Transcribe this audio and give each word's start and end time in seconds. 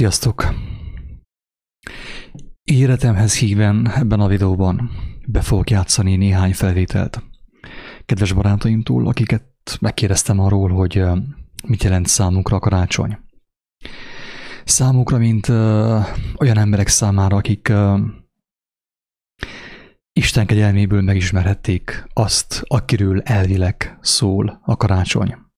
Sziasztok! 0.00 0.54
Életemhez 2.62 3.38
híven 3.38 3.90
ebben 3.90 4.20
a 4.20 4.26
videóban 4.26 4.90
be 5.26 5.40
fogok 5.40 5.70
játszani 5.70 6.16
néhány 6.16 6.54
felvételt. 6.54 7.22
Kedves 8.06 8.32
barátaimtól, 8.32 9.06
akiket 9.06 9.44
megkérdeztem 9.80 10.38
arról, 10.38 10.70
hogy 10.70 11.04
mit 11.66 11.82
jelent 11.82 12.06
számukra 12.06 12.56
a 12.56 12.60
karácsony. 12.60 13.18
Számukra, 14.64 15.18
mint 15.18 15.48
olyan 16.38 16.58
emberek 16.58 16.88
számára, 16.88 17.36
akik 17.36 17.72
Isten 20.12 20.46
kegyelméből 20.46 21.00
megismerhették 21.00 22.04
azt, 22.12 22.62
akiről 22.66 23.20
elvileg 23.20 23.98
szól 24.00 24.60
a 24.64 24.76
karácsony. 24.76 25.49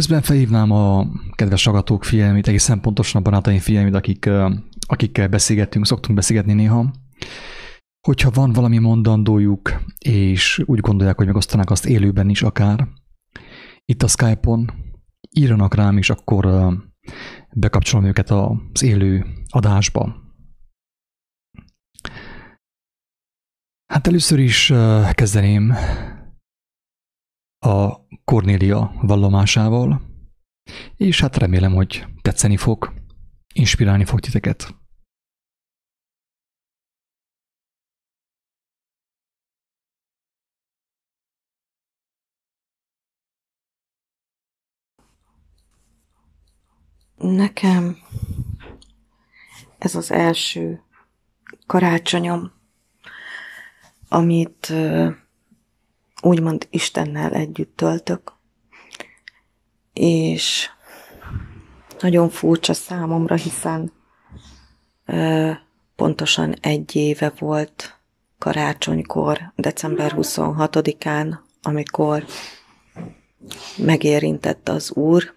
Közben 0.00 0.22
felhívnám 0.22 0.70
a 0.70 1.06
kedves 1.34 1.66
agatók 1.66 2.04
figyelmét, 2.04 2.48
egészen 2.48 2.80
pontosan 2.80 3.20
a 3.20 3.24
barátaim 3.24 3.58
figyelmét, 3.58 3.94
akik, 3.94 4.30
akikkel 4.86 5.28
beszélgettünk, 5.28 5.86
szoktunk 5.86 6.18
beszélgetni 6.18 6.52
néha, 6.52 6.90
hogyha 8.06 8.30
van 8.30 8.52
valami 8.52 8.78
mondandójuk, 8.78 9.82
és 9.98 10.62
úgy 10.66 10.80
gondolják, 10.80 11.16
hogy 11.16 11.26
megosztanák 11.26 11.70
azt 11.70 11.86
élőben 11.86 12.28
is 12.28 12.42
akár, 12.42 12.88
itt 13.84 14.02
a 14.02 14.08
Skype-on, 14.08 14.70
írjanak 15.30 15.74
rám, 15.74 15.96
és 15.96 16.10
akkor 16.10 16.72
bekapcsolom 17.52 18.04
őket 18.04 18.30
az 18.30 18.82
élő 18.82 19.26
adásba. 19.48 20.16
Hát 23.92 24.06
először 24.06 24.38
is 24.38 24.72
kezdeném 25.10 25.74
a 27.58 27.99
Cornélia 28.30 28.92
vallomásával, 29.00 30.02
és 30.96 31.20
hát 31.20 31.36
remélem, 31.36 31.72
hogy 31.72 32.06
tetszeni 32.22 32.56
fog, 32.56 32.92
inspirálni 33.54 34.04
fog 34.04 34.20
titeket. 34.20 34.74
Nekem 47.16 47.96
ez 49.78 49.94
az 49.94 50.10
első 50.10 50.82
karácsonyom, 51.66 52.52
amit 54.08 54.72
úgymond 56.22 56.66
Istennel 56.70 57.32
együtt 57.32 57.76
töltök. 57.76 58.32
És 59.92 60.68
nagyon 62.00 62.28
furcsa 62.28 62.72
számomra, 62.72 63.34
hiszen 63.34 63.92
ö, 65.06 65.50
pontosan 65.96 66.54
egy 66.60 66.96
éve 66.96 67.32
volt 67.38 67.98
karácsonykor, 68.38 69.52
december 69.56 70.12
26-án, 70.16 71.38
amikor 71.62 72.24
megérintett 73.76 74.68
az 74.68 74.92
Úr. 74.92 75.34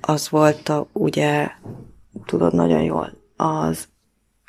Az 0.00 0.28
volt 0.28 0.68
a, 0.68 0.88
ugye, 0.92 1.50
tudod 2.24 2.54
nagyon 2.54 2.82
jól, 2.82 3.12
az 3.36 3.88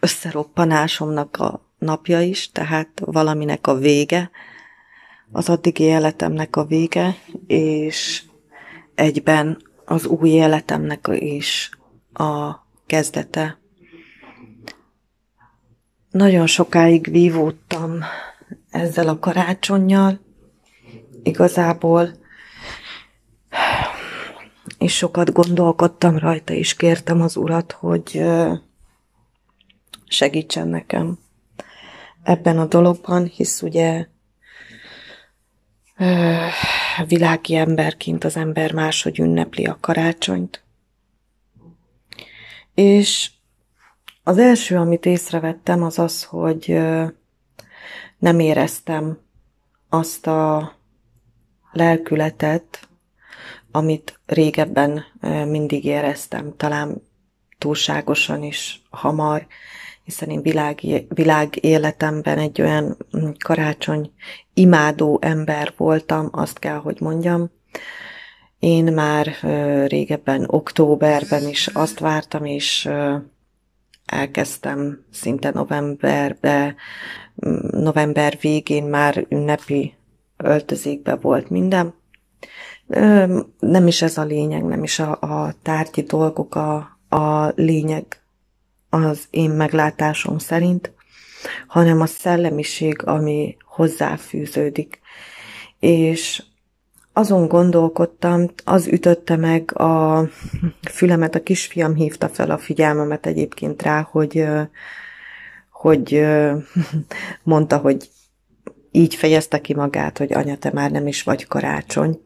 összeroppanásomnak 0.01 1.37
a 1.37 1.70
napja 1.81 2.21
is, 2.21 2.51
tehát 2.51 3.01
valaminek 3.05 3.67
a 3.67 3.75
vége, 3.75 4.29
az 5.31 5.49
addigi 5.49 5.83
életemnek 5.83 6.55
a 6.55 6.65
vége, 6.65 7.15
és 7.47 8.23
egyben 8.95 9.61
az 9.85 10.05
új 10.05 10.29
életemnek 10.29 11.09
is 11.13 11.69
a 12.13 12.51
kezdete. 12.85 13.59
Nagyon 16.11 16.47
sokáig 16.47 17.11
vívódtam 17.11 18.03
ezzel 18.69 19.07
a 19.07 19.19
karácsonyjal, 19.19 20.19
igazából, 21.23 22.11
és 24.77 24.95
sokat 24.95 25.33
gondolkodtam 25.33 26.17
rajta, 26.17 26.53
és 26.53 26.75
kértem 26.75 27.21
az 27.21 27.35
urat, 27.35 27.71
hogy 27.71 28.23
segítsen 30.07 30.67
nekem 30.67 31.19
ebben 32.23 32.59
a 32.59 32.65
dologban, 32.65 33.25
hisz 33.25 33.61
ugye 33.61 34.07
világi 37.07 37.55
emberként 37.55 38.23
az 38.23 38.35
ember 38.35 38.73
máshogy 38.73 39.19
ünnepli 39.19 39.65
a 39.65 39.77
karácsonyt. 39.79 40.63
És 42.73 43.31
az 44.23 44.37
első, 44.37 44.77
amit 44.77 45.05
észrevettem, 45.05 45.83
az 45.83 45.99
az, 45.99 46.23
hogy 46.23 46.79
nem 48.17 48.39
éreztem 48.39 49.17
azt 49.89 50.27
a 50.27 50.73
lelkületet, 51.71 52.87
amit 53.71 54.19
régebben 54.25 55.05
mindig 55.47 55.85
éreztem, 55.85 56.53
talán 56.57 57.01
túlságosan 57.57 58.43
is 58.43 58.81
hamar, 58.89 59.47
hiszen 60.11 60.29
én 60.29 60.41
világ, 60.41 61.05
világ 61.09 61.57
életemben 61.61 62.37
egy 62.37 62.61
olyan 62.61 62.97
mm, 63.17 63.29
karácsony 63.43 64.11
imádó 64.53 65.19
ember 65.21 65.73
voltam, 65.77 66.29
azt 66.31 66.59
kell, 66.59 66.77
hogy 66.77 66.97
mondjam. 66.99 67.49
Én 68.59 68.93
már 68.93 69.35
régebben, 69.87 70.43
októberben 70.47 71.47
is 71.47 71.67
azt 71.67 71.99
vártam, 71.99 72.45
és 72.45 72.89
elkezdtem 74.05 75.05
szinte 75.11 75.51
novemberbe, 75.53 76.75
mm, 77.47 77.55
november 77.71 78.37
végén 78.41 78.83
már 78.83 79.25
ünnepi 79.29 79.93
öltözékbe 80.37 81.15
volt 81.15 81.49
minden. 81.49 81.93
Nem 83.59 83.87
is 83.87 84.01
ez 84.01 84.17
a 84.17 84.23
lényeg, 84.23 84.63
nem 84.63 84.83
is 84.83 84.99
a, 84.99 85.11
a 85.21 85.53
tárgyi 85.61 86.01
dolgok 86.01 86.55
a, 86.55 86.97
a 87.09 87.51
lényeg, 87.55 88.20
az 88.93 89.27
én 89.29 89.49
meglátásom 89.49 90.37
szerint, 90.37 90.91
hanem 91.67 92.01
a 92.01 92.05
szellemiség, 92.05 93.05
ami 93.05 93.57
hozzáfűződik. 93.65 94.99
És 95.79 96.43
azon 97.13 97.47
gondolkodtam, 97.47 98.45
az 98.63 98.87
ütötte 98.87 99.35
meg 99.35 99.79
a 99.79 100.23
fülemet, 100.91 101.35
a 101.35 101.43
kisfiam 101.43 101.95
hívta 101.95 102.29
fel 102.29 102.51
a 102.51 102.57
figyelmemet 102.57 103.25
egyébként 103.25 103.81
rá, 103.81 104.07
hogy, 104.11 104.45
hogy 105.71 106.25
mondta, 107.43 107.77
hogy 107.77 108.09
így 108.91 109.15
fejezte 109.15 109.61
ki 109.61 109.73
magát, 109.73 110.17
hogy 110.17 110.33
anya, 110.33 110.57
te 110.57 110.71
már 110.73 110.91
nem 110.91 111.07
is 111.07 111.23
vagy 111.23 111.47
karácsony. 111.47 112.19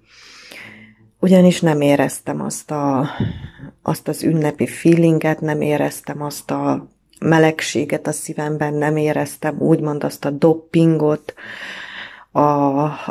Ugyanis 1.25 1.61
nem 1.61 1.81
éreztem 1.81 2.41
azt 2.41 2.71
a, 2.71 3.09
azt 3.81 4.07
az 4.07 4.23
ünnepi 4.23 4.67
feelinget, 4.67 5.41
nem 5.41 5.61
éreztem 5.61 6.21
azt 6.21 6.51
a 6.51 6.87
melegséget 7.19 8.07
a 8.07 8.11
szívemben, 8.11 8.73
nem 8.73 8.97
éreztem 8.97 9.59
úgymond 9.59 10.03
azt 10.03 10.25
a 10.25 10.29
doppingot 10.29 11.33
a, 12.31 12.41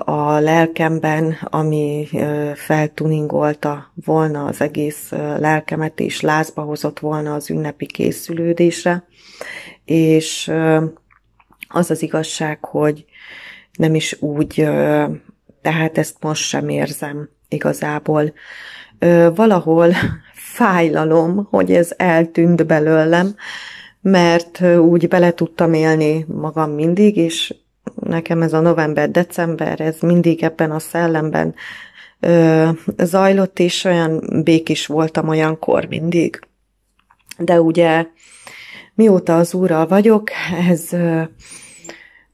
a 0.04 0.38
lelkemben, 0.38 1.38
ami 1.44 2.08
feltuningolta 2.54 3.92
volna 4.04 4.44
az 4.44 4.60
egész 4.60 5.10
lelkemet, 5.38 6.00
és 6.00 6.20
lázba 6.20 6.62
hozott 6.62 6.98
volna 6.98 7.34
az 7.34 7.50
ünnepi 7.50 7.86
készülődésre. 7.86 9.04
És 9.84 10.52
az 11.68 11.90
az 11.90 12.02
igazság, 12.02 12.64
hogy 12.64 13.04
nem 13.72 13.94
is 13.94 14.16
úgy, 14.20 14.54
tehát 15.62 15.98
ezt 15.98 16.16
most 16.20 16.42
sem 16.42 16.68
érzem 16.68 17.28
igazából. 17.54 18.32
Valahol 19.34 19.92
fájlalom, 20.54 21.46
hogy 21.50 21.72
ez 21.72 21.92
eltűnt 21.96 22.66
belőlem, 22.66 23.34
mert 24.00 24.60
úgy 24.60 25.08
bele 25.08 25.32
tudtam 25.32 25.72
élni 25.72 26.24
magam 26.28 26.70
mindig, 26.70 27.16
és 27.16 27.54
nekem 27.94 28.42
ez 28.42 28.52
a 28.52 28.60
november-december, 28.60 29.80
ez 29.80 29.96
mindig 30.00 30.42
ebben 30.42 30.70
a 30.70 30.78
szellemben 30.78 31.54
ö, 32.20 32.68
zajlott, 32.96 33.58
és 33.58 33.84
olyan 33.84 34.42
békés 34.42 34.86
voltam 34.86 35.28
olyankor 35.28 35.84
mindig. 35.84 36.40
De 37.38 37.60
ugye 37.60 38.06
mióta 38.94 39.36
az 39.36 39.54
úrral 39.54 39.86
vagyok, 39.86 40.30
ez 40.68 40.92
ö, 40.92 41.22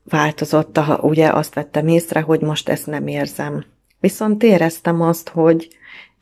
változott, 0.05 0.81
ugye 1.00 1.28
azt 1.28 1.55
vettem 1.55 1.88
észre, 1.88 2.20
hogy 2.20 2.40
most 2.40 2.69
ezt 2.69 2.87
nem 2.87 3.06
érzem. 3.06 3.64
Viszont 4.00 4.43
éreztem 4.43 5.00
azt, 5.00 5.29
hogy 5.29 5.69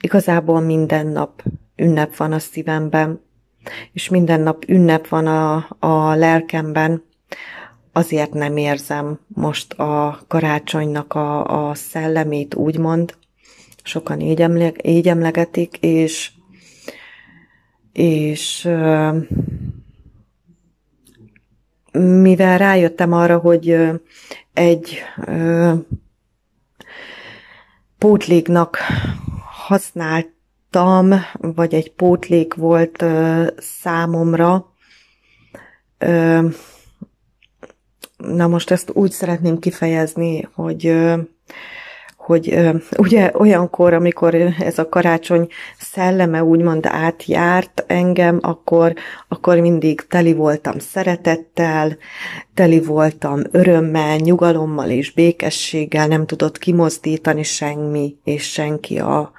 igazából 0.01 0.61
minden 0.61 1.07
nap 1.07 1.43
ünnep 1.77 2.17
van 2.17 2.33
a 2.33 2.39
szívemben, 2.39 3.21
és 3.93 4.09
minden 4.09 4.41
nap 4.41 4.65
ünnep 4.67 5.09
van 5.09 5.27
a, 5.27 5.69
a 5.79 6.15
lelkemben, 6.15 7.03
azért 7.93 8.33
nem 8.33 8.57
érzem 8.57 9.19
most 9.27 9.73
a 9.73 10.21
karácsonynak 10.29 11.15
a, 11.15 11.69
a 11.69 11.75
szellemét, 11.75 12.55
úgymond. 12.55 13.17
sokan 13.83 14.21
így, 14.21 14.43
emle- 14.43 14.87
így 14.87 15.09
emlegetik, 15.09 15.77
és, 15.81 16.31
és 17.93 18.69
mivel 21.93 22.59
rájöttem 22.59 23.13
arra, 23.13 23.39
hogy 23.39 23.77
egy 24.53 24.99
pótléknak 27.99 28.79
használtam, 29.67 31.15
vagy 31.41 31.75
egy 31.75 31.93
pótlék 31.93 32.55
volt 32.55 33.05
számomra, 33.59 34.73
na 38.17 38.47
most 38.47 38.71
ezt 38.71 38.91
úgy 38.93 39.11
szeretném 39.11 39.59
kifejezni, 39.59 40.49
hogy 40.53 40.95
hogy 42.29 42.59
ugye 42.97 43.31
olyankor, 43.35 43.93
amikor 43.93 44.35
ez 44.59 44.79
a 44.79 44.89
karácsony 44.89 45.49
szelleme 45.79 46.45
úgymond 46.45 46.87
átjárt 46.87 47.85
engem, 47.87 48.39
akkor, 48.43 48.95
akkor 49.29 49.57
mindig 49.57 50.01
teli 50.01 50.35
voltam 50.35 50.79
szeretettel, 50.79 51.97
teli 52.55 52.81
voltam 52.81 53.43
örömmel, 53.51 54.17
nyugalommal 54.17 54.91
és 54.91 55.13
békességgel, 55.13 56.07
nem 56.07 56.27
tudott 56.27 56.59
kimozdítani 56.59 57.43
semmi 57.43 58.17
és 58.25 58.51
senki 58.51 58.99
a, 58.99 59.33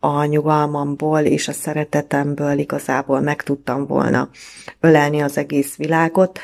a 0.00 0.24
nyugalmamból 0.24 1.20
és 1.20 1.48
a 1.48 1.52
szeretetemből 1.52 2.58
igazából 2.58 3.20
meg 3.20 3.42
tudtam 3.42 3.86
volna 3.86 4.28
ölelni 4.80 5.20
az 5.20 5.36
egész 5.36 5.76
világot. 5.76 6.38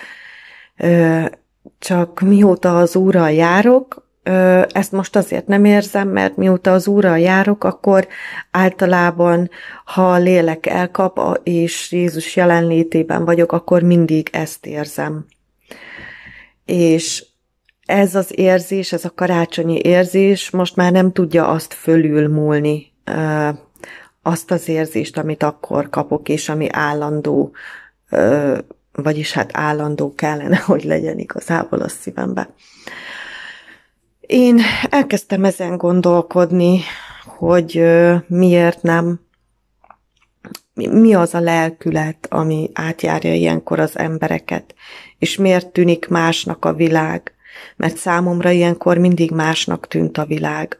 Csak 1.79 2.21
mióta 2.21 2.79
az 2.79 2.97
úrral 2.97 3.31
járok, 3.31 4.08
ezt 4.73 4.93
most 4.93 5.17
azért 5.17 5.47
nem 5.47 5.65
érzem, 5.65 6.09
mert 6.09 6.37
mióta 6.37 6.73
az 6.73 6.87
úrral 6.87 7.19
járok, 7.19 7.65
akkor 7.65 8.09
általában, 8.51 9.51
ha 9.85 10.13
a 10.13 10.19
lélek 10.19 10.67
elkap, 10.67 11.41
és 11.43 11.93
Jézus 11.93 12.37
jelenlétében 12.37 13.25
vagyok, 13.25 13.53
akkor 13.53 13.83
mindig 13.83 14.29
ezt 14.33 14.67
érzem. 14.67 15.27
És 16.65 17.27
ez 17.87 18.15
az 18.15 18.39
érzés, 18.39 18.93
ez 18.93 19.05
a 19.05 19.13
karácsonyi 19.15 19.79
érzés 19.79 20.51
most 20.51 20.77
már 20.77 20.93
nem 20.93 21.13
tudja 21.13 21.49
azt 21.49 21.75
fölülmúlni, 21.75 22.93
azt 24.23 24.51
az 24.51 24.69
érzést, 24.69 25.19
amit 25.19 25.43
akkor 25.43 25.89
kapok, 25.89 26.29
és 26.29 26.49
ami 26.49 26.67
állandó, 26.71 27.53
vagyis 28.93 29.33
hát 29.33 29.51
állandó 29.53 30.15
kellene, 30.15 30.57
hogy 30.67 30.85
legyen 30.85 31.19
igazából 31.19 31.81
a 31.81 31.89
szívembe. 31.89 32.51
Én 34.29 34.61
elkezdtem 34.91 35.45
ezen 35.45 35.77
gondolkodni, 35.77 36.81
hogy 37.25 37.85
miért 38.27 38.83
nem, 38.83 39.21
mi 40.75 41.15
az 41.15 41.35
a 41.35 41.41
lelkület, 41.41 42.27
ami 42.31 42.71
átjárja 42.73 43.35
ilyenkor 43.35 43.79
az 43.79 43.99
embereket, 43.99 44.75
és 45.19 45.37
miért 45.37 45.67
tűnik 45.67 46.09
másnak 46.09 46.65
a 46.65 46.73
világ, 46.73 47.35
mert 47.77 47.97
számomra 47.97 48.51
ilyenkor 48.51 48.99
mindig 48.99 49.31
másnak 49.31 49.89
tűnt 49.89 50.19
a 50.19 50.25
világ. 50.25 50.79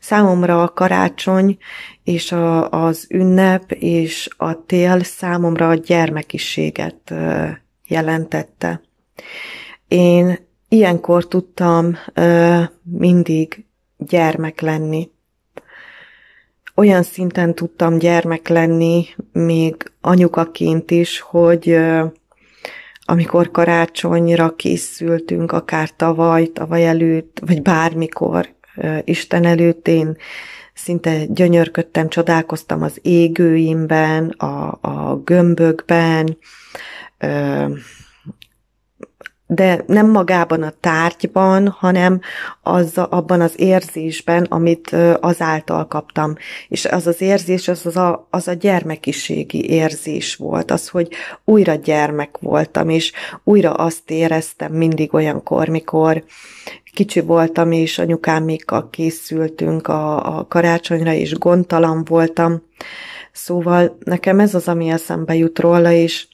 Számomra 0.00 0.62
a 0.62 0.72
karácsony 0.72 1.58
és 2.02 2.32
a, 2.32 2.70
az 2.70 3.06
ünnep 3.08 3.72
és 3.72 4.28
a 4.36 4.64
tél 4.66 5.02
számomra 5.02 5.68
a 5.68 5.74
gyermekiséget 5.74 7.14
jelentette. 7.86 8.80
Én 9.88 10.52
ilyenkor 10.74 11.28
tudtam 11.28 11.96
ö, 12.14 12.60
mindig 12.82 13.64
gyermek 13.96 14.60
lenni. 14.60 15.10
Olyan 16.74 17.02
szinten 17.02 17.54
tudtam 17.54 17.98
gyermek 17.98 18.48
lenni, 18.48 19.06
még 19.32 19.92
anyukaként 20.00 20.90
is, 20.90 21.20
hogy 21.20 21.68
ö, 21.68 22.04
amikor 23.04 23.50
karácsonyra 23.50 24.54
készültünk, 24.56 25.52
akár 25.52 25.90
tavaly, 25.96 26.46
tavaly 26.46 26.86
előtt, 26.86 27.40
vagy 27.46 27.62
bármikor, 27.62 28.48
ö, 28.76 28.98
Isten 29.04 29.44
előtt 29.44 29.88
én 29.88 30.16
szinte 30.74 31.24
gyönyörködtem, 31.24 32.08
csodálkoztam 32.08 32.82
az 32.82 32.98
égőimben, 33.02 34.28
a, 34.28 34.78
a 34.80 35.20
gömbökben, 35.24 36.38
ö, 37.18 37.64
de 39.54 39.84
nem 39.86 40.10
magában 40.10 40.62
a 40.62 40.72
tárgyban, 40.80 41.68
hanem 41.68 42.20
az, 42.62 42.98
abban 42.98 43.40
az 43.40 43.52
érzésben, 43.56 44.44
amit 44.44 44.96
azáltal 45.20 45.86
kaptam. 45.86 46.34
És 46.68 46.84
az 46.84 47.06
az 47.06 47.20
érzés, 47.20 47.68
az, 47.68 47.86
az, 47.86 47.96
a, 47.96 48.26
az 48.30 48.48
a 48.48 48.52
gyermekiségi 48.52 49.70
érzés 49.70 50.36
volt, 50.36 50.70
az, 50.70 50.88
hogy 50.88 51.08
újra 51.44 51.74
gyermek 51.74 52.38
voltam, 52.40 52.88
és 52.88 53.12
újra 53.44 53.72
azt 53.72 54.10
éreztem 54.10 54.72
mindig 54.72 55.14
olyankor, 55.14 55.68
mikor 55.68 56.24
kicsi 56.94 57.20
voltam, 57.20 57.72
és 57.72 57.98
anyukámékkal 57.98 58.90
készültünk 58.90 59.88
a, 59.88 60.36
a 60.38 60.46
karácsonyra, 60.46 61.12
és 61.12 61.34
gondtalan 61.38 62.04
voltam. 62.04 62.62
Szóval 63.32 63.96
nekem 64.04 64.40
ez 64.40 64.54
az, 64.54 64.68
ami 64.68 64.88
eszembe 64.88 65.34
jut 65.34 65.58
róla, 65.58 65.92
és 65.92 66.26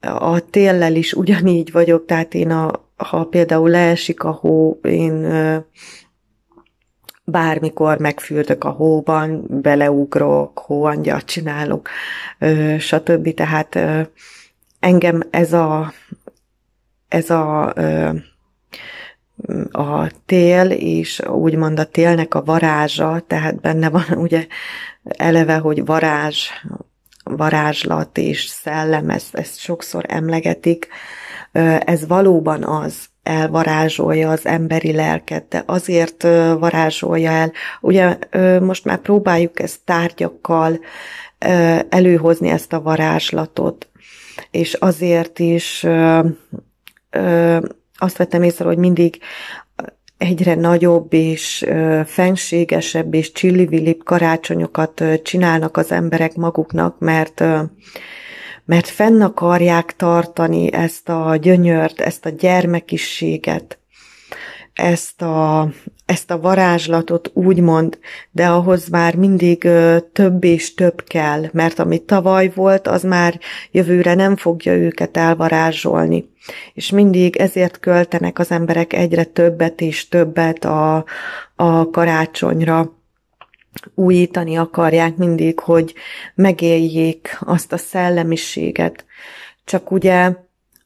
a 0.00 0.50
téllel 0.50 0.94
is 0.94 1.12
ugyanígy 1.12 1.72
vagyok, 1.72 2.06
tehát 2.06 2.34
én, 2.34 2.50
a, 2.50 2.70
ha 2.96 3.24
például 3.24 3.70
leesik 3.70 4.24
a 4.24 4.30
hó, 4.30 4.78
én 4.82 5.26
bármikor 7.24 7.98
megfürdök 7.98 8.64
a 8.64 8.70
hóban, 8.70 9.44
beleugrok, 9.48 10.58
hóangyat 10.58 11.24
csinálok, 11.24 11.88
stb. 12.78 13.34
Tehát 13.34 13.78
engem 14.80 15.22
ez 15.30 15.52
a, 15.52 15.92
ez 17.08 17.30
a, 17.30 17.72
a 19.70 20.10
tél, 20.26 20.70
és 20.70 21.22
úgymond 21.26 21.78
a 21.78 21.84
télnek 21.84 22.34
a 22.34 22.44
varázsa, 22.44 23.22
tehát 23.26 23.60
benne 23.60 23.88
van 23.88 24.04
ugye 24.26 24.46
eleve, 25.02 25.56
hogy 25.56 25.84
varázs, 25.84 26.48
varázslat 27.36 28.18
és 28.18 28.46
szellem, 28.46 29.10
ezt, 29.10 29.34
ezt 29.34 29.58
sokszor 29.58 30.04
emlegetik, 30.08 30.88
ez 31.84 32.06
valóban 32.06 32.64
az, 32.64 33.08
elvarázsolja 33.22 34.30
az 34.30 34.46
emberi 34.46 34.92
lelket, 34.92 35.48
de 35.48 35.62
azért 35.66 36.22
varázsolja 36.58 37.30
el. 37.30 37.52
Ugye 37.80 38.18
most 38.60 38.84
már 38.84 38.98
próbáljuk 38.98 39.60
ezt 39.60 39.80
tárgyakkal 39.84 40.80
előhozni 41.88 42.48
ezt 42.48 42.72
a 42.72 42.82
varázslatot, 42.82 43.88
és 44.50 44.74
azért 44.74 45.38
is 45.38 45.86
azt 47.96 48.16
vettem 48.16 48.42
észre, 48.42 48.64
hogy 48.64 48.78
mindig 48.78 49.18
egyre 50.20 50.54
nagyobb 50.54 51.12
és 51.12 51.66
fenségesebb 52.04 53.14
és 53.14 53.32
csillivilibb 53.32 54.04
karácsonyokat 54.04 55.04
csinálnak 55.22 55.76
az 55.76 55.92
emberek 55.92 56.34
maguknak, 56.34 56.98
mert 56.98 57.44
mert 58.64 58.88
fenn 58.88 59.20
akarják 59.20 59.96
tartani 59.96 60.72
ezt 60.72 61.08
a 61.08 61.36
gyönyört, 61.36 62.00
ezt 62.00 62.26
a 62.26 62.28
gyermekisséget, 62.28 63.78
ezt 64.72 65.22
a, 65.22 65.68
ezt 66.10 66.30
a 66.30 66.40
varázslatot 66.40 67.30
úgymond, 67.34 67.98
de 68.30 68.46
ahhoz 68.46 68.88
már 68.88 69.14
mindig 69.14 69.68
több 70.12 70.44
és 70.44 70.74
több 70.74 71.04
kell, 71.04 71.44
mert 71.52 71.78
ami 71.78 71.98
tavaly 71.98 72.52
volt, 72.54 72.86
az 72.86 73.02
már 73.02 73.40
jövőre 73.70 74.14
nem 74.14 74.36
fogja 74.36 74.72
őket 74.72 75.16
elvarázsolni. 75.16 76.28
És 76.74 76.90
mindig 76.90 77.36
ezért 77.36 77.80
költenek 77.80 78.38
az 78.38 78.50
emberek 78.50 78.92
egyre 78.92 79.24
többet 79.24 79.80
és 79.80 80.08
többet 80.08 80.64
a, 80.64 81.04
a 81.56 81.90
karácsonyra 81.90 82.98
újítani 83.94 84.56
akarják 84.56 85.16
mindig, 85.16 85.58
hogy 85.58 85.94
megéljék 86.34 87.36
azt 87.40 87.72
a 87.72 87.76
szellemiséget. 87.76 89.04
Csak 89.64 89.90
ugye 89.90 90.32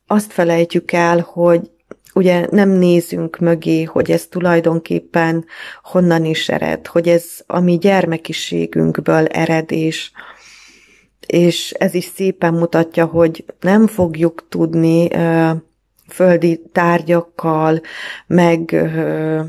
azt 0.06 0.32
felejtjük 0.32 0.92
el, 0.92 1.20
hogy 1.32 1.70
ugye 2.14 2.46
nem 2.50 2.68
nézünk 2.68 3.38
mögé, 3.38 3.82
hogy 3.82 4.10
ez 4.10 4.26
tulajdonképpen 4.26 5.44
honnan 5.82 6.24
is 6.24 6.48
ered, 6.48 6.86
hogy 6.86 7.08
ez 7.08 7.24
a 7.46 7.60
mi 7.60 7.78
gyermekiségünkből 7.78 9.26
ered, 9.26 9.70
és, 9.72 10.10
és 11.26 11.70
ez 11.70 11.94
is 11.94 12.10
szépen 12.14 12.54
mutatja, 12.54 13.04
hogy 13.04 13.44
nem 13.60 13.86
fogjuk 13.86 14.46
tudni 14.48 15.12
ö, 15.12 15.50
földi 16.08 16.62
tárgyakkal 16.72 17.80
meg, 18.26 18.72
ö, 18.72 19.40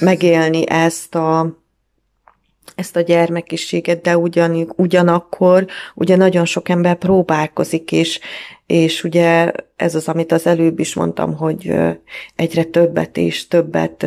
megélni 0.00 0.68
ezt 0.68 1.14
a 1.14 1.58
ezt 2.76 2.96
a 2.96 3.00
gyermekiséget, 3.00 4.00
de 4.00 4.16
ugyan, 4.18 4.72
ugyanakkor 4.76 5.66
ugye 5.94 6.16
nagyon 6.16 6.44
sok 6.44 6.68
ember 6.68 6.96
próbálkozik, 6.96 7.92
és, 7.92 8.20
és 8.66 9.04
ugye 9.04 9.52
ez 9.76 9.94
az, 9.94 10.08
amit 10.08 10.32
az 10.32 10.46
előbb 10.46 10.78
is 10.78 10.94
mondtam, 10.94 11.36
hogy 11.36 11.74
egyre 12.36 12.64
többet 12.64 13.16
és 13.16 13.48
többet 13.48 14.06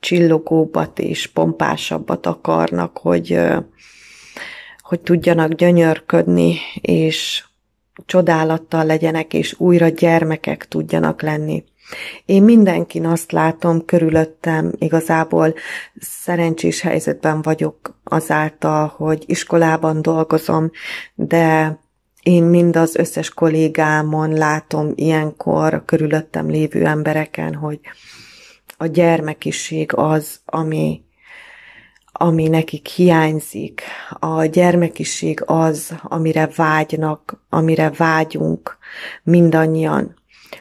csillogóbbat 0.00 0.98
és 0.98 1.26
pompásabbat 1.26 2.26
akarnak, 2.26 2.98
hogy, 2.98 3.38
hogy 4.80 5.00
tudjanak 5.00 5.52
gyönyörködni, 5.52 6.56
és 6.80 7.44
csodálattal 8.06 8.84
legyenek, 8.84 9.34
és 9.34 9.54
újra 9.58 9.88
gyermekek 9.88 10.68
tudjanak 10.68 11.22
lenni. 11.22 11.64
Én 12.24 12.42
mindenkin 12.42 13.06
azt 13.06 13.32
látom 13.32 13.84
körülöttem, 13.84 14.72
igazából 14.78 15.54
szerencsés 16.00 16.80
helyzetben 16.80 17.42
vagyok 17.42 17.98
azáltal, 18.04 18.92
hogy 18.96 19.24
iskolában 19.26 20.02
dolgozom, 20.02 20.70
de 21.14 21.78
én 22.22 22.44
mind 22.44 22.76
az 22.76 22.96
összes 22.96 23.30
kollégámon 23.30 24.32
látom 24.32 24.92
ilyenkor 24.94 25.74
a 25.74 25.84
körülöttem 25.84 26.48
lévő 26.50 26.86
embereken, 26.86 27.54
hogy 27.54 27.80
a 28.76 28.86
gyermekiség 28.86 29.94
az, 29.94 30.40
ami, 30.44 31.02
ami 32.12 32.48
nekik 32.48 32.86
hiányzik. 32.86 33.82
A 34.18 34.44
gyermekiség 34.44 35.42
az, 35.46 35.94
amire 36.02 36.50
vágynak, 36.56 37.44
amire 37.48 37.90
vágyunk 37.90 38.78
mindannyian 39.22 40.14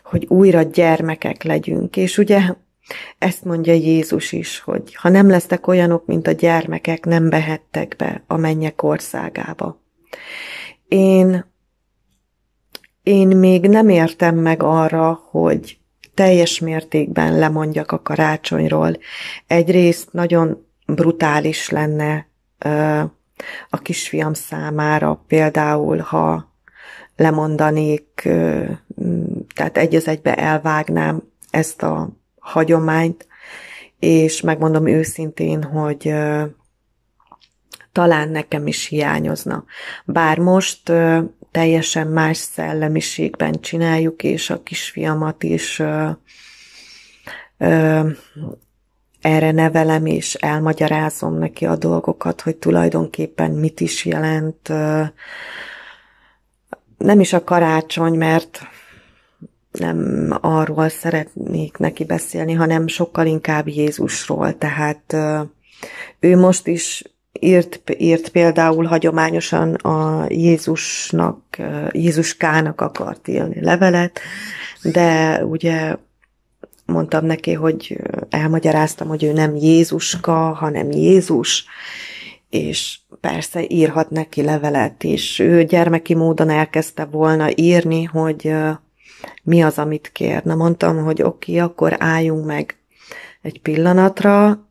hogy 0.04 0.26
újra 0.30 0.62
gyermekek 0.62 1.44
legyünk. 1.44 1.98
És 1.98 2.18
ugye 2.18 2.42
ezt 3.18 3.44
mondja 3.44 3.74
Jézus 3.74 4.32
is, 4.32 4.60
hogy 4.60 4.96
ha 4.96 5.10
nem 5.10 5.30
lesztek 5.30 5.68
olyanok, 5.68 6.06
mint 6.06 6.28
a 6.28 6.32
gyermekek, 6.32 7.06
nem 7.06 7.30
behettek 7.30 7.96
be 7.98 8.24
a 8.28 8.38
mennyek 8.38 8.84
országába. 8.84 9.82
Én, 10.88 11.46
én 13.04 13.28
még 13.28 13.68
nem 13.68 13.90
értem 13.90 14.36
meg 14.36 14.64
arra, 14.64 15.20
hogy 15.30 15.78
teljes 16.14 16.60
mértékben 16.60 17.38
lemondjak 17.38 17.92
a 17.92 18.02
karácsonyról. 18.02 18.98
Egyrészt 19.48 20.12
nagyon 20.12 20.68
brutális 20.86 21.70
lenne 21.70 22.28
a 23.70 23.78
kisfiam 23.78 24.34
számára, 24.34 25.24
például, 25.28 25.98
ha 25.98 26.53
lemondanék, 27.24 28.30
tehát 29.56 29.78
egy 29.78 29.96
az 29.96 30.08
egybe 30.08 30.36
elvágnám 30.36 31.24
ezt 31.52 31.84
a 31.84 32.10
hagyományt, 32.40 33.28
és 34.00 34.42
megmondom 34.42 34.88
őszintén, 34.88 35.64
hogy 35.64 36.14
talán 37.92 38.30
nekem 38.30 38.68
is 38.68 38.88
hiányozna. 38.88 39.66
Bár 40.06 40.38
most 40.38 40.92
teljesen 41.52 42.08
más 42.08 42.38
szellemiségben 42.38 43.60
csináljuk, 43.62 44.24
és 44.24 44.50
a 44.50 44.64
kisfiamat 44.64 45.44
is 45.44 45.82
erre 49.22 49.52
nevelem, 49.52 50.06
és 50.06 50.34
elmagyarázom 50.34 51.38
neki 51.38 51.66
a 51.66 51.76
dolgokat, 51.76 52.42
hogy 52.42 52.56
tulajdonképpen 52.56 53.52
mit 53.52 53.80
is 53.80 54.06
jelent 54.06 54.72
nem 56.98 57.20
is 57.20 57.34
a 57.34 57.44
karácsony, 57.44 58.14
mert 58.14 58.62
nem 59.72 60.30
arról 60.42 60.90
szeretnék 60.90 61.78
neki 61.78 62.04
beszélni, 62.04 62.54
hanem 62.54 62.88
sokkal 62.88 63.26
inkább 63.26 63.68
Jézusról. 63.68 64.58
Tehát 64.58 65.16
ő 66.20 66.38
most 66.38 66.68
is 66.68 67.04
írt, 67.40 67.96
írt 67.98 68.30
például 68.30 68.86
hagyományosan 68.86 69.74
a 69.74 70.26
Jézusnak, 70.30 71.58
Jézuskának 71.92 72.82
akart 72.82 73.28
írni 73.28 73.64
levelet, 73.64 74.20
de 74.84 75.40
ugye 75.46 75.96
mondtam 76.86 77.26
neki, 77.26 77.54
hogy 77.54 78.00
elmagyaráztam, 78.30 79.08
hogy 79.08 79.24
ő 79.24 79.34
nem 79.34 79.56
Jézuska, 79.56 80.54
hanem 80.54 80.92
Jézus, 80.92 81.66
és 82.50 83.00
persze 83.24 83.64
írhat 83.68 84.10
neki 84.10 84.42
levelet, 84.42 85.04
és 85.04 85.40
ő 85.40 85.64
gyermeki 85.64 86.14
módon 86.14 86.50
elkezdte 86.50 87.06
volna 87.06 87.48
írni, 87.56 88.04
hogy 88.04 88.54
mi 89.44 89.64
az, 89.64 89.78
amit 89.78 90.10
kér. 90.14 90.44
Na 90.44 90.56
mondtam, 90.56 91.04
hogy 91.04 91.22
oké, 91.22 91.52
okay, 91.52 91.70
akkor 91.70 91.96
álljunk 92.00 92.46
meg 92.46 92.78
egy 93.42 93.62
pillanatra, 93.62 94.68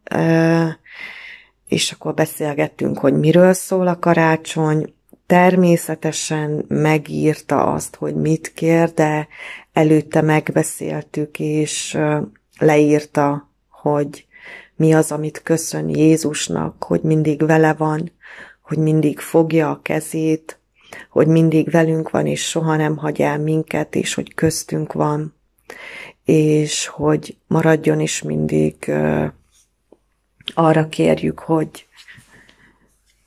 és 1.69 1.93
akkor 1.93 2.15
beszélgettünk, 2.15 2.99
hogy 2.99 3.19
miről 3.19 3.53
szól 3.53 3.87
a 3.87 3.99
karácsony. 3.99 4.95
Természetesen 5.27 6.65
megírta 6.69 7.73
azt, 7.73 7.97
hogy 7.97 8.15
mit 8.15 8.53
kér, 8.53 8.93
de 8.95 9.29
előtte 9.73 10.21
megbeszéltük, 10.21 11.39
és 11.39 11.99
leírta, 12.59 13.51
hogy 13.71 14.27
mi 14.77 14.93
az, 14.93 15.13
amit 15.13 15.43
köszön 15.43 15.89
Jézusnak, 15.89 16.85
hogy 16.85 17.01
mindig 17.01 17.47
vele 17.47 17.73
van, 17.73 18.13
hogy 18.73 18.83
mindig 18.83 19.19
fogja 19.19 19.71
a 19.71 19.83
kezét, 19.83 20.59
hogy 21.11 21.27
mindig 21.27 21.71
velünk 21.71 22.11
van, 22.11 22.27
és 22.27 22.49
soha 22.49 22.77
nem 22.77 22.97
hagy 22.97 23.21
el 23.21 23.39
minket, 23.39 23.95
és 23.95 24.15
hogy 24.15 24.35
köztünk 24.35 24.93
van, 24.93 25.35
és 26.25 26.87
hogy 26.87 27.37
maradjon 27.47 28.01
is 28.01 28.23
mindig 28.23 28.93
arra 30.55 30.89
kérjük, 30.89 31.39
hogy 31.39 31.87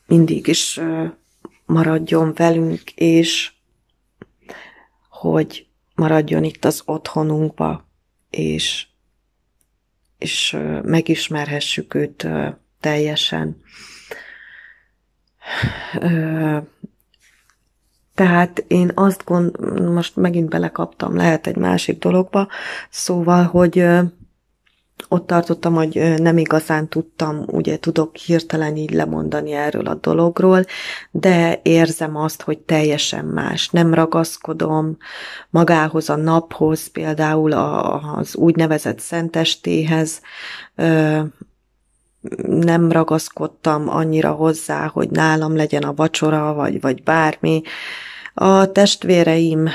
mindig 0.07 0.47
is 0.47 0.79
maradjon 1.65 2.33
velünk, 2.33 2.91
és 2.91 3.51
hogy 5.09 5.67
maradjon 5.95 6.43
itt 6.43 6.65
az 6.65 6.81
otthonunkba, 6.85 7.87
és 8.29 8.87
és 10.17 10.57
megismerhessük 10.83 11.93
őt 11.93 12.27
teljesen. 12.79 13.63
Tehát 18.15 18.63
én 18.67 18.91
azt 18.93 19.23
gond, 19.25 19.59
most 19.93 20.15
megint 20.15 20.49
belekaptam, 20.49 21.15
lehet 21.15 21.47
egy 21.47 21.55
másik 21.55 21.99
dologba, 21.99 22.47
szóval, 22.89 23.43
hogy 23.43 23.85
ott 25.07 25.27
tartottam, 25.27 25.73
hogy 25.73 26.13
nem 26.17 26.37
igazán 26.37 26.87
tudtam, 26.87 27.43
ugye 27.47 27.79
tudok 27.79 28.15
hirtelen 28.15 28.75
így 28.75 28.93
lemondani 28.93 29.51
erről 29.51 29.85
a 29.85 29.95
dologról, 29.95 30.65
de 31.11 31.59
érzem 31.63 32.15
azt, 32.15 32.41
hogy 32.41 32.57
teljesen 32.57 33.25
más. 33.25 33.69
Nem 33.69 33.93
ragaszkodom 33.93 34.97
magához 35.49 36.09
a 36.09 36.15
naphoz, 36.15 36.87
például 36.87 37.51
az 37.51 38.35
úgynevezett 38.35 38.99
szentestéhez, 38.99 40.21
nem 42.47 42.91
ragaszkodtam 42.91 43.89
annyira 43.89 44.31
hozzá, 44.31 44.87
hogy 44.87 45.09
nálam 45.09 45.55
legyen 45.55 45.83
a 45.83 45.93
vacsora, 45.93 46.53
vagy, 46.53 46.81
vagy 46.81 47.03
bármi. 47.03 47.61
A 48.33 48.71
testvéreim 48.71 49.69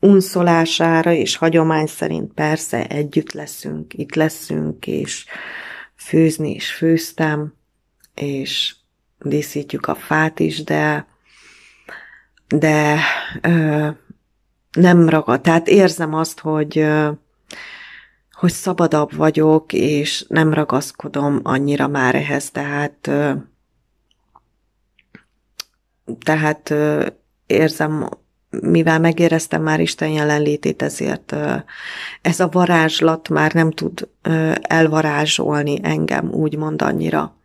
unszolására 0.00 1.12
és 1.12 1.36
hagyomány 1.36 1.86
szerint 1.86 2.32
persze 2.32 2.86
együtt 2.86 3.32
leszünk, 3.32 3.94
itt 3.94 4.14
leszünk, 4.14 4.86
és 4.86 5.24
főzni 5.94 6.54
is 6.54 6.72
főztem, 6.72 7.54
és 8.14 8.74
díszítjük 9.18 9.86
a 9.86 9.94
fát 9.94 10.38
is, 10.38 10.64
de 10.64 11.06
de 12.58 12.98
ö, 13.40 13.88
nem 14.72 15.08
ragad. 15.08 15.40
Tehát 15.40 15.68
érzem 15.68 16.14
azt, 16.14 16.40
hogy 16.40 16.78
ö, 16.78 17.10
hogy 18.42 18.52
szabadabb 18.52 19.14
vagyok, 19.14 19.72
és 19.72 20.24
nem 20.28 20.54
ragaszkodom 20.54 21.40
annyira 21.42 21.88
már 21.88 22.14
ehhez, 22.14 22.50
tehát 22.50 23.10
tehát 26.24 26.74
érzem 27.46 28.08
mivel 28.50 29.00
megéreztem 29.00 29.62
már 29.62 29.80
Isten 29.80 30.08
jelenlétét, 30.08 30.82
ezért 30.82 31.36
ez 32.22 32.40
a 32.40 32.48
varázslat 32.48 33.28
már 33.28 33.52
nem 33.52 33.70
tud 33.70 34.08
elvarázsolni 34.62 35.78
engem, 35.82 36.28
úgymond 36.32 36.82
annyira. 36.82 37.36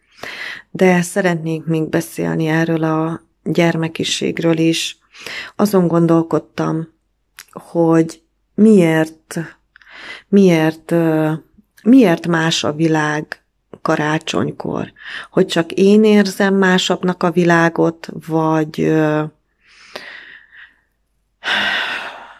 De 0.71 1.01
szeretnék 1.01 1.65
még 1.65 1.89
beszélni 1.89 2.45
erről 2.47 2.83
a 2.83 3.21
gyermekiségről 3.43 4.57
is. 4.57 4.97
Azon 5.55 5.87
gondolkodtam, 5.87 6.87
hogy 7.51 8.21
miért, 8.53 9.56
miért, 10.27 10.93
miért 11.83 12.27
más 12.27 12.63
a 12.63 12.73
világ 12.73 13.41
karácsonykor. 13.81 14.91
Hogy 15.31 15.45
csak 15.45 15.71
én 15.71 16.03
érzem 16.03 16.55
másabbnak 16.55 17.23
a 17.23 17.31
világot, 17.31 18.09
vagy 18.27 18.93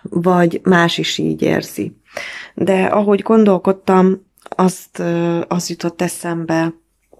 vagy 0.01 0.61
más 0.63 0.97
is 0.97 1.17
így 1.17 1.41
érzi. 1.41 1.95
De 2.53 2.83
ahogy 2.83 3.21
gondolkodtam, 3.21 4.25
azt 4.49 4.99
az 5.47 5.69
jutott 5.69 6.01
eszembe, 6.01 6.73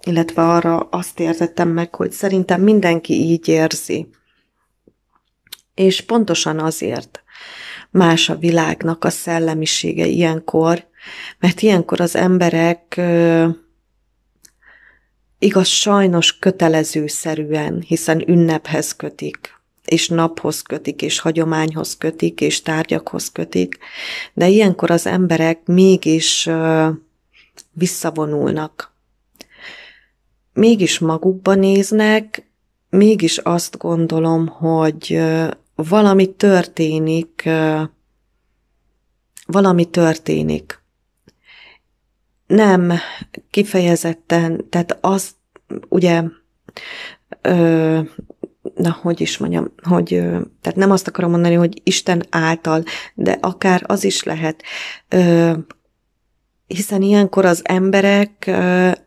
illetve 0.04 0.50
arra 0.50 0.80
azt 0.80 1.20
értettem 1.20 1.70
meg, 1.70 1.96
hogy 1.96 2.12
szerintem 2.12 2.62
mindenki 2.62 3.14
így 3.14 3.48
érzi. 3.48 4.10
És 5.74 6.02
pontosan 6.02 6.60
azért 6.60 7.24
más 7.92 8.30
a 8.30 8.36
világnak 8.36 9.04
a 9.04 9.10
szellemisége 9.10 10.06
ilyenkor, 10.06 10.86
mert 11.40 11.62
ilyenkor 11.62 12.02
az 12.02 12.16
emberek 12.16 13.02
igaz 15.40 15.68
sajnos 15.68 16.40
kötelezőszerűen, 16.40 17.82
hiszen 17.88 18.30
ünnephez 18.30 18.96
kötik, 18.96 19.56
és 19.86 20.08
naphoz 20.08 20.62
kötik, 20.62 21.02
és 21.02 21.20
hagyományhoz 21.20 21.98
kötik, 21.98 22.42
és 22.42 22.62
tárgyakhoz 22.62 23.32
kötik, 23.32 23.78
de 24.34 24.48
ilyenkor 24.48 24.92
az 24.92 25.06
emberek 25.06 25.60
mégis 25.66 26.50
visszavonulnak. 27.72 28.96
Mégis 30.54 31.00
magukba 31.00 31.54
néznek, 31.54 32.48
mégis 32.90 33.38
azt 33.38 33.78
gondolom, 33.78 34.48
hogy 34.48 35.22
valami 35.78 36.36
történik, 36.36 37.50
valami 39.46 39.86
történik. 39.86 40.82
Nem 42.48 42.94
kifejezetten, 43.50 44.70
tehát 44.70 44.98
az, 45.02 45.36
ugye, 45.90 46.24
na, 48.76 48.92
hogy 49.02 49.22
is 49.22 49.38
mondjam, 49.38 49.74
hogy, 49.84 50.08
tehát 50.62 50.76
nem 50.76 50.92
azt 50.92 51.08
akarom 51.08 51.32
mondani, 51.32 51.54
hogy 51.54 51.82
Isten 51.84 52.24
által, 52.30 52.84
de 53.14 53.38
akár 53.42 53.84
az 53.86 54.04
is 54.04 54.24
lehet, 54.24 54.64
hiszen 56.68 57.02
ilyenkor 57.02 57.46
az 57.46 57.62
emberek 57.64 58.52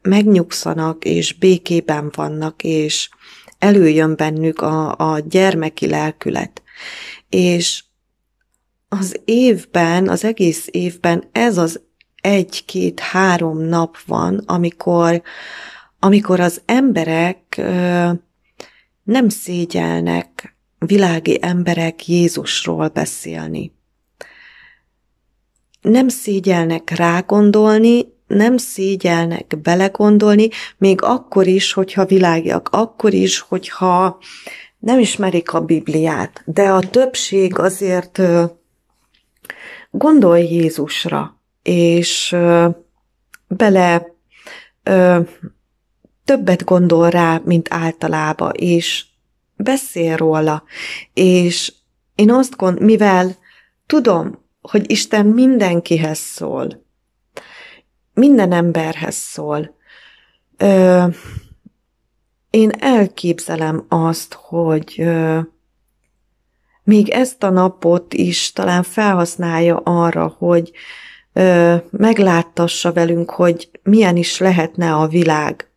megnyugszanak, 0.03 1.05
és 1.05 1.33
békében 1.33 2.11
vannak, 2.15 2.62
és 2.65 3.09
előjön 3.61 4.17
bennük 4.17 4.61
a, 4.61 4.97
a 4.97 5.19
gyermeki 5.19 5.88
lelkület. 5.88 6.62
És 7.29 7.85
az 8.88 9.21
évben, 9.25 10.09
az 10.09 10.25
egész 10.25 10.69
évben 10.71 11.25
ez 11.33 11.59
az 11.59 11.81
egy-két-három 12.21 13.59
nap 13.59 13.97
van, 14.07 14.43
amikor, 14.47 15.23
amikor 15.99 16.40
az 16.40 16.61
emberek 16.64 17.55
ö, 17.59 18.11
nem 19.02 19.29
szégyelnek 19.29 20.57
világi 20.79 21.38
emberek 21.40 22.09
Jézusról 22.09 22.88
beszélni. 22.88 23.73
Nem 25.81 26.09
szégyelnek 26.09 26.90
rágondolni, 26.90 28.07
nem 28.30 28.56
szégyelnek 28.56 29.58
belegondolni, 29.62 30.49
még 30.78 31.02
akkor 31.02 31.46
is, 31.46 31.72
hogyha 31.72 32.04
világiak, 32.04 32.68
akkor 32.72 33.12
is, 33.12 33.38
hogyha 33.38 34.18
nem 34.78 34.99
ismerik 34.99 35.52
a 35.52 35.60
Bibliát, 35.60 36.42
de 36.44 36.62
a 36.62 36.80
többség 36.80 37.58
azért 37.58 38.20
gondol 39.90 40.38
Jézusra, 40.38 41.40
és 41.62 42.37
bele 43.49 44.06
többet 46.25 46.64
gondol 46.64 47.10
rá, 47.10 47.40
mint 47.44 47.68
általában, 47.70 48.52
és 48.54 49.04
beszél 49.56 50.16
róla, 50.16 50.62
és 51.14 51.72
én 52.14 52.30
azt 52.30 52.56
gondolom, 52.56 52.84
mivel 52.84 53.37
tudom, 53.87 54.44
hogy 54.60 54.90
Isten 54.90 55.26
mindenkihez 55.26 56.18
szól, 56.18 56.88
minden 58.14 58.52
emberhez 58.52 59.14
szól. 59.14 59.75
Ö, 60.57 61.05
én 62.50 62.71
elképzelem 62.79 63.85
azt, 63.88 64.35
hogy 64.35 64.95
ö, 64.99 65.38
még 66.85 67.09
ezt 67.09 67.43
a 67.43 67.50
napot 67.50 68.14
is 68.14 68.52
talán 68.52 68.83
felhasználja 68.83 69.76
arra, 69.76 70.35
hogy 70.38 70.71
ö, 71.33 71.75
megláttassa 71.90 72.93
velünk, 72.93 73.31
hogy 73.31 73.71
milyen 73.83 74.17
is 74.17 74.38
lehetne 74.38 74.95
a 74.95 75.07
világ. 75.07 75.71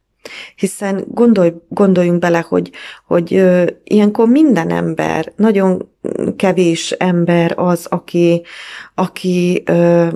Hiszen 0.56 1.04
gondolj, 1.08 1.54
gondoljunk 1.70 2.20
bele, 2.20 2.46
hogy, 2.48 2.72
hogy 3.06 3.34
ö, 3.34 3.66
ilyenkor 3.84 4.28
minden 4.28 4.70
ember, 4.70 5.34
nagyon 5.36 5.90
kevés 6.36 6.92
ember 6.92 7.54
az, 7.56 7.86
aki, 7.90 8.42
aki 8.96 9.64
ö, 9.66 10.08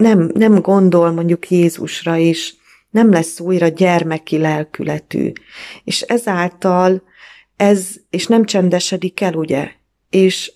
nem, 0.00 0.30
nem 0.34 0.60
gondol 0.60 1.10
mondjuk 1.10 1.50
Jézusra 1.50 2.16
is, 2.16 2.54
nem 2.90 3.10
lesz 3.10 3.40
újra 3.40 3.68
gyermeki 3.68 4.38
lelkületű. 4.38 5.32
És 5.84 6.00
ezáltal 6.00 7.02
ez, 7.56 7.88
és 8.10 8.26
nem 8.26 8.44
csendesedik 8.44 9.20
el, 9.20 9.34
ugye? 9.34 9.70
És 10.10 10.52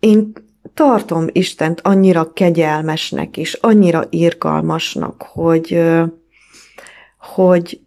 én 0.00 0.32
tartom 0.74 1.26
Istent 1.32 1.80
annyira 1.80 2.32
kegyelmesnek 2.32 3.36
és 3.36 3.52
annyira 3.52 4.04
irgalmasnak, 4.10 5.22
hogy, 5.22 5.82
hogy, 7.18 7.80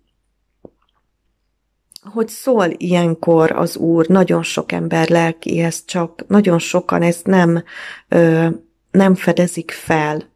hogy 2.11 2.27
szól 2.27 2.67
ilyenkor 2.77 3.51
az 3.51 3.77
Úr 3.77 4.07
nagyon 4.07 4.43
sok 4.43 4.71
ember 4.71 5.09
lelkihez, 5.09 5.85
csak 5.85 6.27
nagyon 6.27 6.59
sokan 6.59 7.01
ezt 7.01 7.25
nem 7.25 7.63
nem 8.97 9.15
fedezik 9.15 9.71
fel. 9.71 10.35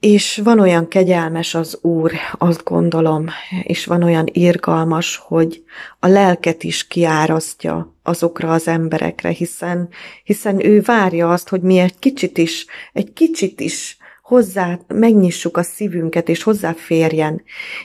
És 0.00 0.40
van 0.44 0.60
olyan 0.60 0.88
kegyelmes 0.88 1.54
az 1.54 1.78
Úr, 1.82 2.12
azt 2.38 2.64
gondolom, 2.64 3.26
és 3.62 3.86
van 3.86 4.02
olyan 4.02 4.26
irgalmas, 4.32 5.16
hogy 5.16 5.64
a 5.98 6.06
lelket 6.06 6.62
is 6.62 6.86
kiárasztja 6.86 7.94
azokra 8.02 8.52
az 8.52 8.68
emberekre, 8.68 9.28
hiszen, 9.28 9.88
hiszen 10.24 10.64
ő 10.64 10.80
várja 10.80 11.30
azt, 11.32 11.48
hogy 11.48 11.60
mi 11.60 11.78
egy 11.78 11.98
kicsit 11.98 12.38
is, 12.38 12.66
egy 12.92 13.12
kicsit 13.12 13.60
is 13.60 13.96
hozzá, 14.22 14.78
megnyissuk 14.88 15.56
a 15.56 15.62
szívünket, 15.62 16.28
és 16.28 16.42
hozzáférjen. 16.42 17.42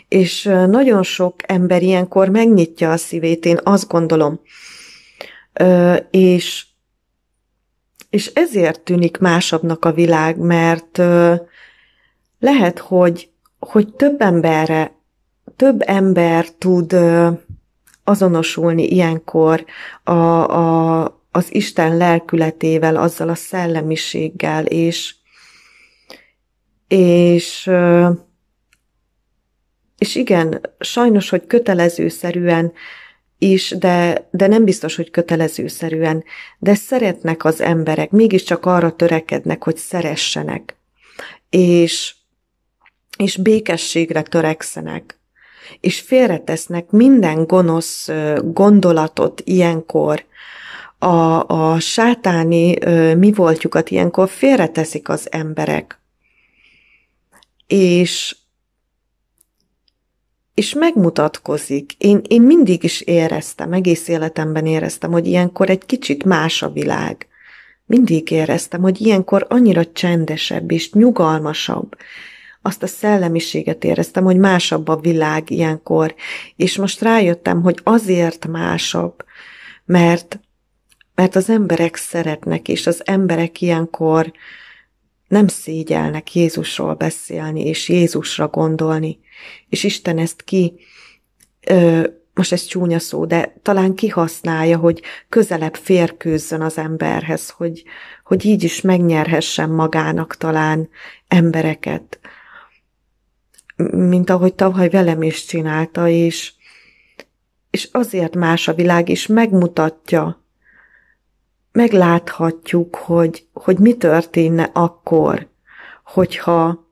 És 0.07 0.43
nagyon 0.43 1.03
sok 1.03 1.35
ember 1.45 1.81
ilyenkor 1.81 2.29
megnyitja 2.29 2.91
a 2.91 2.97
szívét, 2.97 3.45
én 3.45 3.59
azt 3.63 3.87
gondolom. 3.87 4.39
És 6.11 6.65
és 8.15 8.31
ezért 8.33 8.81
tűnik 8.81 9.17
másabbnak 9.17 9.85
a 9.85 9.91
világ, 9.91 10.37
mert 10.37 10.97
lehet, 12.39 12.79
hogy, 12.79 13.29
hogy 13.59 13.93
több 13.93 14.21
emberre, 14.21 14.95
több 15.55 15.81
ember 15.85 16.49
tud 16.49 16.95
azonosulni 18.03 18.87
ilyenkor 18.87 19.65
a, 20.03 20.11
a, 20.11 21.03
az 21.31 21.53
Isten 21.55 21.97
lelkületével, 21.97 22.95
azzal 22.95 23.29
a 23.29 23.35
szellemiséggel, 23.35 24.65
és, 24.65 25.15
és, 26.87 27.71
és 29.97 30.15
igen, 30.15 30.61
sajnos, 30.79 31.29
hogy 31.29 31.47
kötelezőszerűen 31.47 32.73
is, 33.37 33.69
de, 33.69 34.27
de 34.31 34.47
nem 34.47 34.63
biztos, 34.63 34.95
hogy 34.95 35.11
kötelezőszerűen. 35.11 36.23
De 36.59 36.75
szeretnek 36.75 37.45
az 37.45 37.61
emberek, 37.61 38.11
mégiscsak 38.11 38.65
arra 38.65 38.95
törekednek, 38.95 39.63
hogy 39.63 39.77
szeressenek. 39.77 40.75
És, 41.49 42.15
és 43.17 43.37
békességre 43.37 44.21
törekszenek. 44.21 45.19
És 45.79 45.99
félretesznek 45.99 46.89
minden 46.89 47.45
gonosz 47.45 48.09
gondolatot 48.43 49.41
ilyenkor, 49.45 50.25
a, 50.97 51.47
a 51.47 51.79
sátáni 51.79 52.77
mi 53.15 53.31
voltjukat 53.31 53.89
ilyenkor 53.89 54.29
félreteszik 54.29 55.09
az 55.09 55.27
emberek. 55.31 55.99
És 57.67 58.35
és 60.55 60.73
megmutatkozik. 60.73 61.93
Én, 61.97 62.21
én 62.27 62.41
mindig 62.41 62.83
is 62.83 63.01
éreztem, 63.01 63.73
egész 63.73 64.07
életemben 64.07 64.65
éreztem, 64.65 65.11
hogy 65.11 65.27
ilyenkor 65.27 65.69
egy 65.69 65.85
kicsit 65.85 66.23
más 66.23 66.61
a 66.61 66.69
világ. 66.71 67.27
Mindig 67.85 68.31
éreztem, 68.31 68.81
hogy 68.81 69.01
ilyenkor 69.01 69.45
annyira 69.49 69.91
csendesebb 69.91 70.71
és 70.71 70.91
nyugalmasabb. 70.91 71.97
Azt 72.61 72.83
a 72.83 72.87
szellemiséget 72.87 73.83
éreztem, 73.83 74.23
hogy 74.23 74.37
másabb 74.37 74.87
a 74.87 74.95
világ 74.95 75.49
ilyenkor. 75.49 76.15
És 76.55 76.77
most 76.77 77.01
rájöttem, 77.01 77.61
hogy 77.61 77.79
azért 77.83 78.47
másabb, 78.47 79.25
mert, 79.85 80.39
mert 81.15 81.35
az 81.35 81.49
emberek 81.49 81.95
szeretnek, 81.95 82.67
és 82.67 82.87
az 82.87 83.01
emberek 83.05 83.61
ilyenkor 83.61 84.31
nem 85.27 85.47
szégyelnek 85.47 86.35
Jézusról 86.35 86.93
beszélni, 86.93 87.65
és 87.65 87.89
Jézusra 87.89 88.47
gondolni 88.47 89.19
és 89.69 89.83
Isten 89.83 90.17
ezt 90.17 90.43
ki 90.43 90.73
ö, 91.67 92.07
most 92.35 92.51
ez 92.51 92.65
csúnya 92.65 92.99
szó, 92.99 93.25
de 93.25 93.55
talán 93.61 93.93
kihasználja, 93.93 94.77
hogy 94.77 95.01
közelebb 95.29 95.75
férkőzzön 95.75 96.61
az 96.61 96.77
emberhez, 96.77 97.49
hogy, 97.49 97.83
hogy 98.23 98.45
így 98.45 98.63
is 98.63 98.81
megnyerhessen 98.81 99.69
magának 99.69 100.37
talán 100.37 100.89
embereket, 101.27 102.19
mint 103.91 104.29
ahogy 104.29 104.53
tavaly 104.53 104.89
velem 104.89 105.21
is 105.21 105.45
csinálta, 105.45 106.07
és, 106.07 106.53
és 107.69 107.89
azért 107.91 108.35
más 108.35 108.67
a 108.67 108.73
világ, 108.73 109.09
és 109.09 109.27
megmutatja, 109.27 110.43
megláthatjuk, 111.71 112.95
hogy, 112.95 113.47
hogy 113.53 113.77
mi 113.77 113.93
történne 113.93 114.69
akkor, 114.73 115.47
hogyha, 116.03 116.84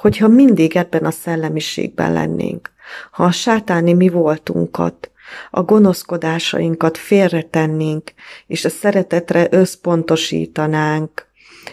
hogyha 0.00 0.28
mindig 0.28 0.76
ebben 0.76 1.04
a 1.04 1.10
szellemiségben 1.10 2.12
lennénk. 2.12 2.70
Ha 3.10 3.24
a 3.24 3.30
sátáni 3.30 3.92
mi 3.92 4.08
voltunkat, 4.08 5.10
a 5.50 5.62
gonoszkodásainkat 5.62 6.98
félretennénk, 6.98 8.12
és 8.46 8.64
a 8.64 8.68
szeretetre 8.68 9.46
összpontosítanánk, 9.50 11.26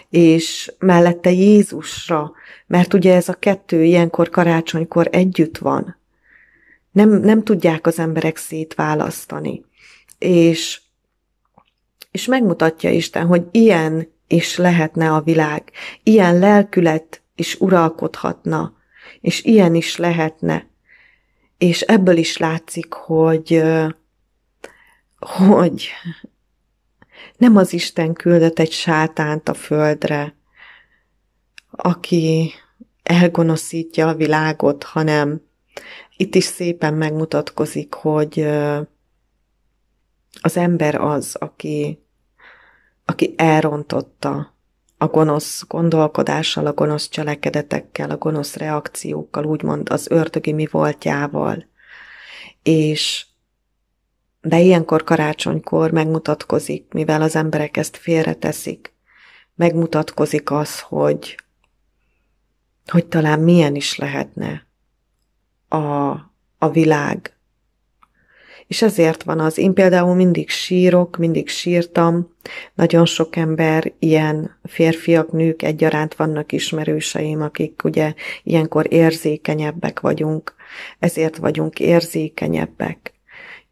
és 0.09 0.73
mellette 0.79 1.31
Jézusra, 1.31 2.31
mert 2.67 2.93
ugye 2.93 3.15
ez 3.15 3.29
a 3.29 3.33
kettő 3.33 3.83
ilyenkor 3.83 4.29
karácsonykor 4.29 5.07
együtt 5.11 5.57
van. 5.57 5.97
Nem, 6.91 7.09
nem 7.09 7.43
tudják 7.43 7.87
az 7.87 7.99
emberek 7.99 8.37
szétválasztani. 8.37 9.65
És, 10.17 10.81
és 12.11 12.25
megmutatja 12.25 12.89
Isten, 12.89 13.25
hogy 13.25 13.43
ilyen 13.51 14.07
is 14.27 14.57
lehetne 14.57 15.11
a 15.13 15.21
világ, 15.21 15.71
ilyen 16.03 16.39
lelkület 16.39 17.21
is 17.39 17.55
uralkodhatna, 17.59 18.73
és 19.21 19.43
ilyen 19.43 19.75
is 19.75 19.97
lehetne. 19.97 20.67
És 21.57 21.81
ebből 21.81 22.17
is 22.17 22.37
látszik, 22.37 22.93
hogy, 22.93 23.63
hogy 25.19 25.89
nem 27.37 27.55
az 27.57 27.73
Isten 27.73 28.13
küldött 28.13 28.59
egy 28.59 28.71
sátánt 28.71 29.49
a 29.49 29.53
földre, 29.53 30.35
aki 31.71 32.51
elgonoszítja 33.03 34.07
a 34.07 34.15
világot, 34.15 34.83
hanem 34.83 35.41
itt 36.17 36.35
is 36.35 36.43
szépen 36.43 36.93
megmutatkozik, 36.93 37.93
hogy 37.93 38.39
az 40.41 40.57
ember 40.57 40.95
az, 40.95 41.35
aki, 41.35 42.03
aki 43.05 43.33
elrontotta 43.37 44.56
a 44.97 45.07
gonosz 45.07 45.63
gondolkodással, 45.67 46.65
a 46.65 46.73
gonosz 46.73 47.09
cselekedetekkel, 47.09 48.09
a 48.09 48.17
gonosz 48.17 48.55
reakciókkal, 48.55 49.45
úgymond 49.45 49.89
az 49.89 50.07
ördögi 50.09 50.51
mi 50.51 50.67
voltjával. 50.71 51.65
És 52.63 53.25
de 54.41 54.59
ilyenkor 54.59 55.03
karácsonykor 55.03 55.91
megmutatkozik, 55.91 56.93
mivel 56.93 57.21
az 57.21 57.35
emberek 57.35 57.77
ezt 57.77 57.97
félreteszik, 57.97 58.93
megmutatkozik 59.55 60.51
az, 60.51 60.79
hogy, 60.79 61.39
hogy 62.85 63.05
talán 63.05 63.39
milyen 63.39 63.75
is 63.75 63.95
lehetne 63.95 64.67
a, 65.67 66.07
a 66.57 66.69
világ. 66.71 67.36
És 68.67 68.81
ezért 68.81 69.23
van 69.23 69.39
az, 69.39 69.57
én 69.57 69.73
például 69.73 70.15
mindig 70.15 70.49
sírok, 70.49 71.17
mindig 71.17 71.49
sírtam, 71.49 72.35
nagyon 72.73 73.05
sok 73.05 73.35
ember, 73.35 73.93
ilyen 73.99 74.57
férfiak, 74.63 75.31
nők 75.31 75.61
egyaránt 75.61 76.15
vannak 76.15 76.51
ismerőseim, 76.51 77.41
akik 77.41 77.83
ugye 77.83 78.13
ilyenkor 78.43 78.93
érzékenyebbek 78.93 79.99
vagyunk, 79.99 80.55
ezért 80.99 81.37
vagyunk 81.37 81.79
érzékenyebbek 81.79 83.13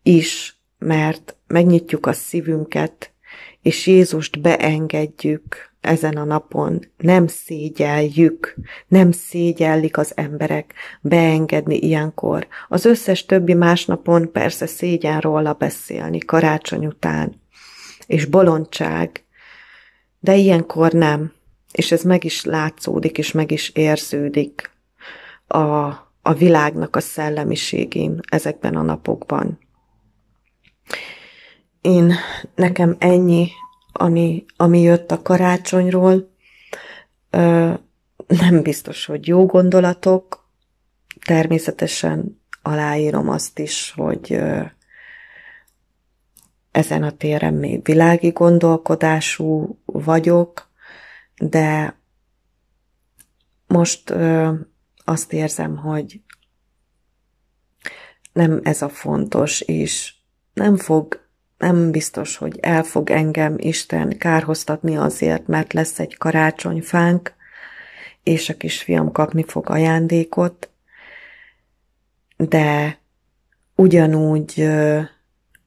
is, 0.03 0.59
mert 0.77 1.35
megnyitjuk 1.47 2.05
a 2.05 2.13
szívünket, 2.13 3.11
és 3.61 3.87
Jézust 3.87 4.41
beengedjük 4.41 5.74
ezen 5.85 6.17
a 6.17 6.23
napon, 6.23 6.79
nem 6.97 7.27
szégyeljük, 7.27 8.55
nem 8.87 9.11
szégyellik 9.11 9.97
az 9.97 10.11
emberek 10.15 10.73
beengedni 11.01 11.77
ilyenkor. 11.77 12.47
Az 12.67 12.85
összes 12.85 13.25
többi 13.25 13.53
más 13.53 13.85
napon 13.85 14.31
persze 14.31 14.65
szégyen 14.65 15.19
róla 15.19 15.53
beszélni, 15.53 16.17
karácsony 16.17 16.85
után, 16.85 17.41
és 18.07 18.25
bolondság, 18.25 19.23
de 20.19 20.35
ilyenkor 20.35 20.91
nem, 20.91 21.33
és 21.71 21.91
ez 21.91 22.03
meg 22.03 22.23
is 22.23 22.43
látszódik, 22.43 23.17
és 23.17 23.31
meg 23.31 23.51
is 23.51 23.69
érződik 23.69 24.71
a, 25.47 25.59
a 26.21 26.33
világnak 26.37 26.95
a 26.95 26.99
szellemiségén 26.99 28.19
ezekben 28.29 28.75
a 28.75 28.81
napokban. 28.81 29.59
Én, 31.81 32.13
nekem 32.55 32.95
ennyi, 32.99 33.47
ami, 33.97 34.45
ami 34.55 34.81
jött 34.81 35.11
a 35.11 35.21
karácsonyról, 35.21 36.33
nem 38.27 38.61
biztos, 38.61 39.05
hogy 39.05 39.27
jó 39.27 39.45
gondolatok, 39.45 40.49
természetesen 41.25 42.41
aláírom 42.61 43.29
azt 43.29 43.59
is, 43.59 43.91
hogy 43.95 44.39
ezen 46.71 47.03
a 47.03 47.11
téren 47.11 47.53
még 47.53 47.83
világi 47.83 48.29
gondolkodású 48.29 49.79
vagyok, 49.85 50.69
de 51.37 51.99
most 53.67 54.13
azt 55.05 55.33
érzem, 55.33 55.77
hogy 55.77 56.21
nem 58.33 58.59
ez 58.63 58.81
a 58.81 58.89
fontos, 58.89 59.61
és 59.61 60.13
nem 60.53 60.77
fog, 60.77 61.24
nem 61.57 61.91
biztos, 61.91 62.37
hogy 62.37 62.57
el 62.61 62.83
fog 62.83 63.09
engem 63.09 63.53
Isten 63.57 64.17
kárhoztatni 64.17 64.97
azért, 64.97 65.47
mert 65.47 65.73
lesz 65.73 65.99
egy 65.99 66.17
karácsonyfánk, 66.17 67.33
és 68.23 68.49
a 68.49 68.57
kisfiam 68.57 69.11
kapni 69.11 69.43
fog 69.43 69.69
ajándékot, 69.69 70.69
de 72.37 72.99
ugyanúgy 73.75 74.69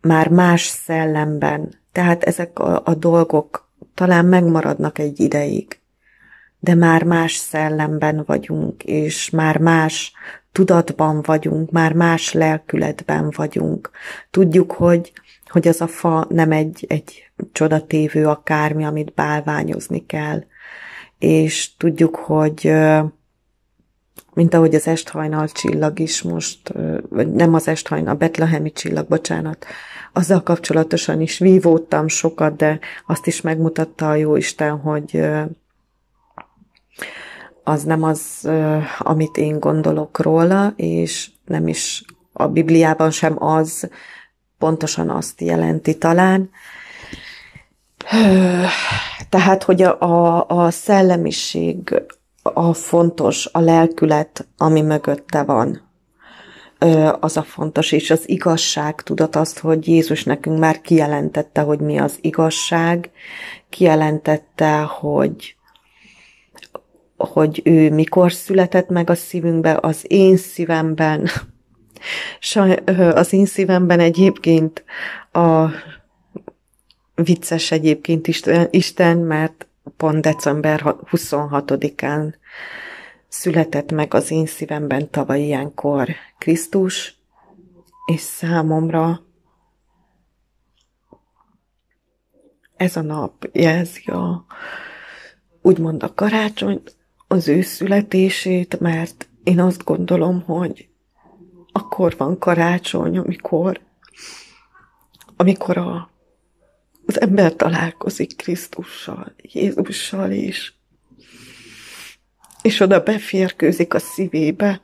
már 0.00 0.28
más 0.28 0.62
szellemben, 0.62 1.80
tehát 1.92 2.24
ezek 2.24 2.58
a, 2.58 2.82
a 2.84 2.94
dolgok 2.94 3.68
talán 3.94 4.24
megmaradnak 4.24 4.98
egy 4.98 5.20
ideig, 5.20 5.80
de 6.60 6.74
már 6.74 7.02
más 7.02 7.34
szellemben 7.34 8.22
vagyunk, 8.26 8.84
és 8.84 9.30
már 9.30 9.58
más 9.58 10.12
tudatban 10.58 11.22
vagyunk, 11.22 11.70
már 11.70 11.92
más 11.92 12.32
lelkületben 12.32 13.32
vagyunk. 13.36 13.90
Tudjuk, 14.30 14.72
hogy, 14.72 15.12
hogy 15.48 15.68
az 15.68 15.80
a 15.80 15.86
fa 15.86 16.26
nem 16.28 16.52
egy, 16.52 16.84
egy 16.88 17.30
csodatévő 17.52 18.26
akármi, 18.26 18.84
amit 18.84 19.14
bálványozni 19.14 20.06
kell. 20.06 20.44
És 21.18 21.76
tudjuk, 21.76 22.16
hogy 22.16 22.72
mint 24.34 24.54
ahogy 24.54 24.74
az 24.74 24.86
esthajnal 24.86 25.48
csillag 25.48 25.98
is 25.98 26.22
most, 26.22 26.72
vagy 27.08 27.32
nem 27.32 27.54
az 27.54 27.68
esthajnal, 27.68 28.14
a 28.14 28.18
betlehemi 28.18 28.72
csillag, 28.72 29.08
bocsánat, 29.08 29.66
azzal 30.12 30.42
kapcsolatosan 30.42 31.20
is 31.20 31.38
vívódtam 31.38 32.08
sokat, 32.08 32.56
de 32.56 32.78
azt 33.06 33.26
is 33.26 33.40
megmutatta 33.40 34.08
a 34.08 34.14
Jóisten, 34.14 34.78
hogy 34.78 35.20
az 37.68 37.82
nem 37.82 38.02
az, 38.02 38.48
amit 38.98 39.36
én 39.36 39.60
gondolok 39.60 40.20
róla, 40.20 40.72
és 40.76 41.30
nem 41.44 41.68
is 41.68 42.04
a 42.32 42.46
Bibliában 42.46 43.10
sem 43.10 43.42
az, 43.42 43.88
pontosan 44.58 45.10
azt 45.10 45.40
jelenti 45.40 45.98
talán. 45.98 46.50
Tehát, 49.28 49.62
hogy 49.62 49.82
a, 49.82 50.00
a, 50.00 50.44
a 50.48 50.70
szellemiség 50.70 52.02
a 52.42 52.72
fontos, 52.72 53.48
a 53.52 53.60
lelkület, 53.60 54.46
ami 54.56 54.80
mögötte 54.80 55.42
van, 55.42 55.86
az 57.20 57.36
a 57.36 57.42
fontos, 57.42 57.92
és 57.92 58.10
az 58.10 58.28
igazság, 58.28 59.02
tudat 59.02 59.36
azt, 59.36 59.58
hogy 59.58 59.88
Jézus 59.88 60.24
nekünk 60.24 60.58
már 60.58 60.80
kijelentette, 60.80 61.60
hogy 61.60 61.80
mi 61.80 61.98
az 61.98 62.18
igazság, 62.20 63.10
kijelentette, 63.68 64.80
hogy 64.80 65.57
hogy 67.18 67.60
ő 67.64 67.90
mikor 67.90 68.32
született 68.32 68.88
meg 68.88 69.10
a 69.10 69.14
szívünkbe, 69.14 69.78
az 69.80 70.04
én 70.06 70.36
szívemben. 70.36 71.28
Az 73.14 73.32
én 73.32 73.46
szívemben 73.46 74.00
egyébként 74.00 74.84
a 75.32 75.66
vicces 77.14 77.70
egyébként 77.70 78.26
Isten, 78.70 79.18
mert 79.18 79.66
pont 79.96 80.20
december 80.20 80.82
26-án 80.84 82.34
született 83.28 83.92
meg 83.92 84.14
az 84.14 84.30
én 84.30 84.46
szívemben 84.46 85.10
tavaly 85.10 85.40
ilyenkor 85.40 86.08
Krisztus, 86.38 87.16
és 88.06 88.20
számomra 88.20 89.20
ez 92.76 92.96
a 92.96 93.00
nap 93.00 93.48
jelzi 93.52 94.10
a, 94.10 94.44
úgymond 95.62 96.02
a 96.02 96.14
karácsonyt, 96.14 96.96
az 97.28 97.48
ő 97.48 97.62
születését, 97.62 98.80
mert 98.80 99.28
én 99.44 99.60
azt 99.60 99.84
gondolom, 99.84 100.42
hogy 100.42 100.88
akkor 101.72 102.14
van 102.16 102.38
karácsony, 102.38 103.18
amikor, 103.18 103.80
amikor 105.36 105.76
a, 105.76 106.10
az 107.06 107.20
ember 107.20 107.54
találkozik 107.54 108.36
Krisztussal, 108.36 109.34
Jézussal, 109.42 110.30
és, 110.30 110.72
és 112.62 112.80
oda 112.80 113.02
beférkőzik 113.02 113.94
a 113.94 113.98
szívébe, 113.98 114.80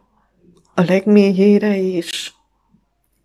a 0.74 0.83
legmélyére, 0.83 1.80
és 1.80 2.33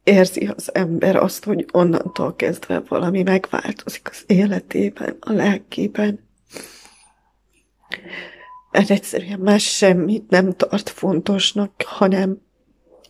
érzi 0.03 0.45
az 0.45 0.75
ember 0.75 1.15
azt, 1.15 1.43
hogy 1.43 1.65
onnantól 1.71 2.36
kezdve 2.36 2.79
valami 2.79 3.23
megváltozik 3.23 4.10
az 4.10 4.23
életében, 4.27 5.17
a 5.19 5.32
lelkében. 5.32 6.19
Mert 8.71 8.89
egyszerűen 8.89 9.39
más 9.39 9.63
semmit 9.63 10.29
nem 10.29 10.53
tart 10.53 10.89
fontosnak, 10.89 11.82
hanem 11.86 12.41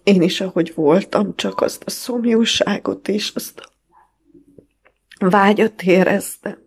én 0.04 0.22
is, 0.22 0.42
ahogy 0.42 0.74
voltam, 0.76 1.36
csak 1.36 1.62
azt 1.62 1.84
a 1.84 1.90
szomjúságot 1.90 3.08
és 3.08 3.32
azt 3.36 3.60
a 3.60 3.70
vágyat 5.30 5.82
éreztem, 5.82 6.58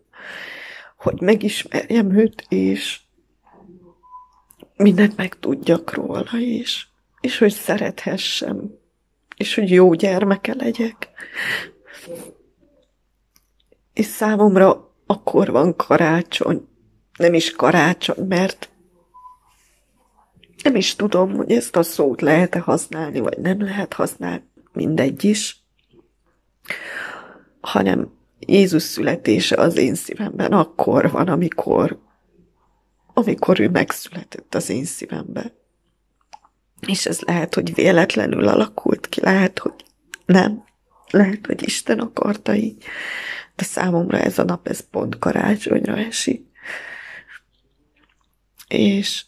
hogy 0.97 1.21
megismerjem 1.21 2.17
őt, 2.17 2.45
és 2.49 2.99
mindent 4.75 5.17
megtudjak 5.17 5.93
róla, 5.93 6.29
és, 6.39 6.85
és 7.21 7.37
hogy 7.37 7.53
szerethessem, 7.53 8.71
és 9.35 9.55
hogy 9.55 9.69
jó 9.69 9.93
gyermeke 9.93 10.53
legyek. 10.53 11.09
És 13.93 14.05
számomra 14.05 14.95
akkor 15.05 15.51
van 15.51 15.75
karácsony, 15.75 16.67
nem 17.17 17.33
is 17.33 17.51
karácsony, 17.51 18.25
mert 18.27 18.69
nem 20.63 20.75
is 20.75 20.95
tudom, 20.95 21.35
hogy 21.35 21.51
ezt 21.51 21.75
a 21.75 21.83
szót 21.83 22.21
lehet-e 22.21 22.59
használni, 22.59 23.19
vagy 23.19 23.37
nem 23.37 23.61
lehet 23.61 23.93
használni, 23.93 24.43
mindegy 24.73 25.23
is, 25.23 25.63
hanem 27.61 28.11
Jézus 28.39 28.83
születése 28.83 29.55
az 29.55 29.77
én 29.77 29.95
szívemben 29.95 30.51
akkor 30.51 31.11
van, 31.11 31.27
amikor, 31.27 31.99
amikor 33.13 33.59
ő 33.59 33.69
megszületett 33.69 34.55
az 34.55 34.69
én 34.69 34.85
szívemben. 34.85 35.51
És 36.87 37.05
ez 37.05 37.19
lehet, 37.19 37.53
hogy 37.53 37.73
véletlenül 37.73 38.47
alakult 38.47 39.09
ki, 39.09 39.21
lehet, 39.21 39.59
hogy 39.59 39.85
nem, 40.25 40.63
lehet, 41.09 41.45
hogy 41.45 41.63
Isten 41.63 41.99
akarta 41.99 42.53
így, 42.55 42.83
de 43.55 43.63
számomra 43.63 44.19
ez 44.19 44.39
a 44.39 44.43
nap, 44.43 44.67
ez 44.67 44.89
pont 44.89 45.19
karácsonyra 45.19 45.97
esik. 45.97 46.45
És 48.67 49.25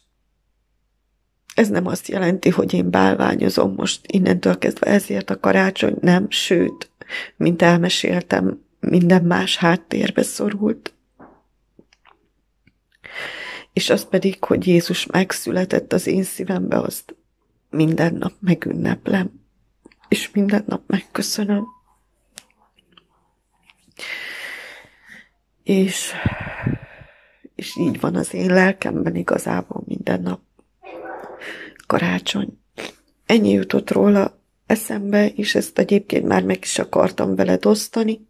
ez 1.56 1.68
nem 1.68 1.86
azt 1.86 2.08
jelenti, 2.08 2.50
hogy 2.50 2.72
én 2.74 2.90
bálványozom 2.90 3.74
most 3.74 4.00
innentől 4.06 4.58
kezdve 4.58 4.86
ezért 4.90 5.30
a 5.30 5.40
karácsony, 5.40 5.96
nem, 6.00 6.30
sőt, 6.30 6.90
mint 7.36 7.62
elmeséltem, 7.62 8.64
minden 8.80 9.24
más 9.24 9.56
háttérbe 9.56 10.22
szorult. 10.22 10.94
És 13.72 13.90
az 13.90 14.08
pedig, 14.08 14.44
hogy 14.44 14.66
Jézus 14.66 15.06
megszületett 15.06 15.92
az 15.92 16.06
én 16.06 16.22
szívembe, 16.22 16.78
azt 16.78 17.16
minden 17.70 18.14
nap 18.14 18.32
megünneplem, 18.40 19.30
és 20.08 20.30
minden 20.30 20.64
nap 20.66 20.82
megköszönöm. 20.86 21.66
És, 25.62 26.12
és 27.54 27.76
így 27.76 28.00
van 28.00 28.14
az 28.14 28.34
én 28.34 28.46
lelkemben 28.46 29.14
igazából 29.14 29.82
minden 29.86 30.20
nap 30.20 30.40
karácsony. 31.86 32.58
Ennyi 33.26 33.50
jutott 33.50 33.90
róla 33.90 34.40
eszembe, 34.66 35.28
és 35.28 35.54
ezt 35.54 35.78
egyébként 35.78 36.26
már 36.26 36.44
meg 36.44 36.58
is 36.62 36.78
akartam 36.78 37.34
veled 37.34 37.66
osztani. 37.66 38.26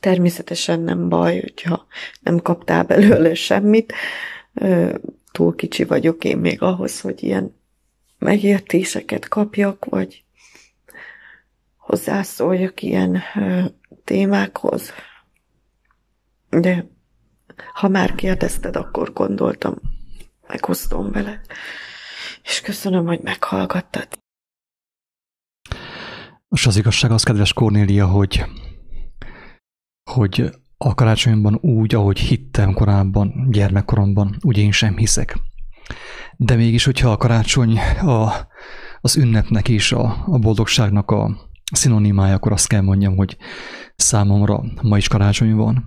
Természetesen 0.00 0.80
nem 0.80 1.08
baj, 1.08 1.40
hogyha 1.40 1.86
nem 2.20 2.38
kaptál 2.38 2.84
belőle 2.84 3.34
semmit. 3.34 3.92
Túl 5.32 5.54
kicsi 5.54 5.84
vagyok 5.84 6.24
én 6.24 6.38
még 6.38 6.62
ahhoz, 6.62 7.00
hogy 7.00 7.22
ilyen 7.22 7.56
megértéseket 8.18 9.28
kapjak, 9.28 9.84
vagy 9.84 10.24
hozzászóljak 11.76 12.82
ilyen 12.82 13.22
témákhoz. 14.04 14.90
De 16.50 16.86
ha 17.72 17.88
már 17.88 18.14
kérdezted, 18.14 18.76
akkor 18.76 19.12
gondoltam, 19.12 19.80
megosztom 20.48 21.10
vele. 21.10 21.40
És 22.42 22.60
köszönöm, 22.60 23.06
hogy 23.06 23.20
meghallgattad. 23.22 24.08
Most 26.48 26.66
az 26.66 26.76
igazság 26.76 27.10
az, 27.10 27.22
kedves 27.22 27.52
Kornélia, 27.52 28.06
hogy, 28.06 28.44
hogy 30.10 30.50
a 30.76 30.94
karácsonyban 30.94 31.54
úgy, 31.54 31.94
ahogy 31.94 32.18
hittem 32.18 32.72
korábban, 32.72 33.48
gyermekkoromban, 33.50 34.36
úgy 34.40 34.58
én 34.58 34.72
sem 34.72 34.96
hiszek. 34.96 35.38
De 36.36 36.54
mégis, 36.54 36.84
hogyha 36.84 37.10
a 37.10 37.16
karácsony 37.16 37.78
a, 38.00 38.32
az 39.00 39.16
ünnepnek 39.16 39.68
és 39.68 39.92
a, 39.92 40.24
a 40.26 40.38
boldogságnak 40.38 41.10
a 41.10 41.50
szinonimája, 41.72 42.34
akkor 42.34 42.52
azt 42.52 42.68
kell 42.68 42.80
mondjam, 42.80 43.16
hogy 43.16 43.36
számomra 43.96 44.64
ma 44.82 44.96
is 44.96 45.08
karácsony 45.08 45.54
van. 45.54 45.84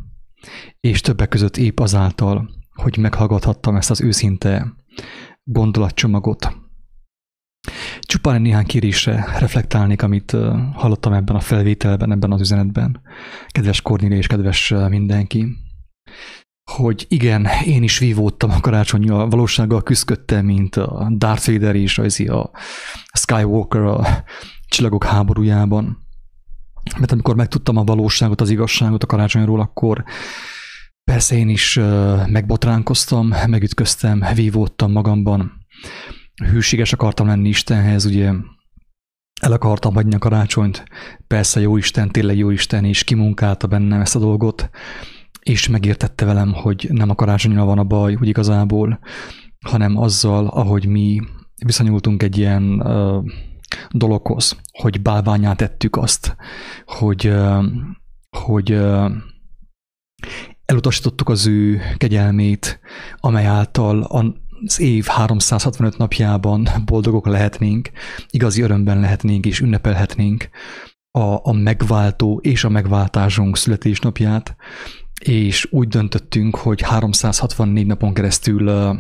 És 0.80 1.02
többek 1.02 1.30
között 1.30 1.58
épp 1.58 1.80
azáltal, 1.80 2.50
hogy 2.78 2.98
meghallgathattam 2.98 3.76
ezt 3.76 3.90
az 3.90 4.02
őszinte 4.02 4.74
gondolatcsomagot. 5.44 6.56
Csupán 8.00 8.42
néhány 8.42 8.66
kérésre 8.66 9.28
reflektálnék, 9.40 10.02
amit 10.02 10.38
hallottam 10.74 11.14
ebben 11.14 11.36
a 11.36 11.40
felvételben, 11.40 12.12
ebben 12.12 12.32
az 12.32 12.42
üzenetben. 12.42 13.02
Kedves 13.48 13.82
Kornéli 13.82 14.16
és 14.16 14.28
kedves 14.28 14.74
mindenki, 14.90 15.48
hogy 16.72 17.06
igen, 17.10 17.48
én 17.66 17.84
is 17.84 17.98
vívódtam 17.98 18.52
a 18.52 18.60
karácsonyi 18.60 19.10
a 19.10 19.28
valósággal 19.28 19.84
küzdöttem, 19.84 20.46
mint 20.46 20.76
a 20.76 21.12
Darth 21.18 21.52
Vader 21.52 21.76
és 21.76 21.98
a 21.98 22.50
Skywalker 23.14 23.82
a 23.82 24.24
csillagok 24.68 25.04
háborújában. 25.04 26.06
Mert 27.00 27.12
amikor 27.12 27.36
megtudtam 27.36 27.78
a 27.78 27.84
valóságot, 27.84 28.42
az 28.42 28.50
igazságot 28.50 29.04
a 29.04 29.08
karácsonyról, 29.08 29.60
akkor 29.60 30.04
Persze 31.12 31.36
én 31.36 31.50
is 31.50 31.80
megbotránkoztam, 32.26 33.34
megütköztem, 33.48 34.24
vívódtam 34.36 34.92
magamban. 34.92 35.52
Hűséges 36.52 36.94
akartam 36.94 37.28
lenni 37.28 37.48
Istenhez, 37.48 38.06
ugye 38.06 38.32
el 39.42 39.52
akartam 39.52 39.94
hagyni 39.94 40.16
a 40.16 40.20
karácsonyt. 40.20 40.84
Persze 41.28 41.60
jó 41.60 41.78
Isten, 41.78 42.10
tényleg 42.10 42.38
jó 42.38 42.50
Isten, 42.50 42.86
és 42.86 43.04
kimunkálta 43.04 43.68
bennem 43.68 44.02
ezt 44.02 44.16
a 44.16 44.20
dolgot, 44.20 44.70
és 45.42 45.68
megértette 45.68 46.26
velem, 46.26 46.54
hogy 46.54 46.88
nem 46.92 47.10
a 47.10 47.16
karácsonyra 47.16 47.66
van 47.66 47.80
a 47.80 47.84
baj, 47.84 48.16
úgy 48.16 48.28
igazából, 48.28 49.00
hanem 49.66 49.98
azzal, 49.98 50.48
ahogy 50.48 50.86
mi 50.86 51.22
viszonyultunk 51.66 52.24
egy 52.24 52.38
ilyen 52.38 52.82
uh, 52.82 53.24
dologhoz, 53.90 54.62
hogy 54.72 55.02
bálványát 55.02 55.58
tettük 55.58 55.96
azt, 55.96 56.36
hogy, 56.86 57.28
uh, 57.28 57.66
hogy 58.30 58.72
uh, 58.72 59.12
elutasítottuk 60.68 61.30
az 61.30 61.48
ő 61.48 61.82
kegyelmét, 61.98 62.80
amely 63.18 63.46
által 63.46 64.02
az 64.66 64.80
év 64.80 65.06
365 65.06 65.98
napjában 65.98 66.68
boldogok 66.86 67.28
lehetnénk, 67.28 67.90
igazi 68.30 68.62
örömben 68.62 69.00
lehetnénk 69.00 69.46
és 69.46 69.60
ünnepelhetnénk 69.60 70.50
a, 71.12 71.50
a 71.50 71.52
megváltó 71.52 72.40
és 72.44 72.64
a 72.64 72.70
megváltásunk 72.70 73.58
születésnapját, 73.58 74.56
és 75.22 75.68
úgy 75.72 75.88
döntöttünk, 75.88 76.56
hogy 76.56 76.82
364 76.82 77.86
napon 77.86 78.14
keresztül 78.14 78.96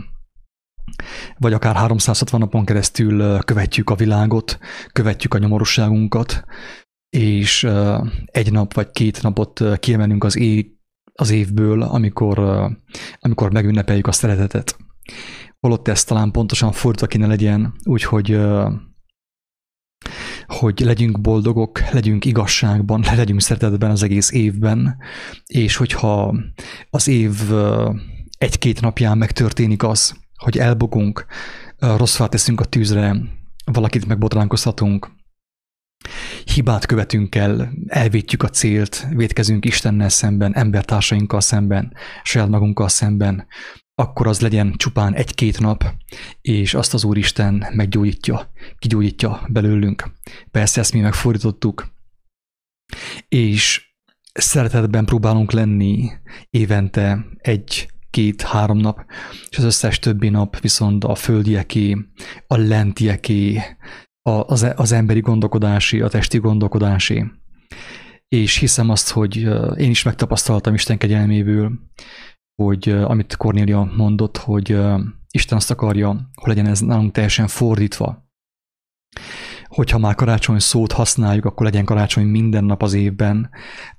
vagy 1.38 1.53
akár 1.53 1.75
360 1.75 2.39
napon 2.39 2.65
keresztül 2.65 3.39
követjük 3.39 3.89
a 3.89 3.95
világot, 3.95 4.60
követjük 4.91 5.34
a 5.34 5.38
nyomorosságunkat, 5.38 6.43
és 7.10 7.67
egy 8.25 8.51
nap 8.51 8.73
vagy 8.73 8.91
két 8.91 9.21
napot 9.21 9.63
kiemelünk 9.80 10.23
az 10.23 10.38
ég 10.38 10.77
az 11.19 11.30
évből, 11.30 11.82
amikor, 11.82 12.39
amikor 13.19 13.51
megünnepeljük 13.51 14.08
a 14.08 14.12
szeretetet. 14.12 14.77
Holott 15.60 15.88
ez 15.88 16.03
talán 16.03 16.32
pontosan 16.32 16.71
fordítva 16.71 17.08
kéne 17.08 17.27
legyen, 17.27 17.73
úgyhogy 17.84 18.39
hogy 20.47 20.80
legyünk 20.80 21.21
boldogok, 21.21 21.80
legyünk 21.91 22.25
igazságban, 22.25 23.03
legyünk 23.15 23.41
szeretetben 23.41 23.91
az 23.91 24.03
egész 24.03 24.32
évben, 24.32 24.97
és 25.45 25.75
hogyha 25.75 26.36
az 26.89 27.08
év 27.08 27.34
egy-két 28.38 28.82
napján 28.82 29.17
megtörténik 29.17 29.84
az, 29.84 30.15
hogy 30.36 30.58
elbogunk, 30.58 31.25
rossz 31.77 32.21
teszünk 32.30 32.60
a 32.60 32.65
tűzre, 32.65 33.15
valakit 33.65 34.06
megbotránkoztatunk, 34.06 35.10
hibát 36.54 36.86
követünk 36.86 37.36
el, 37.36 37.74
elvétjük 37.88 38.44
a 38.44 38.50
célt, 38.50 39.08
védkezünk 39.10 39.66
Istennel 39.66 40.10
szemben, 40.10 40.56
embertársainkkal 40.56 41.42
szemben, 41.42 41.94
saját 42.24 42.50
magunkkal 42.50 42.90
szemben, 42.90 43.48
akkor 43.96 44.28
az 44.28 44.40
legyen 44.40 44.74
csupán 44.78 45.14
egy-két 45.14 45.60
nap, 45.60 45.84
és 46.42 46.74
azt 46.74 46.94
az 46.94 47.04
Úristen 47.04 47.66
meggyógyítja, 47.74 48.52
kigyógyítja 48.80 49.42
belőlünk. 49.48 50.12
Persze 50.52 50.80
ezt 50.80 50.94
mi 50.94 51.00
megfordítottuk, 51.00 51.88
és 53.28 53.94
szeretetben 54.34 55.06
próbálunk 55.06 55.52
lenni 55.52 56.12
évente 56.50 57.26
egy 57.38 57.90
két-három 58.10 58.78
nap, 58.78 59.06
és 59.50 59.58
az 59.58 59.64
összes 59.64 60.00
többi 60.00 60.30
nap 60.30 60.60
viszont 60.60 61.04
a 61.04 61.16
földieké, 61.16 61.98
a 62.48 62.58
lentieké, 62.58 63.62
az, 64.28 64.68
az 64.76 64.92
emberi 64.92 65.20
gondolkodási, 65.20 66.02
a 66.02 66.08
testi 66.08 66.38
gondolkodási. 66.38 67.26
És 68.28 68.58
hiszem 68.58 68.90
azt, 68.90 69.10
hogy 69.10 69.36
én 69.78 69.90
is 69.90 70.04
megtapasztaltam 70.04 70.74
Isten 70.74 70.98
kegyelméből, 70.98 71.72
hogy 72.62 72.90
amit 72.90 73.36
Cornélia 73.36 73.92
mondott, 73.96 74.38
hogy 74.38 74.80
Isten 75.32 75.58
azt 75.58 75.72
akarja, 75.72 76.30
hogy 76.34 76.48
legyen 76.48 76.66
ez 76.66 76.80
nálunk 76.80 77.12
teljesen 77.12 77.48
fordítva. 77.48 78.26
Hogyha 79.66 79.98
már 79.98 80.16
karácsony 80.16 80.60
szót 80.60 80.92
használjuk, 80.92 81.46
akkor 81.46 81.66
legyen 81.66 81.86
karácsony 81.86 82.26
minden 82.26 82.63
nap 82.63 82.84
az 82.84 82.94
évben, 82.94 83.50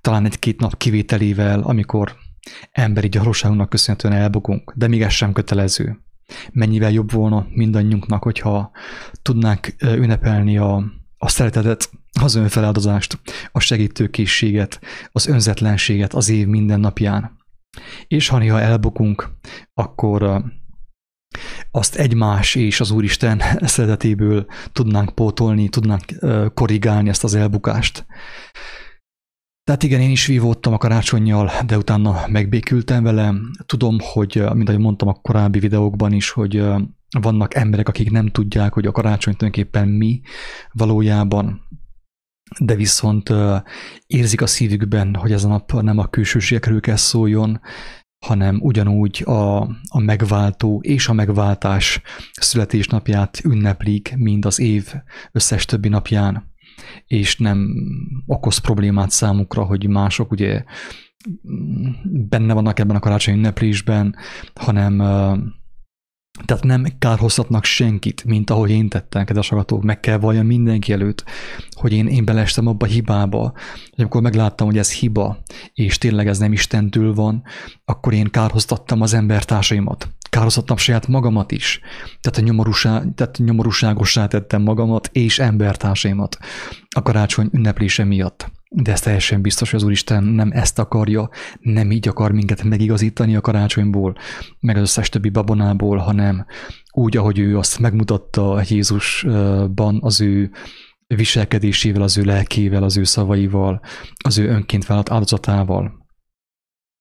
talán 0.00 0.24
egy-két 0.24 0.60
nap 0.60 0.76
kivételével, 0.76 1.60
amikor 1.60 2.16
emberi 2.70 3.08
gyarlóságunknak 3.08 3.68
köszönhetően 3.68 4.14
elbukunk, 4.14 4.72
de 4.76 4.88
még 4.88 5.02
ez 5.02 5.12
sem 5.12 5.32
kötelező. 5.32 6.07
Mennyivel 6.52 6.90
jobb 6.90 7.12
volna 7.12 7.46
mindannyiunknak, 7.50 8.22
hogyha 8.22 8.70
tudnánk 9.22 9.74
ünnepelni 9.82 10.58
a, 10.58 10.84
a 11.18 11.28
szeretetet, 11.28 11.90
az 12.20 12.34
önfeláldozást, 12.34 13.18
a 13.52 13.60
segítőkészséget, 13.60 14.80
az 15.12 15.26
önzetlenséget 15.26 16.14
az 16.14 16.28
év 16.28 16.46
minden 16.46 16.80
napján. 16.80 17.36
És 18.06 18.28
ha 18.28 18.38
néha 18.38 18.60
elbukunk, 18.60 19.30
akkor 19.74 20.42
azt 21.70 21.94
egymás 21.94 22.54
és 22.54 22.80
az 22.80 22.90
Úristen 22.90 23.42
szeretetéből 23.60 24.46
tudnánk 24.72 25.14
pótolni, 25.14 25.68
tudnánk 25.68 26.04
korrigálni 26.54 27.08
ezt 27.08 27.24
az 27.24 27.34
elbukást. 27.34 28.06
Tehát 29.68 29.82
igen, 29.82 30.00
én 30.00 30.10
is 30.10 30.26
vívódtam 30.26 30.72
a 30.72 30.78
karácsonyjal, 30.78 31.50
de 31.66 31.76
utána 31.76 32.26
megbékültem 32.28 33.02
vele. 33.02 33.34
Tudom, 33.66 33.96
hogy, 34.00 34.42
mint 34.54 34.68
ahogy 34.68 34.80
mondtam 34.80 35.08
a 35.08 35.12
korábbi 35.12 35.58
videókban 35.58 36.12
is, 36.12 36.30
hogy 36.30 36.64
vannak 37.20 37.54
emberek, 37.54 37.88
akik 37.88 38.10
nem 38.10 38.26
tudják, 38.26 38.72
hogy 38.72 38.86
a 38.86 38.92
karácsony 38.92 39.36
tulajdonképpen 39.36 39.88
mi 39.88 40.20
valójában, 40.72 41.60
de 42.58 42.74
viszont 42.74 43.32
érzik 44.06 44.40
a 44.40 44.46
szívükben, 44.46 45.14
hogy 45.14 45.32
ez 45.32 45.44
a 45.44 45.48
nap 45.48 45.72
nem 45.82 45.98
a 45.98 46.06
külsőségekről 46.06 46.80
kell 46.80 46.96
szóljon, 46.96 47.60
hanem 48.26 48.58
ugyanúgy 48.62 49.22
a, 49.24 49.60
a 49.88 50.00
megváltó 50.00 50.80
és 50.82 51.08
a 51.08 51.12
megváltás 51.12 52.00
születésnapját 52.40 53.40
ünneplik, 53.44 54.14
mind 54.16 54.44
az 54.44 54.58
év 54.58 54.94
összes 55.32 55.64
többi 55.64 55.88
napján 55.88 56.56
és 57.06 57.36
nem 57.36 57.74
okoz 58.26 58.58
problémát 58.58 59.10
számukra, 59.10 59.62
hogy 59.62 59.88
mások 59.88 60.30
ugye 60.30 60.64
benne 62.04 62.52
vannak 62.52 62.78
ebben 62.78 62.96
a 62.96 63.00
karácsonyi 63.00 63.36
ünneplésben, 63.36 64.16
hanem 64.54 65.00
tehát 66.44 66.64
nem 66.64 66.86
kárhoztatnak 66.98 67.64
senkit, 67.64 68.24
mint 68.24 68.50
ahogy 68.50 68.70
én 68.70 68.88
tettem, 68.88 69.24
kedves 69.24 69.52
agatók, 69.52 69.82
meg 69.82 70.00
kell 70.00 70.18
valljam 70.18 70.46
mindenki 70.46 70.92
előtt, 70.92 71.24
hogy 71.70 71.92
én, 71.92 72.06
én 72.06 72.24
belestem 72.24 72.66
abba 72.66 72.86
a 72.86 72.88
hibába, 72.88 73.40
hogy 73.72 74.00
amikor 74.00 74.22
megláttam, 74.22 74.66
hogy 74.66 74.78
ez 74.78 74.92
hiba, 74.92 75.38
és 75.72 75.98
tényleg 75.98 76.26
ez 76.26 76.38
nem 76.38 76.52
Istentől 76.52 77.14
van, 77.14 77.42
akkor 77.84 78.12
én 78.12 78.30
kárhoztattam 78.30 79.00
az 79.00 79.14
embertársaimat 79.14 80.08
kározhattam 80.30 80.76
saját 80.76 81.06
magamat 81.06 81.52
is. 81.52 81.80
Tehát, 82.20 82.38
a 82.38 82.42
nyomorúsá, 82.42 83.02
tehát 83.14 83.38
nyomorúságossá 83.38 84.26
tettem 84.26 84.62
magamat 84.62 85.10
és 85.12 85.38
embertársaimat 85.38 86.38
a 86.96 87.02
karácsony 87.02 87.48
ünneplése 87.52 88.04
miatt. 88.04 88.50
De 88.70 88.92
ez 88.92 89.00
teljesen 89.00 89.42
biztos, 89.42 89.70
hogy 89.70 89.80
az 89.80 89.86
Úristen 89.86 90.24
nem 90.24 90.50
ezt 90.52 90.78
akarja, 90.78 91.28
nem 91.60 91.90
így 91.90 92.08
akar 92.08 92.32
minket 92.32 92.62
megigazítani 92.62 93.36
a 93.36 93.40
karácsonyból, 93.40 94.16
meg 94.60 94.76
az 94.76 94.82
összes 94.82 95.08
többi 95.08 95.28
babonából, 95.28 95.96
hanem 95.96 96.46
úgy, 96.92 97.16
ahogy 97.16 97.38
ő 97.38 97.58
azt 97.58 97.78
megmutatta 97.78 98.62
Jézusban 98.68 99.98
az 100.00 100.20
ő 100.20 100.50
viselkedésével, 101.06 102.02
az 102.02 102.18
ő 102.18 102.22
lelkével, 102.22 102.82
az 102.82 102.96
ő 102.96 103.04
szavaival, 103.04 103.80
az 104.24 104.38
ő 104.38 104.48
önként 104.48 104.86
vállalt 104.86 105.10
áldozatával. 105.10 105.97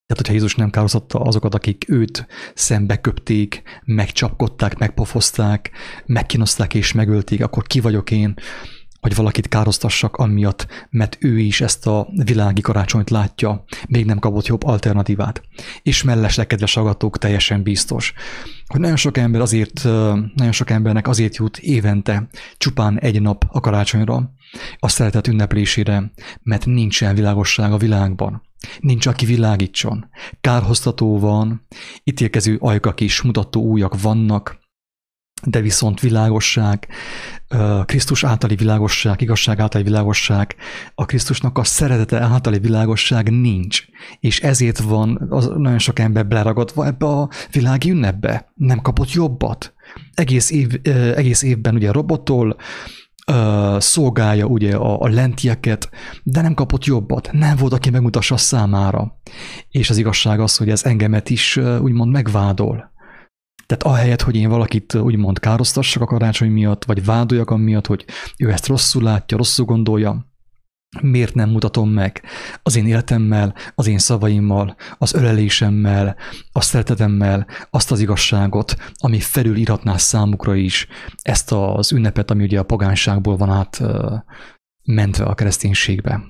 Tehát, 0.08 0.22
hogyha 0.26 0.40
Jézus 0.42 0.54
nem 0.54 0.70
károztatta 0.70 1.20
azokat, 1.20 1.54
akik 1.54 1.84
őt 1.88 2.26
szembeköpték, 2.54 3.62
megcsapkodták, 3.84 4.78
megpofozták, 4.78 5.70
megkínozták 6.06 6.74
és 6.74 6.92
megölték, 6.92 7.42
akkor 7.42 7.62
ki 7.62 7.80
vagyok 7.80 8.10
én, 8.10 8.34
hogy 9.00 9.14
valakit 9.14 9.48
károztassak 9.48 10.16
amiatt, 10.16 10.66
mert 10.90 11.16
ő 11.20 11.38
is 11.38 11.60
ezt 11.60 11.86
a 11.86 12.08
világi 12.24 12.60
karácsonyt 12.60 13.10
látja, 13.10 13.64
még 13.88 14.04
nem 14.04 14.18
kapott 14.18 14.46
jobb 14.46 14.64
alternatívát. 14.64 15.42
És 15.82 16.02
mellesleg, 16.02 16.46
kedves 16.46 16.76
agatók, 16.76 17.18
teljesen 17.18 17.62
biztos, 17.62 18.12
hogy 18.66 18.80
nagyon 18.80 18.96
sok 18.96 19.16
ember 19.16 19.40
azért, 19.40 19.84
nagyon 20.34 20.52
sok 20.52 20.70
embernek 20.70 21.08
azért 21.08 21.36
jut 21.36 21.58
évente 21.58 22.28
csupán 22.56 22.98
egy 23.00 23.22
nap 23.22 23.44
a 23.48 23.60
karácsonyra, 23.60 24.32
a 24.78 24.88
szeretet 24.88 25.26
ünneplésére, 25.28 26.12
mert 26.42 26.66
nincsen 26.66 27.14
világosság 27.14 27.72
a 27.72 27.76
világban. 27.76 28.42
Nincs, 28.80 29.06
aki 29.06 29.26
világítson. 29.26 30.08
Kárhoztató 30.40 31.18
van, 31.18 31.66
ítélkező 32.04 32.56
ajkak 32.60 33.00
is, 33.00 33.22
mutató 33.22 33.62
újak 33.62 34.00
vannak, 34.00 34.58
de 35.44 35.60
viszont 35.60 36.00
világosság, 36.00 36.88
Krisztus 37.84 38.24
általi 38.24 38.54
világosság, 38.54 39.20
igazság 39.20 39.60
általi 39.60 39.84
világosság, 39.84 40.54
a 40.94 41.04
Krisztusnak 41.04 41.58
a 41.58 41.64
szeretete 41.64 42.20
általi 42.20 42.58
világosság 42.58 43.30
nincs. 43.30 43.84
És 44.20 44.40
ezért 44.40 44.78
van 44.78 45.26
az 45.30 45.46
nagyon 45.46 45.78
sok 45.78 45.98
ember 45.98 46.26
beleragadva 46.26 46.86
ebbe 46.86 47.06
a 47.06 47.28
világi 47.50 47.90
ünnepbe. 47.90 48.52
Nem 48.54 48.80
kapott 48.80 49.12
jobbat. 49.12 49.74
Egész, 50.14 50.50
év, 50.50 50.80
egész 51.16 51.42
évben 51.42 51.74
ugye 51.74 51.92
robottól, 51.92 52.56
szolgálja 53.78 54.46
ugye 54.46 54.76
a, 54.76 55.00
a 55.00 55.08
lentieket, 55.08 55.90
de 56.22 56.40
nem 56.40 56.54
kapott 56.54 56.84
jobbat, 56.84 57.28
nem 57.32 57.56
volt, 57.56 57.72
aki 57.72 57.90
megmutassa 57.90 58.36
számára. 58.36 59.20
És 59.70 59.90
az 59.90 59.96
igazság 59.96 60.40
az, 60.40 60.56
hogy 60.56 60.70
ez 60.70 60.84
engemet 60.84 61.30
is 61.30 61.56
úgymond 61.56 62.12
megvádol. 62.12 62.92
Tehát 63.68 63.82
ahelyett, 63.82 64.22
hogy 64.22 64.36
én 64.36 64.48
valakit 64.48 64.94
úgymond 64.94 65.38
károsztassak 65.38 66.02
a 66.02 66.06
karácsony 66.06 66.50
miatt, 66.50 66.84
vagy 66.84 67.04
vádoljak 67.04 67.50
amiatt, 67.50 67.86
hogy 67.86 68.04
ő 68.36 68.50
ezt 68.50 68.66
rosszul 68.66 69.02
látja, 69.02 69.36
rosszul 69.36 69.64
gondolja, 69.64 70.26
miért 71.02 71.34
nem 71.34 71.50
mutatom 71.50 71.90
meg 71.90 72.22
az 72.62 72.76
én 72.76 72.86
életemmel, 72.86 73.54
az 73.74 73.86
én 73.86 73.98
szavaimmal, 73.98 74.76
az 74.98 75.14
ölelésemmel, 75.14 76.16
a 76.52 76.60
szeretetemmel 76.60 77.46
azt 77.70 77.90
az 77.90 78.00
igazságot, 78.00 78.76
ami 78.94 79.20
felülírhatná 79.20 79.96
számukra 79.96 80.54
is 80.54 80.86
ezt 81.22 81.52
az 81.52 81.92
ünnepet, 81.92 82.30
ami 82.30 82.42
ugye 82.42 82.58
a 82.58 82.64
pagánságból 82.64 83.36
van 83.36 83.50
át 83.50 83.82
mentve 84.84 85.24
a 85.24 85.34
kereszténységbe. 85.34 86.20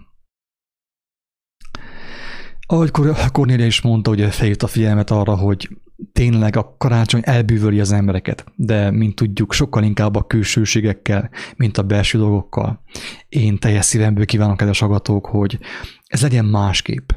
Ahogy 2.67 2.91
Cornélia 3.33 3.67
is 3.67 3.81
mondta, 3.81 4.11
hogy 4.11 4.35
feljött 4.35 4.63
a 4.63 4.67
figyelmet 4.67 5.11
arra, 5.11 5.37
hogy 5.37 5.69
tényleg 6.13 6.57
a 6.57 6.75
karácsony 6.79 7.21
elbűvöli 7.25 7.81
az 7.81 7.93
embereket, 7.93 8.45
de 8.57 8.91
mint 8.91 9.15
tudjuk, 9.15 9.53
sokkal 9.53 9.83
inkább 9.83 10.17
a 10.17 10.27
külsőségekkel, 10.27 11.31
mint 11.57 11.79
a 11.79 11.83
belső 11.83 12.19
dolgokkal. 12.19 12.83
Én 13.29 13.59
teljes 13.59 13.85
szívemből 13.85 14.25
kívánok, 14.25 14.57
kedves 14.57 14.83
agatók, 14.83 15.27
hogy 15.27 15.59
ez 16.07 16.23
legyen 16.23 16.45
másképp. 16.45 17.11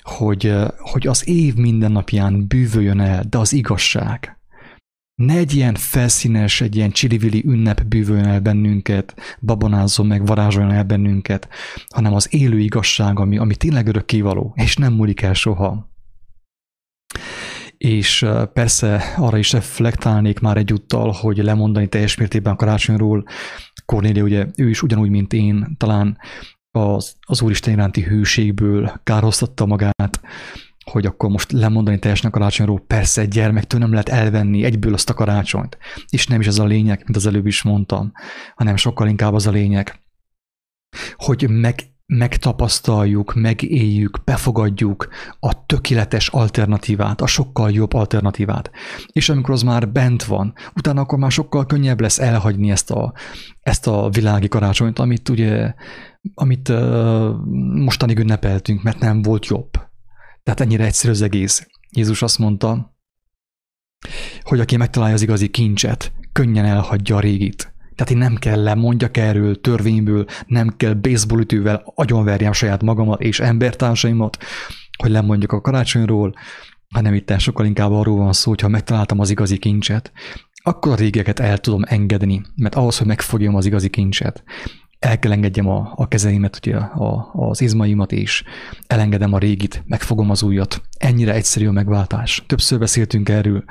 Hogy, 0.00 0.54
hogy 0.76 1.06
az 1.06 1.28
év 1.28 1.54
minden 1.54 1.92
napján 1.92 2.46
bűvöljön 2.46 3.00
el, 3.00 3.24
de 3.28 3.38
az 3.38 3.52
igazság. 3.52 4.38
Ne 5.14 5.36
egy 5.36 5.54
ilyen 5.54 5.74
felszínes, 5.74 6.60
egy 6.60 6.76
ilyen 6.76 6.90
csirivili 6.90 7.42
ünnep 7.46 7.82
bűvöljön 7.84 8.24
el 8.24 8.40
bennünket, 8.40 9.14
babonázzon 9.40 10.06
meg, 10.06 10.26
varázsoljon 10.26 10.72
el 10.72 10.84
bennünket, 10.84 11.48
hanem 11.88 12.14
az 12.14 12.34
élő 12.34 12.58
igazság, 12.58 13.18
ami, 13.18 13.38
ami 13.38 13.56
tényleg 13.56 13.86
örökkévaló, 13.86 14.52
és 14.56 14.76
nem 14.76 14.92
múlik 14.92 15.22
el 15.22 15.34
soha 15.34 15.93
és 17.84 18.26
persze 18.52 19.14
arra 19.16 19.38
is 19.38 19.52
reflektálnék 19.52 20.40
már 20.40 20.56
egyúttal, 20.56 21.10
hogy 21.10 21.36
lemondani 21.36 21.88
teljes 21.88 22.16
mértékben 22.16 22.56
karácsonyról. 22.56 23.24
Cornélia 23.84 24.22
ugye, 24.22 24.46
ő 24.56 24.68
is 24.68 24.82
ugyanúgy, 24.82 25.10
mint 25.10 25.32
én, 25.32 25.76
talán 25.78 26.18
az, 26.70 27.16
az 27.20 27.42
Úristen 27.42 27.72
iránti 27.72 28.02
hűségből 28.02 29.00
kárhoztatta 29.02 29.66
magát, 29.66 30.20
hogy 30.90 31.06
akkor 31.06 31.30
most 31.30 31.52
lemondani 31.52 31.98
teljesen 31.98 32.30
a 32.30 32.32
karácsonyról, 32.32 32.80
persze 32.86 33.20
egy 33.20 33.28
gyermektől 33.28 33.80
nem 33.80 33.90
lehet 33.90 34.08
elvenni 34.08 34.64
egyből 34.64 34.94
azt 34.94 35.10
a 35.10 35.14
karácsonyt. 35.14 35.78
És 36.08 36.26
nem 36.26 36.40
is 36.40 36.46
ez 36.46 36.58
a 36.58 36.64
lényeg, 36.64 37.02
mint 37.04 37.16
az 37.16 37.26
előbb 37.26 37.46
is 37.46 37.62
mondtam, 37.62 38.12
hanem 38.54 38.76
sokkal 38.76 39.08
inkább 39.08 39.34
az 39.34 39.46
a 39.46 39.50
lényeg, 39.50 40.00
hogy 41.16 41.50
meg 41.50 41.93
megtapasztaljuk, 42.06 43.34
megéljük, 43.34 44.20
befogadjuk 44.24 45.08
a 45.40 45.66
tökéletes 45.66 46.28
alternatívát, 46.28 47.20
a 47.20 47.26
sokkal 47.26 47.70
jobb 47.70 47.92
alternatívát. 47.92 48.70
És 49.12 49.28
amikor 49.28 49.54
az 49.54 49.62
már 49.62 49.88
bent 49.88 50.24
van, 50.24 50.54
utána 50.76 51.00
akkor 51.00 51.18
már 51.18 51.30
sokkal 51.30 51.66
könnyebb 51.66 52.00
lesz 52.00 52.18
elhagyni 52.18 52.70
ezt 52.70 52.90
a, 52.90 53.12
ezt 53.60 53.86
a 53.86 54.08
világi 54.10 54.48
karácsonyt, 54.48 54.98
amit 54.98 55.28
ugye, 55.28 55.74
amit 56.34 56.68
uh, 56.68 57.34
mostanig 57.74 58.18
ünnepeltünk, 58.18 58.82
mert 58.82 58.98
nem 58.98 59.22
volt 59.22 59.46
jobb. 59.46 59.70
Tehát 60.42 60.60
ennyire 60.60 60.84
egyszerű 60.84 61.12
az 61.12 61.22
egész. 61.22 61.66
Jézus 61.90 62.22
azt 62.22 62.38
mondta, 62.38 62.96
hogy 64.42 64.60
aki 64.60 64.76
megtalálja 64.76 65.14
az 65.14 65.22
igazi 65.22 65.48
kincset, 65.48 66.12
könnyen 66.32 66.64
elhagyja 66.64 67.16
a 67.16 67.20
régit. 67.20 67.73
Tehát 67.94 68.12
én 68.12 68.18
nem 68.18 68.34
kell 68.34 68.62
lemondjak 68.62 69.16
erről 69.16 69.60
törvényből, 69.60 70.24
nem 70.46 70.74
kell 70.76 70.92
baseballütővel 70.92 71.82
agyonverjem 71.94 72.52
saját 72.52 72.82
magamat 72.82 73.20
és 73.20 73.40
embertársaimat, 73.40 74.38
hogy 74.98 75.10
lemondjak 75.10 75.52
a 75.52 75.60
karácsonyról, 75.60 76.34
hanem 76.94 77.14
itt 77.14 77.38
sokkal 77.38 77.66
inkább 77.66 77.92
arról 77.92 78.16
van 78.16 78.32
szó, 78.32 78.50
hogy 78.50 78.60
ha 78.60 78.68
megtaláltam 78.68 79.20
az 79.20 79.30
igazi 79.30 79.58
kincset, 79.58 80.12
akkor 80.62 80.92
a 80.92 80.96
régeket 80.96 81.40
el 81.40 81.58
tudom 81.58 81.82
engedni, 81.86 82.42
mert 82.56 82.74
ahhoz, 82.74 82.98
hogy 82.98 83.06
megfogjam 83.06 83.54
az 83.54 83.66
igazi 83.66 83.88
kincset, 83.88 84.44
el 84.98 85.18
kell 85.18 85.32
engedjem 85.32 85.68
a, 85.68 85.92
a 85.96 86.08
kezeimet, 86.08 86.60
ugye, 86.66 86.76
a, 86.76 87.30
az 87.32 87.60
izmaimat, 87.60 88.12
és 88.12 88.44
elengedem 88.86 89.32
a 89.32 89.38
régit, 89.38 89.84
megfogom 89.86 90.30
az 90.30 90.42
újat. 90.42 90.82
Ennyire 90.98 91.34
egyszerű 91.34 91.66
a 91.66 91.72
megváltás. 91.72 92.44
Többször 92.46 92.78
beszéltünk 92.78 93.28
erről, 93.28 93.64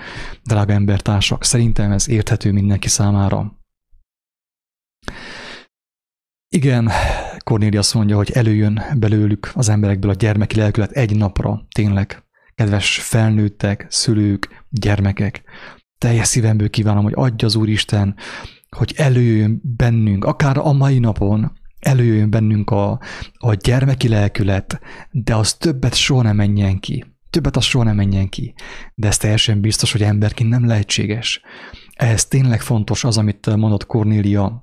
drága 0.44 0.74
embertársak. 0.74 1.44
Szerintem 1.44 1.92
ez 1.92 2.10
érthető 2.10 2.52
mindenki 2.52 2.88
számára. 2.88 3.63
Igen, 6.56 6.90
Cornélia 7.44 7.80
azt 7.80 7.94
mondja, 7.94 8.16
hogy 8.16 8.32
előjön 8.32 8.82
belőlük 8.98 9.52
az 9.54 9.70
emberekből 9.70 10.12
a 10.12 10.14
gyermeki 10.14 10.56
lelkület 10.56 10.92
egy 10.92 11.16
napra, 11.16 11.66
tényleg. 11.76 12.24
Kedves 12.56 13.00
felnőttek, 13.00 13.86
szülők, 13.90 14.66
gyermekek, 14.70 15.44
teljes 15.98 16.28
szívemből 16.28 16.70
kívánom, 16.70 17.04
hogy 17.04 17.14
adja 17.16 17.48
az 17.48 17.56
Úristen, 17.56 18.16
hogy 18.70 18.94
előjön 18.98 19.62
bennünk, 19.64 20.26
akár 20.26 20.58
a 20.58 20.72
mai 20.72 21.00
napon, 21.00 21.52
előjön 21.80 22.30
bennünk 22.30 22.70
a, 22.70 23.00
a 23.34 23.54
gyermeki 23.54 24.08
lelkület, 24.08 24.80
de 25.12 25.36
az 25.36 25.54
többet 25.54 25.96
soha 25.96 26.22
nem 26.22 26.36
menjen 26.36 26.80
ki. 26.80 27.06
Többet 27.30 27.58
az 27.58 27.64
soha 27.64 27.84
nem 27.84 27.96
menjen 27.96 28.30
ki. 28.30 28.54
De 28.96 29.08
ez 29.08 29.18
teljesen 29.18 29.62
biztos, 29.62 29.92
hogy 29.92 30.02
emberként 30.02 30.50
nem 30.50 30.66
lehetséges. 30.66 31.42
Ehhez 31.94 32.26
tényleg 32.26 32.62
fontos 32.62 33.04
az, 33.04 33.18
amit 33.18 33.56
mondott 33.56 33.86
Cornélia, 33.86 34.63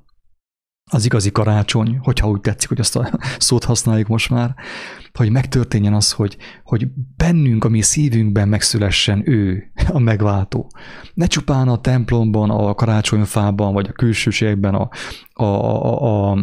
az 0.90 1.04
igazi 1.04 1.30
karácsony, 1.30 1.98
hogyha 2.02 2.28
úgy 2.28 2.40
tetszik, 2.40 2.68
hogy 2.68 2.80
azt 2.80 2.96
a 2.96 3.18
szót 3.38 3.64
használjuk 3.64 4.08
most 4.08 4.30
már, 4.30 4.54
hogy 5.12 5.30
megtörténjen 5.30 5.94
az, 5.94 6.12
hogy, 6.12 6.36
hogy 6.64 6.88
bennünk, 7.16 7.64
a 7.64 7.68
mi 7.68 7.80
szívünkben 7.80 8.48
megszülessen 8.48 9.22
ő, 9.30 9.72
a 9.88 9.98
megváltó. 9.98 10.70
Ne 11.14 11.26
csupán 11.26 11.68
a 11.68 11.80
templomban, 11.80 12.50
a 12.50 12.74
karácsonyfában, 12.74 13.72
vagy 13.72 13.86
a 13.88 13.92
külsőségben, 13.92 14.74
a, 14.74 14.88
a, 15.32 15.44
a, 15.44 16.30
a 16.30 16.38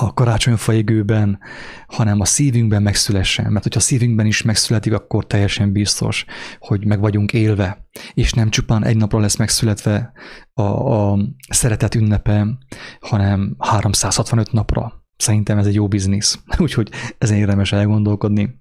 a 0.00 0.14
karácsonyfa 0.14 0.72
égőben, 0.72 1.38
hanem 1.86 2.20
a 2.20 2.24
szívünkben 2.24 2.82
megszülessen. 2.82 3.52
Mert 3.52 3.62
hogyha 3.62 3.80
a 3.80 3.82
szívünkben 3.82 4.26
is 4.26 4.42
megszületik, 4.42 4.92
akkor 4.92 5.26
teljesen 5.26 5.72
biztos, 5.72 6.24
hogy 6.58 6.86
meg 6.86 7.00
vagyunk 7.00 7.32
élve, 7.32 7.88
és 8.14 8.32
nem 8.32 8.50
csupán 8.50 8.84
egy 8.84 8.96
napra 8.96 9.18
lesz 9.18 9.36
megszületve 9.36 10.12
a, 10.52 10.62
a 10.62 11.18
szeretet 11.48 11.94
ünnepe, 11.94 12.58
hanem 13.00 13.56
365 13.58 14.52
napra. 14.52 15.04
Szerintem 15.16 15.58
ez 15.58 15.66
egy 15.66 15.74
jó 15.74 15.88
biznisz, 15.88 16.38
úgyhogy 16.58 16.90
ezen 17.18 17.36
érdemes 17.36 17.72
elgondolkodni. 17.72 18.60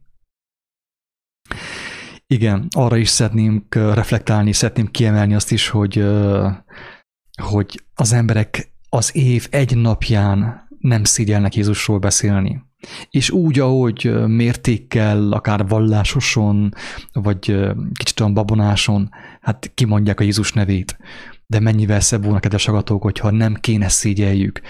Igen, 2.28 2.68
arra 2.76 2.98
is 2.98 3.10
szeretném 3.10 3.68
reflektálni, 3.70 4.52
szeretném 4.52 4.88
kiemelni 4.88 5.36
azt 5.36 5.52
is, 5.52 5.70
hogy, 5.70 6.06
hogy 7.42 7.84
az 7.94 8.12
emberek 8.12 8.72
az 8.90 9.16
év 9.16 9.48
egy 9.52 9.78
napján 9.78 10.67
nem 10.88 11.04
szégyelnek 11.04 11.56
Jézusról 11.56 12.00
beszélni. 12.00 12.62
És 13.10 13.30
úgy, 13.30 13.60
ahogy 13.60 14.28
mértékkel, 14.28 15.32
akár 15.32 15.68
vallásoson, 15.68 16.74
vagy 17.14 17.56
kicsit 17.94 18.20
olyan 18.20 18.34
babonáson, 18.34 19.10
hát 19.42 19.72
kimondják 19.74 20.20
a 20.20 20.24
Jézus 20.24 20.54
nevét. 20.54 20.98
De 21.46 21.60
mennyivel 21.60 22.00
szebb 22.00 22.24
volna, 22.24 22.40
kedves 22.40 22.68
agatók, 22.68 23.02
hogyha 23.02 23.32
nem 23.32 23.54
kéne 23.54 23.88
szégyeljük 23.88 24.62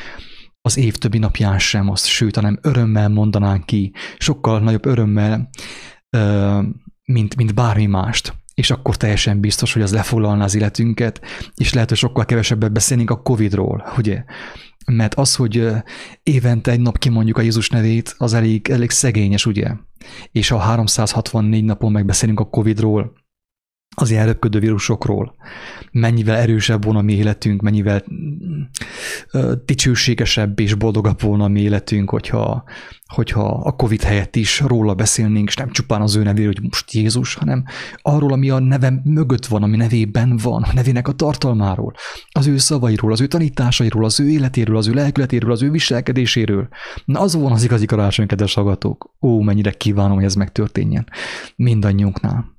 az 0.62 0.78
év 0.78 0.96
többi 0.96 1.18
napján 1.18 1.60
sem 1.60 1.90
azt, 1.90 2.06
sőt, 2.06 2.36
hanem 2.36 2.60
örömmel 2.62 3.10
mondanánk 3.10 3.66
ki, 3.66 3.92
sokkal 4.18 4.60
nagyobb 4.60 4.86
örömmel, 4.86 5.50
mint, 7.06 7.36
mint 7.36 7.54
bármi 7.54 7.86
mást 7.86 8.34
és 8.58 8.72
akkor 8.72 8.98
teljesen 8.98 9.40
biztos, 9.40 9.74
hogy 9.74 9.82
az 9.82 9.94
lefoglalná 9.94 10.44
az 10.44 10.56
életünket, 10.56 11.22
és 11.56 11.74
lehet, 11.74 11.90
hogy 11.90 11.98
sokkal 11.98 12.26
kevesebbet 12.26 12.72
beszélnénk 12.72 13.10
a 13.10 13.22
Covid-ról, 13.22 13.94
ugye? 13.98 14.24
Mert 14.92 15.14
az, 15.14 15.36
hogy 15.36 15.68
évente 16.24 16.72
egy 16.72 16.80
nap 16.80 16.98
kimondjuk 16.98 17.38
a 17.38 17.42
Jézus 17.42 17.70
nevét, 17.70 18.16
az 18.18 18.34
elég, 18.34 18.70
elég 18.70 18.90
szegényes, 18.90 19.46
ugye? 19.46 19.74
És 20.32 20.50
ha 20.50 20.58
364 20.58 21.64
napon 21.64 21.92
megbeszélünk 21.92 22.40
a 22.40 22.50
Covid-ról, 22.50 23.14
az 24.02 24.10
ilyen 24.10 24.26
röpködő 24.26 24.60
vírusokról, 24.60 25.36
mennyivel 25.92 26.36
erősebb 26.36 26.84
volna 26.84 27.00
a 27.00 27.02
mi 27.02 27.14
életünk, 27.14 27.62
mennyivel 27.62 28.04
dicsőségesebb 29.66 30.60
és 30.60 30.74
boldogabb 30.74 31.22
volna 31.22 31.44
a 31.44 31.48
mi 31.48 31.62
életünk, 31.62 32.10
hogyha, 32.10 32.64
hogyha 33.08 33.48
a 33.48 33.72
Covid 33.72 34.02
helyett 34.02 34.36
is 34.36 34.60
róla 34.60 34.94
beszélnénk, 34.94 35.48
és 35.48 35.56
nem 35.56 35.72
csupán 35.72 36.02
az 36.02 36.16
ő 36.16 36.24
nevéről, 36.24 36.54
hogy 36.54 36.64
most 36.64 36.92
Jézus, 36.92 37.34
hanem 37.34 37.64
arról, 38.02 38.32
ami 38.32 38.50
a 38.50 38.60
neve 38.60 39.02
mögött 39.04 39.46
van, 39.46 39.64
ami 39.64 39.78
nevében 39.78 40.40
van, 40.44 40.64
a 40.64 40.74
nevének 40.74 41.08
a 41.08 41.12
tartalmáról, 41.12 41.94
az 42.32 42.48
ő 42.48 42.58
szavairól, 42.58 43.12
az 43.12 43.22
ő 43.22 43.28
tanításairól, 43.28 44.06
az 44.06 44.20
ő 44.20 44.30
életéről, 44.30 44.78
az 44.78 44.88
ő 44.88 44.94
lelkületéről, 44.94 45.52
az 45.52 45.62
ő 45.62 45.72
viselkedéséről. 45.72 46.68
Na 47.06 47.20
az 47.20 47.36
van 47.36 47.52
az 47.52 47.64
igazi 47.64 47.86
karácsony, 47.86 48.28
kedves 48.28 48.54
hallgatók. 48.54 49.16
Ó, 49.22 49.42
mennyire 49.42 49.72
kívánom, 49.72 50.16
hogy 50.16 50.26
ez 50.26 50.36
megtörténjen 50.36 51.08
mindannyiunknál. 51.56 52.56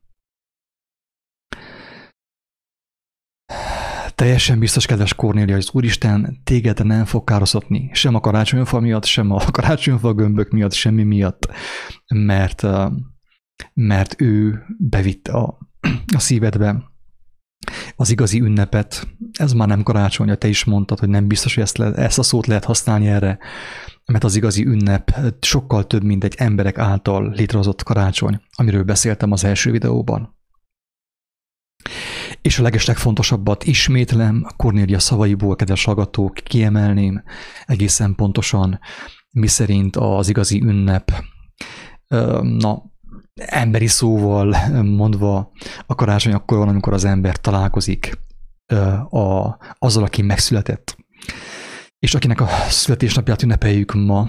Teljesen 4.18 4.58
biztos, 4.58 4.86
kedves 4.86 5.14
Kornélia, 5.14 5.54
hogy 5.54 5.62
az 5.62 5.70
Úristen 5.72 6.40
téged 6.44 6.84
nem 6.84 7.04
fog 7.04 7.24
károztatni, 7.24 7.90
sem 7.92 8.14
a 8.14 8.20
karácsonyfa 8.20 8.80
miatt, 8.80 9.04
sem 9.04 9.30
a 9.30 9.44
karácsonyfa 9.50 10.14
gömbök 10.14 10.50
miatt, 10.50 10.72
semmi 10.72 11.02
miatt, 11.02 11.48
mert, 12.14 12.66
mert 13.74 14.20
ő 14.20 14.64
bevitte 14.78 15.32
a, 15.32 15.58
a 16.16 16.18
szívedbe 16.18 16.82
az 17.96 18.10
igazi 18.10 18.40
ünnepet. 18.40 19.08
Ez 19.32 19.52
már 19.52 19.68
nem 19.68 19.82
karácsony, 19.82 20.38
te 20.38 20.48
is 20.48 20.64
mondtad, 20.64 20.98
hogy 20.98 21.08
nem 21.08 21.26
biztos, 21.26 21.54
hogy 21.54 21.62
ezt, 21.62 21.78
le, 21.78 21.94
ezt 21.94 22.18
a 22.18 22.22
szót 22.22 22.46
lehet 22.46 22.64
használni 22.64 23.06
erre, 23.06 23.38
mert 24.04 24.24
az 24.24 24.36
igazi 24.36 24.66
ünnep 24.66 25.16
sokkal 25.40 25.86
több, 25.86 26.02
mint 26.02 26.24
egy 26.24 26.34
emberek 26.36 26.78
által 26.78 27.30
létrehozott 27.30 27.82
karácsony, 27.82 28.40
amiről 28.56 28.82
beszéltem 28.82 29.32
az 29.32 29.44
első 29.44 29.70
videóban. 29.70 30.37
És 32.42 32.58
a 32.58 32.62
legeslegfontosabbat 32.62 33.64
ismétlem, 33.64 34.46
Kornélia 34.56 34.98
szavaiból, 34.98 35.56
kedves 35.56 35.84
hallgatók, 35.84 36.34
kiemelném 36.34 37.22
egészen 37.66 38.14
pontosan, 38.14 38.80
miszerint 39.30 39.96
az 39.96 40.28
igazi 40.28 40.62
ünnep, 40.62 41.12
na, 42.42 42.82
emberi 43.34 43.86
szóval 43.86 44.56
mondva, 44.82 45.52
a 45.86 45.94
karácsony 45.94 46.32
akkor 46.32 46.58
van, 46.58 46.68
amikor 46.68 46.92
az 46.92 47.04
ember 47.04 47.36
találkozik 47.36 48.18
a, 49.08 49.56
azzal, 49.78 50.02
aki 50.04 50.22
megszületett. 50.22 50.96
És 51.98 52.14
akinek 52.14 52.40
a 52.40 52.48
születésnapját 52.68 53.42
ünnepeljük 53.42 53.94
ma, 53.94 54.28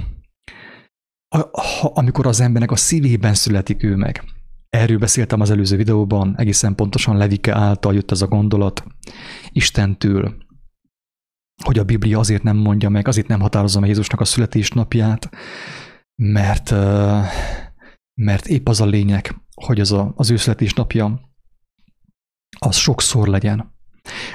a, 1.28 1.38
a, 1.38 1.92
amikor 1.94 2.28
az 2.28 2.40
embernek 2.40 2.72
a 2.72 2.76
szívében 2.76 3.34
születik 3.34 3.84
ő 3.84 3.96
meg, 3.96 4.24
Erről 4.70 4.98
beszéltem 4.98 5.40
az 5.40 5.50
előző 5.50 5.78
videóban, 5.78 6.38
egészen 6.38 6.76
pontosan 6.76 7.18
Levike 7.18 7.56
által 7.56 7.94
jött 7.94 8.12
ez 8.12 8.22
a 8.22 8.28
gondolat 8.28 8.84
Istentől, 9.52 10.36
hogy 11.64 11.80
a 11.80 11.84
Biblia 11.84 12.20
azért 12.20 12.44
nem 12.44 12.58
mondja 12.58 12.90
meg, 12.90 13.08
azért 13.08 13.28
nem 13.28 13.40
határozza 13.40 13.80
meg 13.80 13.90
Jézusnak 13.90 14.20
a 14.20 14.26
születésnapját, 14.26 15.30
mert, 16.16 16.72
mert 18.14 18.48
épp 18.48 18.68
az 18.68 18.82
a 18.82 18.86
lényeg, 18.86 19.36
hogy 19.56 19.80
az, 19.80 19.92
a, 19.92 20.14
az 20.16 20.30
ő 20.30 20.36
születésnapja 20.36 21.20
az 22.60 22.76
sokszor 22.76 23.28
legyen. 23.28 23.78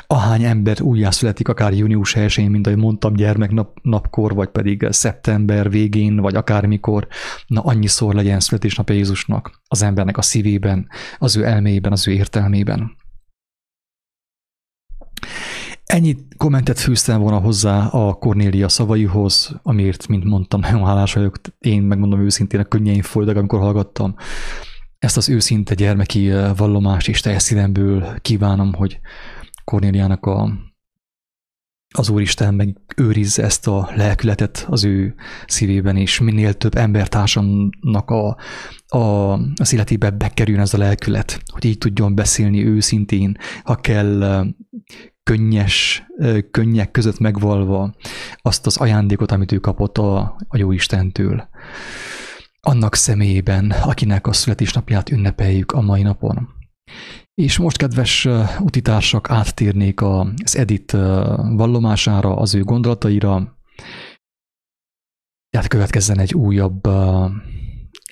Ahány 0.06 0.44
ember 0.44 0.82
újjászületik, 0.82 1.48
akár 1.48 1.72
június 1.72 2.14
1-én, 2.16 2.50
mint 2.50 2.66
ahogy 2.66 2.78
mondtam, 2.78 3.14
gyermeknap, 3.14 3.78
napkor, 3.82 4.34
vagy 4.34 4.48
pedig 4.48 4.86
szeptember 4.90 5.70
végén, 5.70 6.16
vagy 6.16 6.34
akármikor, 6.34 7.06
na 7.46 7.60
annyiszor 7.60 8.14
legyen 8.14 8.40
születésnapja 8.40 8.94
Jézusnak 8.94 9.60
az 9.68 9.82
embernek 9.82 10.16
a 10.16 10.22
szívében, 10.22 10.88
az 11.18 11.36
ő 11.36 11.44
elméjében, 11.44 11.92
az 11.92 12.08
ő 12.08 12.12
értelmében. 12.12 12.96
Ennyi 15.84 16.16
kommentet 16.36 16.78
fűztem 16.78 17.20
volna 17.20 17.38
hozzá 17.38 17.86
a 17.86 18.12
Cornélia 18.12 18.68
szavaihoz, 18.68 19.60
amiért, 19.62 20.06
mint 20.06 20.24
mondtam, 20.24 20.60
nagyon 20.70 20.84
hálás 20.84 21.12
vagyok. 21.12 21.36
Én 21.58 21.82
megmondom 21.82 22.20
őszintén, 22.20 22.60
a 22.60 22.64
könnyeim 22.64 23.02
folytak, 23.02 23.36
amikor 23.36 23.60
hallgattam 23.60 24.14
ezt 25.04 25.16
az 25.16 25.28
őszinte 25.28 25.74
gyermeki 25.74 26.32
vallomást, 26.56 27.08
és 27.08 27.20
teljes 27.20 27.42
szívemből 27.42 28.18
kívánom, 28.20 28.72
hogy 28.74 29.00
Cornéliának 29.64 30.26
a 30.26 30.52
az 31.96 32.08
Úristen 32.08 32.54
meg 32.54 32.76
őrizze 32.96 33.42
ezt 33.42 33.66
a 33.66 33.90
lelkületet 33.96 34.66
az 34.68 34.84
ő 34.84 35.14
szívében, 35.46 35.96
és 35.96 36.20
minél 36.20 36.54
több 36.54 36.74
embertársamnak 36.74 38.10
a, 38.10 38.36
a, 38.86 39.32
az 39.56 39.72
életébe 39.72 40.10
bekerüljön 40.10 40.62
ez 40.62 40.74
a 40.74 40.78
lelkület, 40.78 41.42
hogy 41.52 41.64
így 41.64 41.78
tudjon 41.78 42.14
beszélni 42.14 42.66
őszintén, 42.66 43.38
ha 43.64 43.74
kell 43.74 44.44
könnyes, 45.22 46.06
könnyek 46.50 46.90
között 46.90 47.18
megvalva 47.18 47.94
azt 48.36 48.66
az 48.66 48.76
ajándékot, 48.76 49.32
amit 49.32 49.52
ő 49.52 49.58
kapott 49.58 49.98
a, 49.98 50.36
a 50.48 50.56
jó 50.56 50.72
Istentől. 50.72 51.48
Annak 52.60 52.94
személyében, 52.94 53.70
akinek 53.70 54.26
a 54.26 54.32
születésnapját 54.32 55.10
ünnepeljük 55.10 55.72
a 55.72 55.80
mai 55.80 56.02
napon. 56.02 56.48
És 57.34 57.58
most, 57.58 57.76
kedves 57.76 58.28
utitársak, 58.60 59.30
áttérnék 59.30 60.02
az 60.02 60.56
Edit 60.56 60.92
vallomására, 61.36 62.36
az 62.36 62.54
ő 62.54 62.62
gondolataira. 62.62 63.58
Tehát 65.50 65.68
következzen 65.68 66.18
egy 66.18 66.34
újabb, 66.34 66.88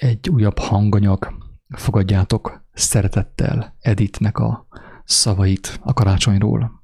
egy 0.00 0.28
újabb 0.28 0.58
hanganyag. 0.58 1.34
Fogadjátok 1.68 2.64
szeretettel 2.72 3.76
Editnek 3.80 4.38
a 4.38 4.66
szavait 5.04 5.80
a 5.82 5.92
karácsonyról. 5.92 6.82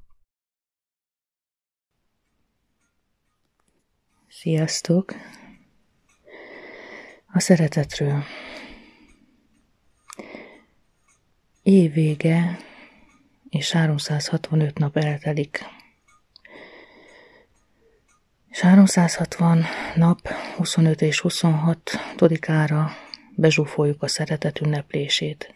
Sziasztok! 4.27 5.13
A 7.33 7.39
szeretetről. 7.39 8.23
Év 11.69 11.93
vége, 11.93 12.57
és 13.49 13.71
365 13.71 14.77
nap 14.77 14.97
eltelik. 14.97 15.65
És 18.49 18.59
360 18.59 19.65
nap, 19.95 20.27
25 20.57 21.01
és 21.01 21.19
26 21.19 21.91
todikára 22.15 22.91
bezsúfoljuk 23.35 24.03
a 24.03 24.07
szeretet 24.07 24.61
ünneplését. 24.61 25.53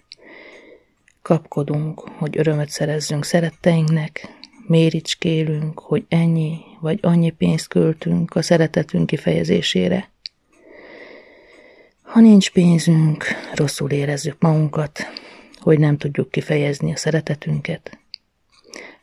Kapkodunk, 1.22 2.00
hogy 2.00 2.38
örömöt 2.38 2.70
szerezzünk 2.70 3.26
szeretteinknek, 3.26 4.28
méricskélünk, 4.68 5.80
hogy 5.80 6.06
ennyi 6.10 6.60
vagy 6.80 7.00
annyi 7.02 7.30
pénzt 7.30 7.68
költünk 7.68 8.36
a 8.36 8.42
szeretetünk 8.42 9.06
kifejezésére. 9.06 10.10
Ha 12.02 12.20
nincs 12.20 12.52
pénzünk, 12.52 13.26
rosszul 13.54 13.90
érezzük 13.90 14.36
magunkat, 14.40 15.08
hogy 15.64 15.80
nem 15.80 15.98
tudjuk 15.98 16.32
kifejezni 16.32 16.92
a 16.92 16.98
szeretetünket. 16.98 17.98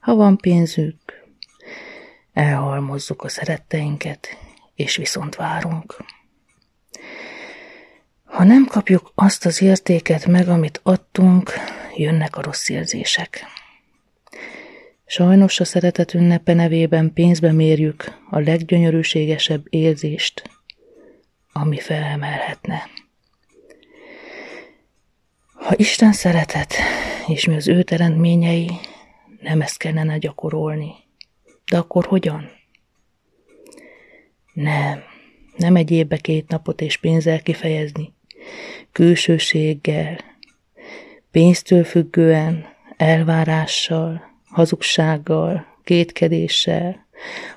Ha 0.01 0.15
van 0.15 0.37
pénzük, 0.37 0.97
elhalmozzuk 2.33 3.23
a 3.23 3.29
szeretteinket, 3.29 4.29
és 4.75 4.97
viszont 4.97 5.37
várunk. 5.37 5.97
Ha 8.25 8.45
nem 8.45 8.65
kapjuk 8.65 9.13
azt 9.15 9.47
az 9.47 9.63
értéket 9.63 10.27
meg, 10.27 10.49
amit 10.49 10.81
adtunk, 10.83 11.53
jönnek 11.97 12.37
a 12.37 12.43
rossz 12.43 12.69
érzések. 12.69 13.45
Sajnos 15.07 15.61
a 15.61 15.65
szeretet 15.65 16.15
ünnepe 16.15 16.55
nevében 16.55 17.13
pénzbe 17.13 17.53
mérjük 17.53 18.19
a 18.31 18.39
leggyönyörűségesebb 18.39 19.67
érzést, 19.69 20.51
ami 21.53 21.79
felemelhetne. 21.79 22.83
Ha 25.61 25.75
Isten 25.77 26.13
szeretet, 26.13 26.75
és 27.27 27.47
mi 27.47 27.55
az 27.55 27.69
ő 27.69 27.83
teremtményei, 27.83 28.71
nem 29.41 29.61
ezt 29.61 29.79
kellene 29.79 30.19
gyakorolni. 30.19 30.93
De 31.71 31.79
akkor 31.79 32.07
hogyan? 32.07 32.51
Nem, 34.53 35.03
nem 35.57 35.77
egy 35.77 35.91
évbe 35.91 36.17
két 36.17 36.49
napot 36.49 36.81
és 36.81 36.97
pénzzel 36.97 37.43
kifejezni. 37.43 38.15
Külsőséggel, 38.93 40.19
pénztől 41.31 41.85
függően, 41.85 42.67
elvárással, 42.97 44.23
hazugsággal, 44.45 45.67
kétkedéssel, 45.85 47.07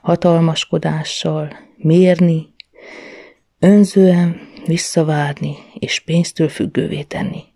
hatalmaskodással, 0.01 1.57
mérni, 1.77 2.53
önzően 3.59 4.41
visszavárni 4.65 5.55
és 5.73 5.99
pénztől 5.99 6.49
függővé 6.49 7.03
tenni. 7.03 7.51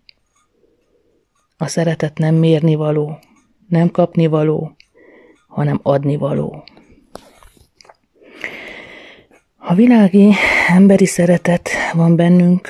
A 1.60 1.66
szeretet 1.66 2.18
nem 2.18 2.34
mérni 2.34 2.74
való, 2.74 3.18
nem 3.68 3.90
kapni 3.90 4.26
való, 4.26 4.76
hanem 5.48 5.80
adni 5.82 6.16
való. 6.16 6.64
A 9.56 9.74
világi 9.74 10.34
emberi 10.68 11.06
szeretet 11.06 11.70
van 11.92 12.16
bennünk, 12.16 12.68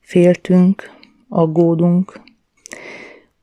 féltünk, 0.00 0.90
aggódunk, 1.28 2.20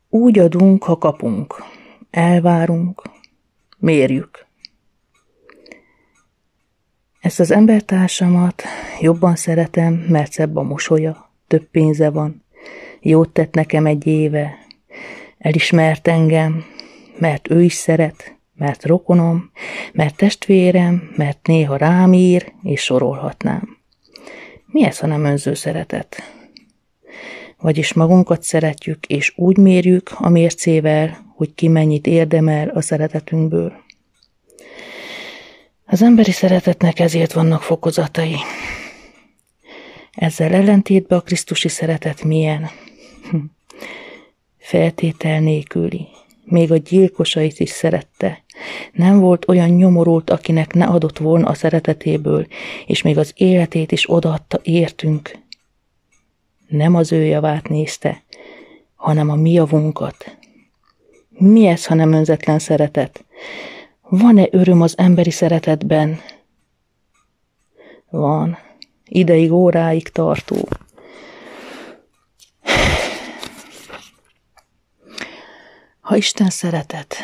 úgy 0.10 0.40
adunk, 0.40 0.84
ha 0.84 0.98
kapunk, 0.98 1.64
elvárunk, 2.10 3.02
mérjük. 3.78 4.46
Ezt 7.20 7.40
az 7.40 7.52
embertársamat 7.52 8.64
jobban 9.00 9.36
szeretem, 9.36 9.94
mert 9.94 10.32
szebb 10.32 10.56
a 10.56 10.62
mosolya, 10.62 11.32
több 11.48 11.64
pénze 11.64 12.10
van, 12.10 12.46
jót 13.02 13.30
tett 13.30 13.54
nekem 13.54 13.86
egy 13.86 14.08
éve, 14.08 14.58
elismert 15.38 16.08
engem, 16.08 16.66
mert 17.18 17.52
ő 17.52 17.64
is 17.64 17.74
szeret, 17.74 18.36
mert 18.56 18.86
rokonom, 18.86 19.52
mert 19.94 20.16
testvérem, 20.16 21.12
mert 21.16 21.48
néha 21.48 21.78
rám 21.78 22.14
ír, 22.14 22.54
és 22.64 22.82
sorolhatnám. 22.82 23.78
Mi 24.66 24.86
ez, 24.86 25.00
ha 25.00 25.08
nem 25.08 25.26
önző 25.26 25.54
szeretet? 25.54 26.36
Vagyis 27.60 27.94
magunkat 27.94 28.44
szeretjük, 28.44 29.06
és 29.06 29.34
úgy 29.36 29.58
mérjük 29.58 30.12
a 30.14 30.30
mércével, 30.30 31.26
hogy 31.36 31.54
ki 31.54 31.68
mennyit 31.68 32.08
érdemel 32.08 32.70
a 32.70 32.82
szeretetünkből. 32.82 33.74
Az 35.86 36.02
emberi 36.02 36.32
szeretetnek 36.32 37.00
ezért 37.00 37.34
vannak 37.34 37.62
fokozatai. 37.62 38.36
Ezzel 40.12 40.54
ellentétben 40.54 41.18
a 41.18 41.22
Krisztusi 41.22 41.68
szeretet 41.68 42.24
milyen? 42.24 42.70
Feltétel 44.58 45.40
nélküli. 45.40 46.08
Még 46.44 46.72
a 46.72 46.78
gyilkosait 46.78 47.60
is 47.60 47.70
szerette. 47.70 48.44
Nem 48.94 49.20
volt 49.20 49.48
olyan 49.48 49.70
nyomorult, 49.70 50.30
akinek 50.30 50.74
ne 50.74 50.86
adott 50.86 51.18
volna 51.18 51.48
a 51.48 51.54
szeretetéből, 51.54 52.48
és 52.86 53.02
még 53.02 53.18
az 53.18 53.34
életét 53.36 53.92
is 53.92 54.12
odaadta 54.12 54.60
értünk. 54.64 55.32
Nem 56.68 56.96
az 56.96 57.12
ő 57.12 57.24
javát 57.24 57.70
nézte, 57.70 58.24
hanem 58.96 59.30
a 59.30 59.36
mi 59.36 59.52
javunkat. 59.52 60.38
Mi 61.30 61.66
ez, 61.66 61.86
ha 61.86 61.94
nem 61.94 62.12
önzetlen 62.12 62.60
szeretet? 62.60 63.26
Van-e 64.02 64.48
öröm 64.52 64.82
az 64.82 64.98
emberi 64.98 65.32
szeretetben? 65.32 66.20
Van. 68.10 68.58
Ideig, 69.06 69.52
óráig 69.52 70.10
tartó. 70.10 70.68
Ha 76.08 76.16
Isten 76.16 76.50
szeretet, 76.50 77.16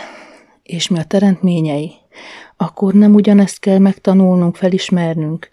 és 0.63 0.87
mi 0.87 0.99
a 0.99 1.03
teremtményei, 1.03 1.91
akkor 2.57 2.93
nem 2.93 3.13
ugyanezt 3.13 3.59
kell 3.59 3.77
megtanulnunk, 3.77 4.55
felismernünk, 4.55 5.49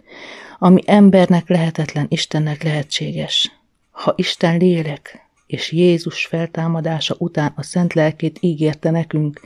ami 0.59 0.81
embernek 0.85 1.49
lehetetlen, 1.49 2.05
Istennek 2.09 2.63
lehetséges. 2.63 3.51
Ha 3.91 4.13
Isten 4.15 4.57
lélek, 4.57 5.29
és 5.47 5.71
Jézus 5.71 6.25
feltámadása 6.25 7.15
után 7.17 7.53
a 7.55 7.63
szent 7.63 7.93
lelkét 7.93 8.37
ígérte 8.41 8.89
nekünk, 8.89 9.41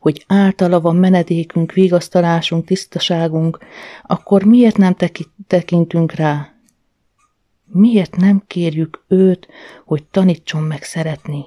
hogy 0.00 0.24
általa 0.28 0.80
van 0.80 0.96
menedékünk, 0.96 1.72
vigasztalásunk, 1.72 2.64
tisztaságunk, 2.64 3.58
akkor 4.02 4.44
miért 4.44 4.76
nem 4.76 4.96
tekintünk 5.46 6.12
rá? 6.12 6.52
Miért 7.64 8.16
nem 8.16 8.42
kérjük 8.46 9.04
őt, 9.08 9.48
hogy 9.84 10.04
tanítson 10.04 10.62
meg 10.62 10.82
szeretni? 10.82 11.44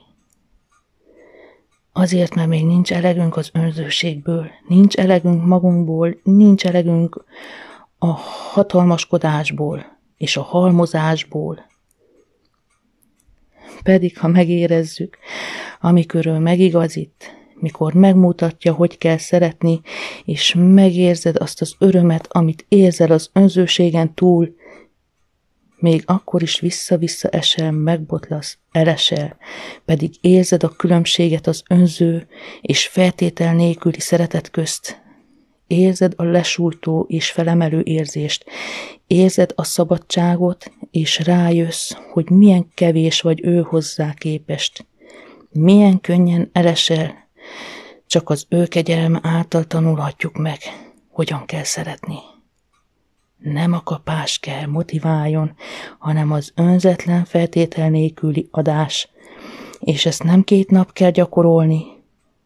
Azért, 1.98 2.36
mert 2.36 2.48
még 2.48 2.66
nincs 2.66 2.94
elegünk 2.94 3.38
az 3.38 3.50
önzőségből, 3.54 4.48
nincs 4.68 4.96
elegünk 4.96 5.46
magunkból, 5.46 6.18
nincs 6.24 6.66
elegünk 6.66 7.26
a 7.98 8.06
hatalmaskodásból 8.54 9.98
és 10.18 10.38
a 10.38 10.42
halmozásból. 10.42 11.66
Pedig, 13.84 14.18
ha 14.18 14.28
megérezzük, 14.28 15.18
amikor 15.82 16.28
ő 16.28 16.38
megigazít, 16.38 17.36
mikor 17.56 17.94
megmutatja, 17.94 18.74
hogy 18.74 18.98
kell 18.98 19.18
szeretni, 19.18 19.82
és 20.26 20.56
megérzed 20.58 21.36
azt 21.36 21.62
az 21.62 21.76
örömet, 21.80 22.28
amit 22.30 22.66
érzel 22.68 23.12
az 23.12 23.30
önzőségen 23.34 24.14
túl, 24.14 24.56
még 25.86 26.04
akkor 26.06 26.42
is 26.42 26.60
vissza-vissza 26.60 27.30
esel, 27.30 27.72
megbotlasz, 27.72 28.58
elesel, 28.72 29.38
pedig 29.86 30.14
érzed 30.22 30.64
a 30.64 30.70
különbséget 30.70 31.48
az 31.48 31.64
önző 31.70 32.28
és 32.62 32.88
feltétel 32.88 33.54
nélküli 33.54 34.00
szeretet 34.00 34.52
közt. 34.52 35.02
Érzed 35.68 36.14
a 36.16 36.24
lesújtó 36.24 37.06
és 37.10 37.32
felemelő 37.32 37.82
érzést, 37.84 38.46
érzed 39.08 39.52
a 39.56 39.64
szabadságot, 39.64 40.72
és 40.92 41.20
rájössz, 41.20 41.92
hogy 42.12 42.30
milyen 42.30 42.68
kevés 42.74 43.22
vagy 43.22 43.46
ő 43.46 43.62
hozzá 43.62 44.14
képest. 44.14 44.86
Milyen 45.52 46.02
könnyen 46.02 46.50
elesel, 46.52 47.30
csak 48.08 48.30
az 48.30 48.46
ő 48.50 48.66
kegyelme 48.66 49.20
által 49.24 49.64
tanulhatjuk 49.64 50.38
meg, 50.38 50.58
hogyan 51.10 51.46
kell 51.46 51.64
szeretni. 51.64 52.35
Nem 53.38 53.74
a 53.74 53.84
kapás 53.84 54.40
kell 54.40 54.66
motiváljon, 54.66 55.56
hanem 55.98 56.32
az 56.32 56.52
önzetlen 56.56 57.26
feltétel 57.26 57.90
nélküli 57.90 58.48
adás, 58.52 59.10
és 59.80 60.06
ezt 60.06 60.24
nem 60.24 60.44
két 60.44 60.70
nap 60.70 60.94
kell 60.94 61.12
gyakorolni, 61.12 61.86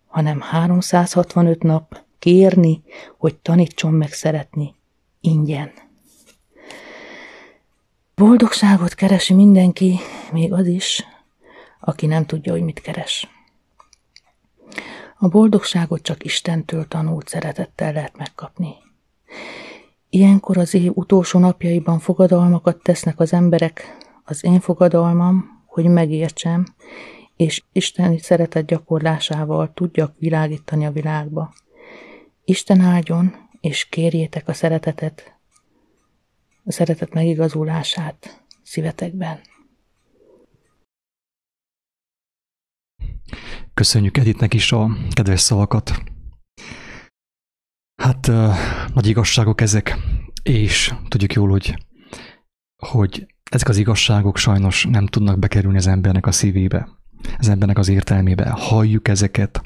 hanem 0.07 0.41
365 0.41 1.63
nap 1.63 2.01
kérni, 2.19 2.83
hogy 3.17 3.35
tanítson 3.35 3.93
meg 3.93 4.11
szeretni 4.13 4.75
ingyen. 5.21 5.71
Boldogságot 8.15 8.93
keresi 8.93 9.33
mindenki, 9.33 9.99
még 10.31 10.53
az 10.53 10.67
is, 10.67 11.05
aki 11.79 12.05
nem 12.05 12.25
tudja, 12.25 12.51
hogy 12.51 12.61
mit 12.61 12.81
keres. 12.81 13.27
A 15.17 15.27
boldogságot 15.27 16.01
csak 16.01 16.23
Istentől 16.23 16.87
tanult 16.87 17.27
szeretettel 17.27 17.93
lehet 17.93 18.17
megkapni. 18.17 18.75
Ilyenkor 20.09 20.57
az 20.57 20.73
év 20.73 20.91
utolsó 20.93 21.39
napjaiban 21.39 21.99
fogadalmakat 21.99 22.83
tesznek 22.83 23.19
az 23.19 23.33
emberek, 23.33 23.97
az 24.23 24.43
én 24.43 24.59
fogadalmam, 24.59 25.63
hogy 25.65 25.85
megértsem, 25.85 26.65
és 27.35 27.63
isteni 27.71 28.19
szeretet 28.19 28.65
gyakorlásával 28.65 29.73
tudjak 29.73 30.15
világítani 30.17 30.85
a 30.85 30.91
világba. 30.91 31.53
Isten 32.45 32.79
áldjon, 32.79 33.35
és 33.61 33.85
kérjétek 33.85 34.47
a 34.47 34.53
szeretetet, 34.53 35.33
a 36.63 36.71
szeretet 36.71 37.13
megigazulását 37.13 38.43
szívetekben. 38.63 39.39
Köszönjük 43.73 44.17
Editnek 44.17 44.53
is 44.53 44.71
a 44.71 44.89
kedves 45.13 45.39
szavakat. 45.39 45.91
Hát 47.99 48.31
nagy 48.93 49.07
igazságok 49.07 49.61
ezek, 49.61 49.97
és 50.43 50.93
tudjuk 51.07 51.33
jól, 51.33 51.49
hogy, 51.49 51.85
hogy 52.77 53.25
ezek 53.51 53.67
az 53.69 53.77
igazságok 53.77 54.37
sajnos 54.37 54.85
nem 54.89 55.05
tudnak 55.05 55.39
bekerülni 55.39 55.77
az 55.77 55.87
embernek 55.87 56.25
a 56.25 56.31
szívébe, 56.31 56.89
az 57.37 57.49
embernek 57.49 57.77
az 57.77 57.89
értelmébe. 57.89 58.49
Halljuk 58.49 59.07
ezeket, 59.07 59.61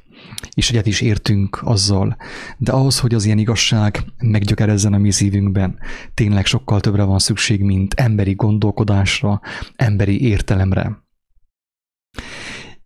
és 0.53 0.69
egyet 0.69 0.85
is 0.85 1.01
értünk 1.01 1.59
azzal, 1.63 2.17
de 2.57 2.71
ahhoz, 2.71 2.99
hogy 2.99 3.13
az 3.13 3.25
ilyen 3.25 3.37
igazság 3.37 4.03
meggyökerezzen 4.17 4.93
a 4.93 4.97
mi 4.97 5.11
szívünkben, 5.11 5.79
tényleg 6.13 6.45
sokkal 6.45 6.79
többre 6.79 7.03
van 7.03 7.19
szükség, 7.19 7.61
mint 7.61 7.93
emberi 7.93 8.33
gondolkodásra, 8.33 9.41
emberi 9.75 10.21
értelemre. 10.21 11.03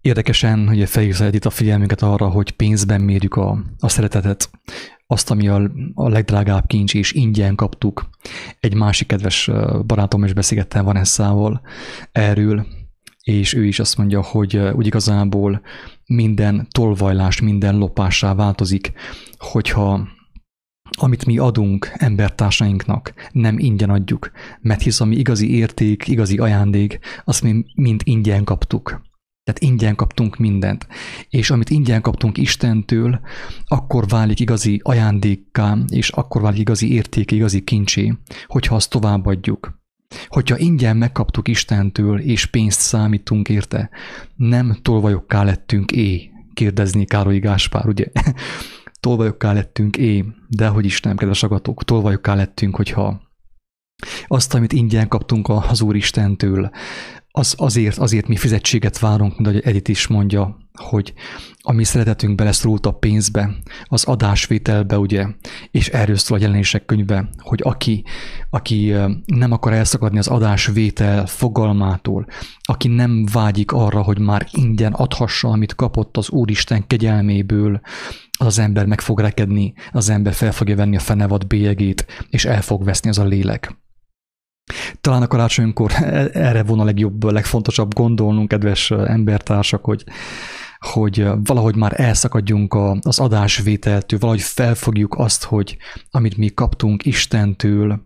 Érdekesen, 0.02 0.68
hogy 0.68 0.90
felhívja 0.90 1.28
itt 1.28 1.46
a 1.46 1.50
figyelmünket 1.50 2.02
arra, 2.02 2.28
hogy 2.28 2.52
pénzben 2.52 3.02
mérjük 3.02 3.36
a, 3.36 3.64
a 3.80 3.90
szeretetet, 3.90 4.50
azt, 5.08 5.32
ami 5.32 5.48
a, 5.48 5.72
a 5.94 6.10
legdrágább 6.10 6.68
kincs, 6.68 6.96
és 6.96 7.12
ingyen 7.12 7.56
kaptuk. 7.56 8.10
Egy 8.60 8.74
másik 8.74 9.08
kedves 9.08 9.50
barátom 9.86 10.24
is 10.24 10.34
beszélgettem 10.34 10.86
Vanessával 10.86 11.62
erről, 12.12 12.66
és 13.24 13.54
ő 13.54 13.66
is 13.66 13.80
azt 13.80 13.98
mondja, 13.98 14.22
hogy 14.24 14.58
úgy 14.58 14.86
igazából 14.86 15.62
minden 16.06 16.68
tolvajlás, 16.72 17.42
minden 17.42 17.78
lopássá 17.78 18.34
változik, 18.34 18.92
hogyha 19.38 20.08
amit 21.00 21.26
mi 21.26 21.38
adunk 21.38 21.92
embertársainknak, 21.94 23.14
nem 23.32 23.60
ingyen 23.60 23.90
adjuk, 23.90 24.32
mert 24.62 24.82
hisz 24.82 25.00
ami 25.02 25.16
igazi 25.16 25.56
érték, 25.56 26.08
igazi 26.08 26.38
ajándék, 26.38 27.00
azt 27.26 27.44
mi 27.44 27.66
mind 27.76 28.02
ingyen 28.04 28.44
kaptuk. 28.44 29.02
Tehát 29.48 29.62
ingyen 29.72 29.96
kaptunk 29.96 30.38
mindent. 30.38 30.88
És 31.30 31.50
amit 31.50 31.70
ingyen 31.70 32.02
kaptunk 32.02 32.38
Istentől, 32.38 33.20
akkor 33.66 34.08
válik 34.08 34.40
igazi 34.40 34.80
ajándékká, 34.84 35.78
és 35.88 36.10
akkor 36.10 36.42
válik 36.42 36.60
igazi 36.60 36.94
érték, 36.94 37.32
igazi 37.32 37.62
kincsé, 37.62 38.14
hogyha 38.46 38.76
azt 38.76 38.90
továbbadjuk. 38.90 39.80
Hogyha 40.28 40.58
ingyen 40.58 40.98
megkaptuk 40.98 41.48
Istentől, 41.48 42.20
és 42.20 42.46
pénzt 42.46 42.80
számítunk 42.80 43.50
érte, 43.50 43.90
nem 44.36 44.78
tolvajokká 44.82 45.44
lettünk 45.44 45.92
é, 45.92 46.32
kérdezni 46.54 47.06
Károly 47.06 47.40
Gáspár, 47.40 47.88
ugye? 47.88 48.06
tolvajokká 49.00 49.54
lettünk 49.54 49.98
é, 49.98 50.26
de 50.48 50.68
hogy 50.68 50.86
Isten, 50.86 51.16
kedves 51.16 51.44
agatok, 51.44 51.84
tolvajokká 51.84 52.36
lettünk, 52.36 52.76
hogyha 52.76 53.22
azt, 54.28 54.54
amit 54.54 54.74
ingyen 54.74 55.08
kaptunk 55.08 55.50
az 55.50 55.82
Úr 55.82 55.96
Istentől, 55.96 56.72
az 57.38 57.54
azért, 57.58 57.98
azért 57.98 58.28
mi 58.28 58.36
fizetséget 58.36 59.00
várunk, 59.00 59.38
mint 59.38 59.48
ahogy 59.48 59.62
Edith 59.66 59.90
is 59.90 60.08
mondja, 60.08 60.58
hogy 60.74 61.14
a 61.62 61.72
mi 61.72 61.84
szeretetünk 61.84 62.36
beleszorult 62.36 62.86
a 62.86 62.92
pénzbe, 62.92 63.56
az 63.84 64.04
adásvételbe, 64.04 64.98
ugye, 64.98 65.26
és 65.72 65.88
erről 65.88 66.16
szól 66.16 66.38
a 66.38 66.42
jelenések 66.42 66.86
könyve, 66.86 67.30
hogy 67.38 67.60
aki, 67.64 68.04
aki 68.50 68.94
nem 69.26 69.52
akar 69.52 69.74
elszakadni 69.74 70.18
az 70.18 70.28
adásvétel 70.28 71.26
fogalmától, 71.26 72.28
aki 72.62 72.88
nem 72.88 73.26
vágyik 73.32 73.72
arra, 73.72 74.02
hogy 74.02 74.20
már 74.20 74.48
ingyen 74.52 74.94
adhassa, 74.94 75.48
amit 75.48 75.76
kapott 75.76 76.18
az 76.18 76.30
Úristen 76.30 76.88
kegyelméből, 76.88 77.82
az, 78.38 78.46
az 78.46 78.60
ember 78.60 78.86
meg 78.86 79.02
fog 79.02 79.20
rekedni, 79.20 79.74
az 79.92 80.10
ember 80.10 80.34
fel 80.34 80.52
fogja 80.52 80.76
venni 80.76 80.96
a 80.96 81.00
fenevad 81.00 81.48
bélyegét, 81.48 82.06
és 82.30 82.46
el 82.46 82.62
fog 82.62 82.84
veszni 82.84 83.10
az 83.10 83.18
a 83.18 83.26
lélek. 83.26 83.76
Talán 85.02 85.22
a 85.22 85.28
karácsonykor 85.28 85.92
e- 85.92 86.30
erre 86.34 86.64
volna 86.64 86.82
a 86.82 86.86
legjobb, 86.86 87.24
legfontosabb 87.24 87.94
gondolnunk, 87.94 88.48
kedves 88.48 88.92
embertársak, 88.92 89.86
hogy, 89.86 90.04
hogy 90.80 91.28
valahogy 91.44 91.76
már 91.76 92.00
elszakadjunk 92.00 92.78
az 93.02 93.20
adásvételtől, 93.20 94.20
valahogy 94.20 94.42
felfogjuk 94.42 95.16
azt, 95.18 95.44
hogy 95.44 95.78
amit 96.10 96.38
mi 96.38 96.48
kaptunk 96.48 97.06
Istentől, 97.06 98.04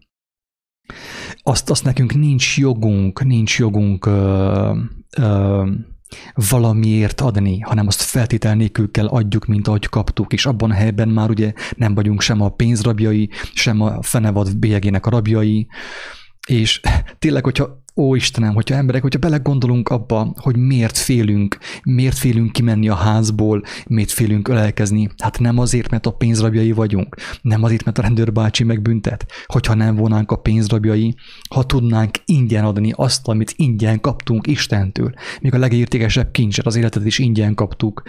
azt, 1.43 1.69
azt 1.69 1.83
nekünk 1.83 2.13
nincs 2.13 2.57
jogunk, 2.57 3.23
nincs 3.23 3.57
jogunk 3.59 4.05
ö, 4.05 4.75
ö, 5.17 5.67
valamiért 6.49 7.21
adni, 7.21 7.59
hanem 7.59 7.87
azt 7.87 8.01
feltétel 8.01 8.55
nélkül 8.55 8.91
kell 8.91 9.07
adjuk, 9.07 9.45
mint 9.45 9.67
ahogy 9.67 9.85
kaptuk, 9.85 10.33
és 10.33 10.45
abban 10.45 10.71
a 10.71 10.73
helyben 10.73 11.09
már 11.09 11.29
ugye 11.29 11.53
nem 11.75 11.93
vagyunk 11.93 12.21
sem 12.21 12.41
a 12.41 12.49
pénzrabjai, 12.49 13.29
sem 13.53 13.81
a 13.81 14.01
fenevad 14.01 14.57
bélyegének 14.57 15.05
a 15.05 15.09
rabjai, 15.09 15.67
és 16.47 16.81
tényleg, 17.19 17.43
hogyha 17.43 17.80
ó 17.95 18.15
Istenem, 18.15 18.53
hogyha 18.53 18.75
emberek, 18.75 19.01
hogyha 19.01 19.19
belegondolunk 19.19 19.89
abba, 19.89 20.33
hogy 20.35 20.57
miért 20.57 20.97
félünk, 20.97 21.57
miért 21.83 22.17
félünk 22.17 22.51
kimenni 22.51 22.89
a 22.89 22.95
házból, 22.95 23.63
miért 23.87 24.11
félünk 24.11 24.47
ölelkezni, 24.47 25.09
hát 25.17 25.39
nem 25.39 25.57
azért, 25.57 25.89
mert 25.89 26.05
a 26.05 26.11
pénzrabjai 26.11 26.71
vagyunk, 26.71 27.15
nem 27.41 27.63
azért, 27.63 27.83
mert 27.85 27.97
a 27.97 28.01
rendőrbácsi 28.01 28.63
megbüntet, 28.63 29.25
hogyha 29.45 29.73
nem 29.73 29.95
vonánk 29.95 30.31
a 30.31 30.35
pénzrabjai, 30.35 31.15
ha 31.49 31.63
tudnánk 31.63 32.17
ingyen 32.25 32.65
adni 32.65 32.93
azt, 32.95 33.27
amit 33.27 33.53
ingyen 33.55 33.99
kaptunk 34.01 34.47
Istentől, 34.47 35.13
még 35.41 35.53
a 35.53 35.57
legértékesebb 35.57 36.31
kincset, 36.31 36.65
az 36.65 36.75
életet 36.75 37.05
is 37.05 37.19
ingyen 37.19 37.55
kaptuk, 37.55 38.03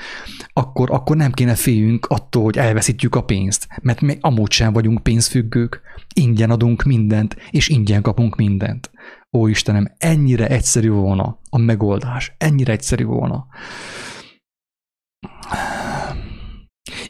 akkor, 0.53 0.91
akkor 0.91 1.17
nem 1.17 1.33
kéne 1.33 1.55
féljünk 1.55 2.07
attól, 2.07 2.43
hogy 2.43 2.57
elveszítjük 2.57 3.15
a 3.15 3.25
pénzt, 3.25 3.67
mert 3.83 4.01
mi 4.01 4.17
amúgy 4.21 4.51
sem 4.51 4.73
vagyunk 4.73 5.03
pénzfüggők, 5.03 5.81
ingyen 6.15 6.51
adunk 6.51 6.83
mindent, 6.83 7.37
és 7.51 7.69
ingyen 7.69 8.03
kapunk 8.03 8.37
mindent. 8.37 8.91
Ó 9.37 9.47
Istenem, 9.47 9.95
ennyire 9.99 10.49
egyszerű 10.49 10.91
volna 10.91 11.39
a 11.51 11.59
megoldás, 11.59 12.35
ennyire 12.39 12.73
egyszerű 12.73 13.05
volna. 13.05 13.47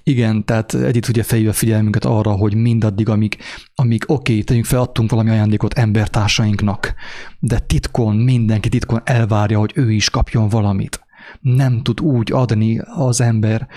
Igen, 0.03 0.45
tehát 0.45 0.75
Edith 0.75 1.09
ugye 1.09 1.23
felhívja 1.23 1.53
a 1.53 1.57
figyelmünket 1.57 2.05
arra, 2.05 2.31
hogy 2.31 2.55
mindaddig, 2.55 3.09
amíg, 3.09 3.37
amíg 3.75 4.03
oké, 4.07 4.33
okay, 4.33 4.45
tegyünk 4.45 4.65
fel, 4.65 4.81
adtunk 4.81 5.11
valami 5.11 5.31
ajándékot 5.31 5.75
embertársainknak, 5.75 6.95
de 7.39 7.59
titkon, 7.59 8.17
mindenki 8.17 8.69
titkon 8.69 9.01
elvárja, 9.05 9.59
hogy 9.59 9.73
ő 9.75 9.93
is 9.93 10.11
kapjon 10.11 10.49
valamit 10.49 11.01
nem 11.41 11.83
tud 11.83 12.01
úgy 12.01 12.33
adni 12.33 12.79
az 12.79 13.21
ember, 13.21 13.69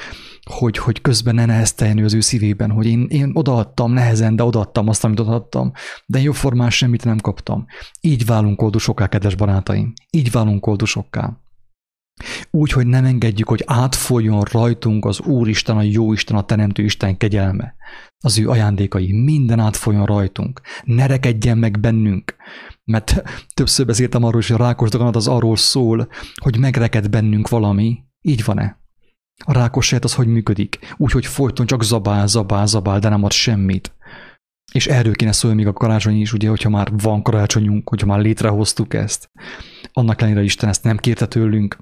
hogy, 0.46 0.78
hogy 0.78 1.02
közben 1.02 1.36
ne 1.36 1.46
nehezteljen 1.46 2.04
az 2.04 2.14
ő 2.14 2.20
szívében, 2.20 2.72
hogy 2.72 2.86
én, 2.86 3.06
én 3.10 3.32
odaadtam 3.34 3.91
nehezen, 3.91 4.36
de 4.36 4.43
odaadtam 4.43 4.88
azt, 4.88 5.04
amit 5.04 5.20
odaadtam, 5.20 5.72
de 6.06 6.22
jó 6.22 6.32
formán 6.32 6.70
semmit 6.70 7.06
nem 7.06 7.18
kaptam. 7.18 7.66
Így 8.02 8.26
válunk 8.26 8.62
oldusokká, 8.62 9.08
kedves 9.08 9.36
barátaim. 9.36 9.93
Így 10.10 10.32
válunk 10.32 10.68
oldusokká. 10.68 11.39
Úgy, 12.52 12.72
hogy 12.72 12.88
nem 12.88 13.06
engedjük, 13.06 13.50
hogy 13.50 13.64
átfoljon 13.66 14.41
rajtunk 14.52 15.06
az 15.06 15.20
Úristen, 15.20 15.78
a 15.78 15.82
Jóisten, 15.82 16.36
a 16.36 16.43
Teremtő 16.43 16.84
Isten 16.84 17.18
kegyelme. 17.18 17.76
Az 18.20 18.39
ő 18.39 18.50
ajándékai, 18.50 19.14
minden 19.14 19.60
átfoljon 19.60 20.06
rajtunk. 20.06 20.62
Ne 20.84 21.06
rekedjen 21.06 21.58
meg 21.58 21.80
bennünk. 21.80 22.36
Mert 22.84 23.22
többször 23.54 23.86
beszéltem 23.86 24.24
arról, 24.24 24.41
hogy 24.48 24.56
a 24.56 24.64
rákos 24.64 24.89
daganat 24.89 25.16
az 25.16 25.28
arról 25.28 25.58
szól, 25.58 26.08
hogy 26.36 26.58
megreked 26.58 27.10
bennünk 27.10 27.50
valami. 27.50 28.04
Így 28.22 28.43
van-e? 28.43 28.84
A 29.43 29.53
rákos 29.53 29.93
az 29.93 30.13
hogy 30.13 30.27
működik? 30.27 30.95
Úgy, 30.97 31.11
hogy 31.11 31.25
folyton 31.25 31.65
csak 31.65 31.83
zabál, 31.83 32.27
zabál, 32.27 32.65
zabál, 32.67 32.99
de 32.99 33.09
nem 33.09 33.23
ad 33.23 33.31
semmit. 33.31 33.93
És 34.71 34.88
erről 34.88 35.15
kéne 35.15 35.31
szólni 35.31 35.57
még 35.57 35.67
a 35.67 35.73
karácsony 35.73 36.19
is, 36.19 36.33
ugye, 36.33 36.49
hogyha 36.49 36.69
már 36.69 36.91
van 36.97 37.23
karácsonyunk, 37.23 37.89
hogyha 37.89 38.07
már 38.07 38.19
létrehoztuk 38.19 38.93
ezt. 38.93 39.29
Annak 39.93 40.21
ellenére 40.21 40.43
Isten 40.43 40.69
ezt 40.69 40.83
nem 40.83 40.97
kérte 40.97 41.25
tőlünk, 41.27 41.77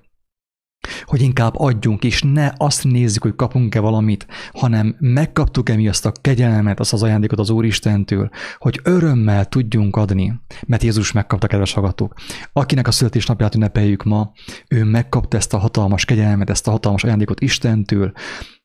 hogy 1.05 1.21
inkább 1.21 1.53
adjunk, 1.55 2.03
és 2.03 2.21
ne 2.21 2.51
azt 2.57 2.83
nézzük, 2.83 3.21
hogy 3.21 3.35
kapunk-e 3.35 3.79
valamit, 3.79 4.27
hanem 4.53 4.95
megkaptuk-e 4.99 5.75
mi 5.75 5.87
azt 5.87 6.05
a 6.05 6.11
kegyelmet, 6.21 6.79
azt 6.79 6.93
az 6.93 7.03
ajándékot 7.03 7.39
az 7.39 7.49
Úristentől, 7.49 8.29
hogy 8.57 8.79
örömmel 8.83 9.45
tudjunk 9.45 9.95
adni, 9.95 10.33
mert 10.67 10.83
Jézus 10.83 11.11
megkapta, 11.11 11.47
kedves 11.47 11.73
hallgatók. 11.73 12.13
Akinek 12.53 12.87
a 12.87 12.91
születésnapját 12.91 13.55
ünnepeljük 13.55 14.03
ma, 14.03 14.31
ő 14.67 14.83
megkapta 14.83 15.37
ezt 15.37 15.53
a 15.53 15.57
hatalmas 15.57 16.05
kegyelmet, 16.05 16.49
ezt 16.49 16.67
a 16.67 16.71
hatalmas 16.71 17.03
ajándékot 17.03 17.41
Istentől, 17.41 18.11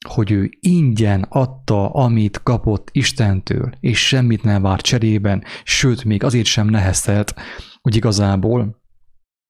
hogy 0.09 0.31
ő 0.31 0.51
ingyen 0.61 1.27
adta, 1.29 1.91
amit 1.91 2.41
kapott 2.43 2.89
Istentől, 2.93 3.71
és 3.81 4.07
semmit 4.07 4.43
nem 4.43 4.62
várt 4.62 4.83
cserében, 4.83 5.45
sőt, 5.64 6.05
még 6.05 6.25
azért 6.25 6.47
sem 6.47 6.69
neheztelt, 6.69 7.35
hogy 7.81 7.97
igazából 7.97 8.77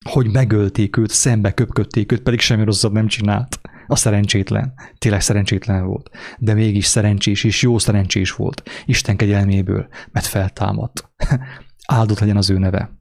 hogy 0.04 0.32
megölték 0.32 0.96
őt, 0.96 1.10
szembe 1.10 1.52
köpködték 1.52 2.12
őt, 2.12 2.22
pedig 2.22 2.40
semmi 2.40 2.64
rosszat 2.64 2.92
nem 2.92 3.06
csinált. 3.06 3.60
A 3.86 3.96
szerencsétlen. 3.96 4.74
Tényleg 4.98 5.20
szerencsétlen 5.20 5.86
volt. 5.86 6.10
De 6.38 6.54
mégis 6.54 6.86
szerencsés 6.86 7.44
és 7.44 7.62
jó 7.62 7.78
szerencsés 7.78 8.32
volt. 8.32 8.62
Isten 8.84 9.16
kegyelméből, 9.16 9.88
mert 10.12 10.26
feltámadt. 10.26 11.10
Áldott 11.86 12.18
legyen 12.18 12.36
az 12.36 12.50
ő 12.50 12.58
neve. 12.58 12.98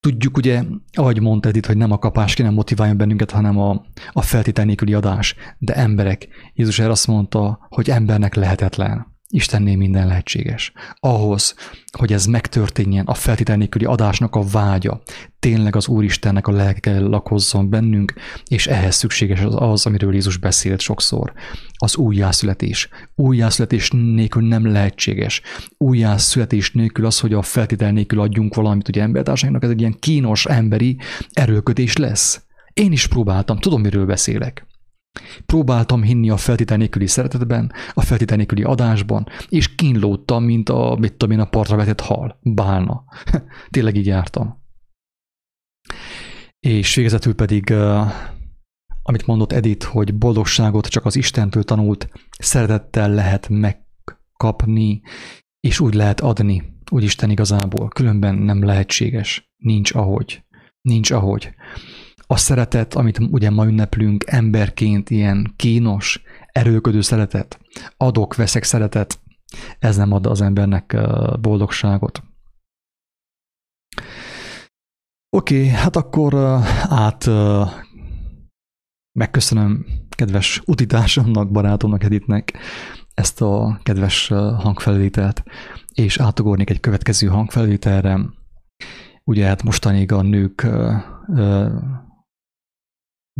Tudjuk 0.00 0.36
ugye, 0.36 0.62
ahogy 0.92 1.20
mondtad 1.20 1.56
itt, 1.56 1.66
hogy 1.66 1.76
nem 1.76 1.90
a 1.90 1.98
kapás 1.98 2.34
ki 2.34 2.42
nem 2.42 2.54
motiváljon 2.54 2.96
bennünket, 2.96 3.30
hanem 3.30 3.58
a, 3.58 3.84
a 4.12 4.22
feltétel 4.22 4.64
nélküli 4.64 4.94
adás. 4.94 5.34
De 5.58 5.74
emberek, 5.74 6.28
Jézus 6.54 6.78
erre 6.78 6.90
azt 6.90 7.06
mondta, 7.06 7.66
hogy 7.68 7.90
embernek 7.90 8.34
lehetetlen. 8.34 9.15
Istennél 9.28 9.76
minden 9.76 10.06
lehetséges. 10.06 10.72
Ahhoz, 11.00 11.54
hogy 11.98 12.12
ez 12.12 12.26
megtörténjen, 12.26 13.06
a 13.06 13.14
feltétel 13.14 13.56
nélküli 13.56 13.84
adásnak 13.84 14.34
a 14.34 14.42
vágya, 14.42 15.02
tényleg 15.38 15.76
az 15.76 15.88
Úristennek 15.88 16.46
a 16.46 16.52
lelke 16.52 16.98
lakozzon 16.98 17.70
bennünk, 17.70 18.14
és 18.44 18.66
ehhez 18.66 18.94
szükséges 18.94 19.40
az, 19.40 19.54
az 19.58 19.86
amiről 19.86 20.12
Jézus 20.12 20.36
beszélt 20.36 20.80
sokszor. 20.80 21.32
Az 21.76 21.96
újjászületés. 21.96 22.88
Újjászületés 23.14 23.90
nélkül 23.90 24.48
nem 24.48 24.66
lehetséges. 24.66 25.42
Újjászületés 25.78 26.72
nélkül 26.72 27.06
az, 27.06 27.20
hogy 27.20 27.32
a 27.32 27.42
feltétel 27.42 27.92
nélkül 27.92 28.20
adjunk 28.20 28.54
valamit 28.54 28.88
ugye 28.88 29.02
embertársainknak, 29.02 29.64
ez 29.64 29.70
egy 29.70 29.80
ilyen 29.80 29.96
kínos 29.98 30.46
emberi 30.46 30.96
erőködés 31.32 31.96
lesz. 31.96 32.40
Én 32.72 32.92
is 32.92 33.06
próbáltam, 33.06 33.58
tudom, 33.58 33.80
miről 33.80 34.06
beszélek. 34.06 34.66
Próbáltam 35.46 36.02
hinni 36.02 36.30
a 36.30 36.36
feltétel 36.36 36.76
nélküli 36.76 37.06
szeretetben, 37.06 37.72
a 37.94 38.02
feltétel 38.02 38.36
nélküli 38.36 38.62
adásban, 38.62 39.26
és 39.48 39.74
kínlódtam, 39.74 40.44
mint 40.44 40.68
a, 40.68 40.96
mit 40.98 41.14
tudom 41.14 41.34
én, 41.36 41.40
a 41.40 41.48
partra 41.48 41.76
vetett 41.76 42.00
hal, 42.00 42.38
bálna. 42.42 43.04
Tényleg 43.70 43.96
így 43.96 44.06
jártam. 44.06 44.64
És 46.60 46.94
végezetül 46.94 47.34
pedig, 47.34 47.72
amit 49.02 49.26
mondott 49.26 49.52
Edith, 49.52 49.86
hogy 49.86 50.14
boldogságot 50.14 50.86
csak 50.86 51.04
az 51.04 51.16
Istentől 51.16 51.62
tanult 51.62 52.08
szeretettel 52.38 53.10
lehet 53.10 53.48
megkapni, 53.48 55.02
és 55.60 55.80
úgy 55.80 55.94
lehet 55.94 56.20
adni, 56.20 56.74
úgy 56.90 57.02
Isten 57.02 57.30
igazából. 57.30 57.88
Különben 57.88 58.34
nem 58.34 58.64
lehetséges. 58.64 59.50
Nincs 59.56 59.94
ahogy. 59.94 60.44
Nincs 60.80 61.10
ahogy 61.10 61.54
a 62.26 62.36
szeretet, 62.36 62.94
amit 62.94 63.18
ugye 63.18 63.50
ma 63.50 63.66
ünneplünk 63.66 64.24
emberként, 64.26 65.10
ilyen 65.10 65.52
kínos, 65.56 66.22
erőködő 66.46 67.00
szeretet, 67.00 67.60
adok-veszek 67.96 68.62
szeretet, 68.62 69.20
ez 69.78 69.96
nem 69.96 70.12
ad 70.12 70.26
az 70.26 70.40
embernek 70.40 70.96
boldogságot. 71.40 72.22
Oké, 75.36 75.68
hát 75.68 75.96
akkor 75.96 76.34
át 76.88 77.28
megköszönöm 79.12 79.86
kedves 80.08 80.62
utitársamnak, 80.64 81.50
barátomnak, 81.50 82.02
Editnek 82.02 82.58
ezt 83.14 83.40
a 83.40 83.80
kedves 83.82 84.28
hangfelvételt, 84.58 85.42
és 85.92 86.18
átugornék 86.18 86.70
egy 86.70 86.80
következő 86.80 87.26
hangfelvételre. 87.26 88.20
Ugye 89.24 89.46
hát 89.46 89.62
mostanig 89.62 90.12
a 90.12 90.22
nők 90.22 90.66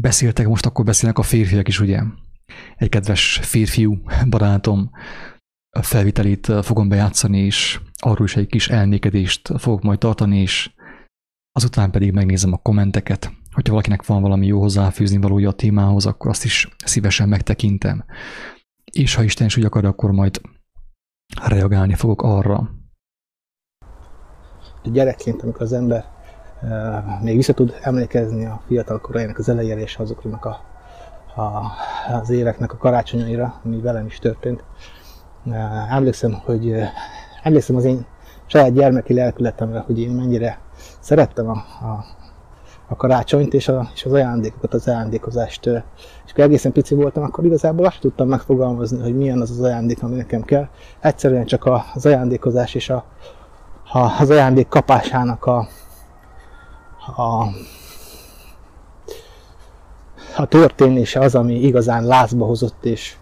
beszéltek, 0.01 0.47
most 0.47 0.67
akkor 0.67 0.85
beszélnek 0.85 1.19
a 1.19 1.23
férfiak 1.23 1.69
is, 1.69 1.81
ugye? 1.81 2.03
Egy 2.77 2.89
kedves 2.89 3.41
férfiú 3.43 3.99
barátom 4.29 4.91
felvitelét 5.81 6.53
fogom 6.63 6.89
bejátszani, 6.89 7.39
és 7.39 7.81
arról 7.99 8.27
is 8.27 8.37
egy 8.37 8.47
kis 8.47 8.69
elnékedést 8.69 9.53
fogok 9.59 9.83
majd 9.83 9.99
tartani, 9.99 10.41
és 10.41 10.71
azután 11.53 11.91
pedig 11.91 12.13
megnézem 12.13 12.53
a 12.53 12.57
kommenteket. 12.57 13.33
Hogyha 13.53 13.73
valakinek 13.73 14.07
van 14.07 14.23
valami 14.23 14.47
jó 14.47 14.61
hozzáfűzni 14.61 15.17
valója 15.17 15.49
a 15.49 15.53
témához, 15.53 16.07
akkor 16.07 16.31
azt 16.31 16.45
is 16.45 16.69
szívesen 16.85 17.29
megtekintem. 17.29 18.05
És 18.85 19.15
ha 19.15 19.23
Isten 19.23 19.47
is 19.47 19.57
úgy 19.57 19.65
akar, 19.65 19.85
akkor 19.85 20.11
majd 20.11 20.41
reagálni 21.43 21.95
fogok 21.95 22.23
arra. 22.23 22.71
Gyerekként, 24.85 25.43
amikor 25.43 25.63
az 25.63 25.73
ember 25.73 26.16
még 27.23 27.37
vissza 27.37 27.53
tud 27.53 27.75
emlékezni 27.81 28.47
a 28.47 28.61
fiatal 28.67 29.01
korainak 29.01 29.39
az 29.39 29.49
elejére 29.49 29.81
és 29.81 29.97
azoknak 29.97 30.45
a, 30.45 30.61
a, 31.41 31.63
az 32.21 32.31
éveknek 32.31 32.73
a 32.73 32.77
karácsonyaira, 32.77 33.61
ami 33.65 33.81
velem 33.81 34.07
is 34.07 34.19
történt. 34.19 34.65
Emlékszem, 35.91 36.33
hogy 36.45 36.75
emlékszem 37.43 37.77
az 37.77 37.85
én 37.85 38.07
saját 38.47 38.73
gyermeki 38.73 39.15
lelkületemre, 39.15 39.79
hogy 39.79 40.01
én 40.01 40.11
mennyire 40.11 40.59
szerettem 41.01 41.49
a, 41.49 41.65
a, 41.87 42.05
a 42.89 42.97
karácsonyt 42.97 43.55
és, 43.55 43.69
a, 43.69 43.89
és 43.95 44.05
az 44.05 44.13
ajándékokat, 44.13 44.75
az 44.75 44.89
ajándékozást. 44.89 45.67
És 46.27 46.33
akkor 46.33 46.45
egészen 46.45 46.73
pici 46.73 46.95
voltam, 46.95 47.23
akkor 47.23 47.45
igazából 47.45 47.87
azt 47.87 48.01
tudtam 48.01 48.29
megfogalmazni, 48.29 49.03
hogy 49.03 49.17
milyen 49.17 49.41
az 49.41 49.51
az 49.51 49.61
ajándék, 49.61 50.03
ami 50.03 50.17
nekem 50.17 50.43
kell. 50.43 50.69
Egyszerűen 51.01 51.45
csak 51.45 51.69
az 51.95 52.07
ajándékozás 52.07 52.75
és 52.75 52.91
a, 52.91 53.05
a, 53.93 53.99
az 54.21 54.31
ajándék 54.31 54.69
kapásának 54.69 55.45
a, 55.47 55.69
a, 57.07 57.47
a 60.37 60.47
történése 60.47 61.21
az, 61.21 61.35
ami 61.35 61.55
igazán 61.55 62.05
lázba 62.05 62.45
hozott, 62.45 62.85
és, 62.85 63.17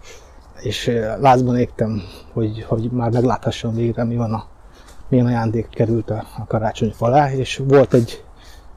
és 0.60 0.90
lázban 1.20 1.56
égtem, 1.56 2.02
hogy, 2.32 2.64
hogy 2.68 2.90
már 2.90 3.10
megláthassam 3.10 3.74
végre, 3.74 4.04
mi 4.04 4.16
van 4.16 4.32
a, 4.32 4.44
milyen 5.08 5.26
ajándék 5.26 5.68
került 5.68 6.10
a, 6.10 6.24
a 6.38 6.46
karácsony 6.46 6.92
falá, 6.92 7.32
és 7.32 7.62
volt 7.68 7.94
egy 7.94 8.24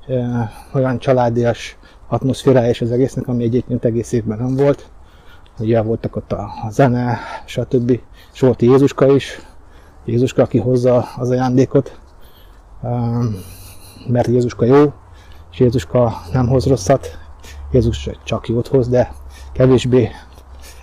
e, 0.07 0.51
olyan 0.73 0.99
családias 0.99 1.77
atmoszférája 2.07 2.69
és 2.69 2.81
az 2.81 2.91
egésznek, 2.91 3.27
ami 3.27 3.43
egyébként 3.43 3.85
egész 3.85 4.11
évben 4.11 4.37
nem 4.37 4.55
volt. 4.55 4.89
Ugye 5.59 5.81
voltak 5.81 6.15
ott 6.15 6.31
a, 6.31 6.49
a 6.67 6.69
zene, 6.69 7.19
stb. 7.45 7.99
És 8.33 8.39
volt 8.39 8.61
Jézuska 8.61 9.15
is, 9.15 9.39
Jézuska, 10.05 10.41
aki 10.41 10.57
hozza 10.57 11.07
az 11.17 11.29
ajándékot 11.29 11.99
mert 14.07 14.27
Jézuska 14.27 14.65
jó, 14.65 14.93
és 15.51 15.59
Jézuska 15.59 16.21
nem 16.31 16.47
hoz 16.47 16.65
rosszat, 16.65 17.17
Jézus 17.71 18.09
csak 18.23 18.47
jót 18.47 18.67
hoz, 18.67 18.87
de 18.87 19.13
kevésbé. 19.53 20.09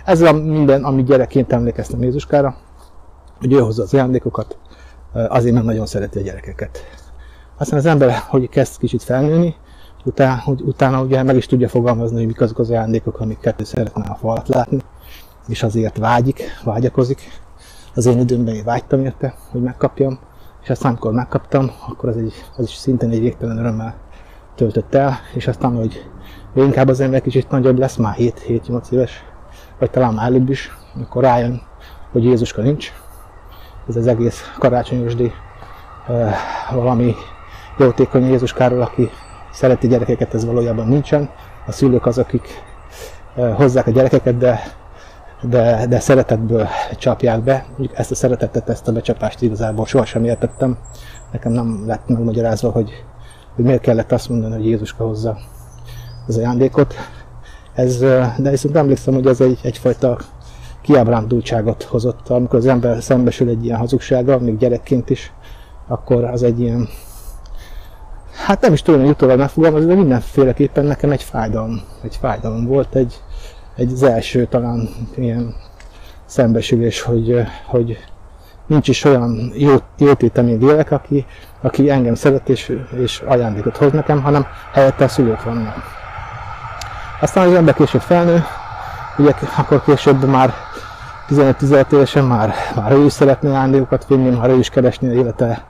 Ez 0.05 0.21
a 0.21 0.33
minden, 0.33 0.83
ami 0.83 1.03
gyerekként 1.03 1.53
emlékeztem 1.53 2.01
Jézuskára, 2.01 2.55
hogy 3.39 3.53
ő 3.53 3.59
hozza 3.59 3.83
az 3.83 3.93
ajándékokat, 3.93 4.57
azért 5.13 5.53
mert 5.53 5.65
nagyon 5.65 5.85
szereti 5.85 6.19
a 6.19 6.21
gyerekeket. 6.21 6.79
Aztán 7.57 7.79
az 7.79 7.85
ember, 7.85 8.15
hogy 8.27 8.49
kezd 8.49 8.77
kicsit 8.79 9.03
felnőni, 9.03 9.55
utána, 10.03 10.41
hogy 10.41 10.61
utána 10.61 11.01
ugye 11.01 11.23
meg 11.23 11.35
is 11.35 11.45
tudja 11.45 11.69
fogalmazni, 11.69 12.17
hogy 12.17 12.27
mik 12.27 12.41
azok 12.41 12.59
az 12.59 12.69
ajándékok, 12.69 13.19
amiket 13.19 13.61
ő 13.61 13.63
szeretne 13.63 14.03
a 14.03 14.15
falat 14.15 14.47
látni, 14.47 14.79
és 15.47 15.63
azért 15.63 15.97
vágyik, 15.97 16.43
vágyakozik. 16.63 17.21
Az 17.95 18.05
én 18.05 18.19
időmben 18.19 18.55
én 18.55 18.63
vágytam 18.63 19.03
érte, 19.03 19.35
hogy 19.51 19.61
megkapjam, 19.61 20.19
és 20.65 20.71
aztán 20.71 20.91
amikor 20.91 21.11
megkaptam, 21.11 21.71
akkor 21.87 22.09
az, 22.09 22.17
egy, 22.17 22.33
az 22.57 22.67
is 22.67 22.75
szintén 22.75 23.09
egy 23.09 23.19
végtelen 23.19 23.57
örömmel 23.57 23.95
töltött 24.55 24.95
el, 24.95 25.17
és 25.33 25.47
aztán, 25.47 25.75
hogy 25.75 26.09
inkább 26.53 26.87
az 26.87 26.99
ember 26.99 27.21
kicsit 27.21 27.49
nagyobb 27.49 27.77
lesz, 27.77 27.95
már 27.95 28.15
7-8 28.17 28.91
éves, 28.91 29.23
vagy 29.79 29.89
talán 29.89 30.13
már 30.13 30.25
előbb 30.25 30.49
is, 30.49 30.77
amikor 30.95 31.23
rájön, 31.23 31.61
hogy 32.11 32.23
Jézuska 32.23 32.61
nincs. 32.61 32.91
Ez 33.87 33.95
az 33.95 34.07
egész 34.07 34.41
karácsonyosdi 34.59 35.31
valami 36.71 37.15
jótékony 37.77 38.25
Jézuskáról, 38.25 38.81
aki 38.81 39.09
szereti 39.51 39.87
gyerekeket, 39.87 40.33
ez 40.33 40.45
valójában 40.45 40.87
nincsen. 40.87 41.29
A 41.65 41.71
szülők 41.71 42.05
az, 42.05 42.17
akik 42.17 42.47
hozzák 43.55 43.87
a 43.87 43.91
gyerekeket, 43.91 44.37
de, 44.37 44.61
de, 45.41 45.85
de 45.89 45.99
szeretetből 45.99 46.67
csapják 46.97 47.43
be. 47.43 47.65
Mondjuk 47.67 47.97
ezt 47.97 48.11
a 48.11 48.15
szeretetet, 48.15 48.69
ezt 48.69 48.87
a 48.87 48.91
becsapást 48.91 49.41
igazából 49.41 49.85
sohasem 49.85 50.23
értettem. 50.23 50.77
Nekem 51.31 51.51
nem 51.51 51.83
lett 51.85 52.07
megmagyarázva, 52.07 52.69
hogy, 52.69 53.03
hogy 53.55 53.65
miért 53.65 53.81
kellett 53.81 54.11
azt 54.11 54.29
mondani, 54.29 54.53
hogy 54.53 54.65
Jézuska 54.65 55.05
hozza 55.05 55.37
az 56.27 56.37
ajándékot. 56.37 56.93
Ez, 57.73 57.99
de 58.37 58.49
viszont 58.49 58.75
emlékszem, 58.75 59.13
hogy 59.13 59.27
ez 59.27 59.41
egy, 59.41 59.59
egyfajta 59.63 60.17
kiábrándultságot 60.81 61.83
hozott, 61.83 62.29
amikor 62.29 62.59
az 62.59 62.65
ember 62.65 63.03
szembesül 63.03 63.49
egy 63.49 63.65
ilyen 63.65 63.77
hazugsággal, 63.77 64.39
még 64.39 64.57
gyerekként 64.57 65.09
is, 65.09 65.33
akkor 65.87 66.23
az 66.23 66.43
egy 66.43 66.59
ilyen, 66.59 66.87
hát 68.45 68.61
nem 68.61 68.73
is 68.73 68.81
tudom, 68.81 68.99
hogy 69.01 69.09
utólag 69.09 69.37
megfogalmazni, 69.37 69.87
de 69.87 69.95
mindenféleképpen 69.95 70.85
nekem 70.85 71.11
egy 71.11 71.23
fájdalom, 71.23 71.81
egy 72.03 72.15
fájdalom 72.15 72.65
volt, 72.65 72.95
egy, 72.95 73.21
egy 73.75 73.91
az 73.91 74.03
első 74.03 74.45
talán 74.45 74.89
ilyen 75.15 75.55
szembesülés, 76.25 77.01
hogy, 77.01 77.43
hogy 77.65 77.97
nincs 78.67 78.87
is 78.87 79.03
olyan 79.03 79.51
jó, 79.53 79.75
jótétemű 79.97 80.57
lélek, 80.57 80.91
aki, 80.91 81.25
aki 81.61 81.89
engem 81.89 82.15
szeret 82.15 82.49
és, 82.49 82.77
és 82.97 83.23
ajándékot 83.25 83.77
hoz 83.77 83.91
nekem, 83.91 84.21
hanem 84.21 84.45
helyette 84.73 85.03
a 85.03 85.07
szülők 85.07 85.43
vannak. 85.43 85.75
Aztán 87.21 87.47
az 87.47 87.53
ember 87.53 87.73
később 87.73 88.01
felnő, 88.01 88.43
ugye 89.17 89.33
akkor 89.57 89.83
később 89.83 90.25
már 90.25 90.53
15-16 91.29 91.93
évesen 91.93 92.25
már, 92.25 92.53
már 92.75 92.91
ő 92.91 93.05
is 93.05 93.13
szeretné 93.13 93.49
ajándékokat 93.49 94.07
vinni, 94.07 94.29
már 94.29 94.49
ő 94.49 94.57
is 94.57 94.69
keresni 94.69 95.07
a 95.07 95.11
élete, 95.11 95.65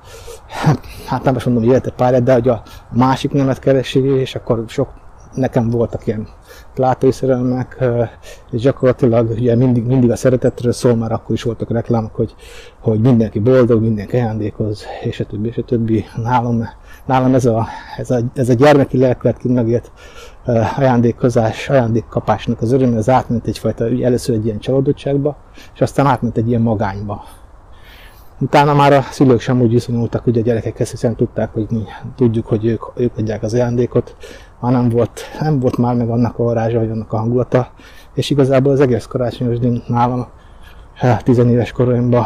hát 1.08 1.24
nem 1.24 1.36
azt 1.36 1.46
mondom, 1.46 1.64
élete 1.64 1.92
párját, 1.92 2.24
de 2.24 2.34
hogy 2.34 2.48
a 2.48 2.62
másik 2.92 3.32
nemet 3.32 3.60
keresi, 3.60 4.00
és 4.00 4.36
akkor 4.36 4.64
sok 4.68 4.90
nekem 5.34 5.70
voltak 5.70 6.08
ilyen 6.08 6.28
plátói 6.76 7.12
szerelmek, 7.12 7.84
és 8.52 8.62
gyakorlatilag 8.62 9.30
ugye 9.30 9.56
mindig, 9.56 9.86
mindig 9.86 10.12
a 10.12 10.16
szeretetről 10.16 10.72
szól, 10.72 10.96
már 10.96 11.12
akkor 11.12 11.36
is 11.36 11.44
voltak 11.44 11.72
reklámok, 11.72 12.16
hogy, 12.16 12.36
hogy 12.80 13.00
mindenki 13.00 13.40
boldog, 13.40 13.82
mindenki 13.82 14.16
ajándékoz, 14.16 14.86
és 15.04 15.20
a 15.20 15.26
többi, 15.26 15.48
és 15.48 15.58
a 15.58 15.64
többi. 15.64 16.06
Nálam, 16.16 16.70
nálam 17.06 17.34
ez, 17.34 17.46
a, 17.46 17.68
ez, 17.98 18.12
a, 18.12 18.20
ez 18.34 18.50
a 18.50 18.54
gyermeki 18.54 18.98
lelkületként 18.98 19.54
megélt 19.54 19.92
ajándékozás, 20.78 21.70
ajándékkapásnak 21.70 22.62
az 22.62 22.72
öröm, 22.72 22.96
az 22.98 23.10
átment 23.10 23.48
egyfajta, 23.48 23.86
először 24.02 24.36
egy 24.36 24.46
ilyen 24.46 24.60
csalódottságba, 24.60 25.38
és 25.74 25.82
aztán 25.82 26.06
átment 26.06 26.38
egy 26.38 26.48
ilyen 26.48 26.62
magányba. 26.62 27.24
Utána 28.40 28.74
már 28.74 28.94
a 28.94 29.02
szülők 29.02 29.40
sem 29.40 29.62
úgy 29.62 29.72
viszonyultak, 29.72 30.24
hogy 30.24 30.38
a 30.38 30.42
gyerekekhez, 30.42 30.92
hiszen 30.92 31.16
tudták, 31.16 31.54
hogy 31.54 31.66
mi 31.70 31.84
tudjuk, 32.16 32.46
hogy 32.46 32.66
ők, 32.66 32.82
ők 32.96 33.18
adják 33.18 33.44
az 33.44 33.54
ajándékot, 33.54 34.16
már 34.60 34.90
volt, 34.90 35.22
nem 35.40 35.60
volt 35.60 35.78
már 35.78 35.96
meg 35.96 36.10
annak 36.10 36.40
a 36.40 36.44
varázsa, 36.44 36.80
vagy 36.80 36.90
annak 36.90 37.14
a 37.14 37.18
hangulata, 37.18 37.68
és 38.14 38.30
igazából 38.30 38.72
az 38.72 38.80
egész 38.80 39.06
karácsonyos 39.06 39.60
din 39.60 39.84
nálam 39.88 40.28
tizenéves 41.24 41.72
koromban 41.72 42.26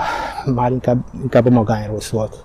már 0.56 0.72
inkább, 0.72 1.04
inkább 1.22 1.46
a 1.46 1.50
magányról 1.50 2.00
szólt. 2.00 2.44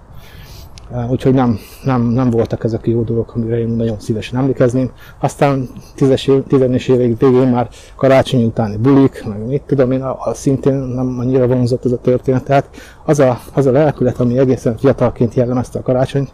Úgyhogy 1.11 1.35
nem, 1.35 1.59
nem, 1.85 2.03
nem 2.03 2.31
voltak 2.31 2.65
ezek 2.65 2.87
a 2.87 2.91
jó 2.91 3.03
dolgok, 3.03 3.35
amire 3.35 3.59
én 3.59 3.69
nagyon 3.69 4.01
szívesen 4.01 4.39
emlékezném. 4.39 4.91
Aztán 5.21 5.69
tízes 5.95 6.27
év, 6.27 6.43
tizenes 6.47 6.89
évek 6.89 7.21
végén 7.21 7.49
már 7.49 7.69
karácsony 7.97 8.45
utáni 8.45 8.77
bulik, 8.77 9.25
meg 9.27 9.47
mit 9.47 9.63
tudom 9.63 9.91
én, 9.91 10.03
a, 10.03 10.35
szintén 10.35 10.75
nem 10.75 11.17
annyira 11.19 11.47
vonzott 11.47 11.85
ez 11.85 11.93
a 11.93 11.99
történet. 11.99 12.45
Tehát 12.45 12.71
az 13.05 13.19
a, 13.19 13.39
az 13.53 13.67
a 13.67 13.71
lelkület, 13.71 14.21
ami 14.21 14.39
egészen 14.39 14.77
fiatalként 14.77 15.35
jellemezte 15.35 15.79
a 15.79 15.83
karácsonyt, 15.83 16.33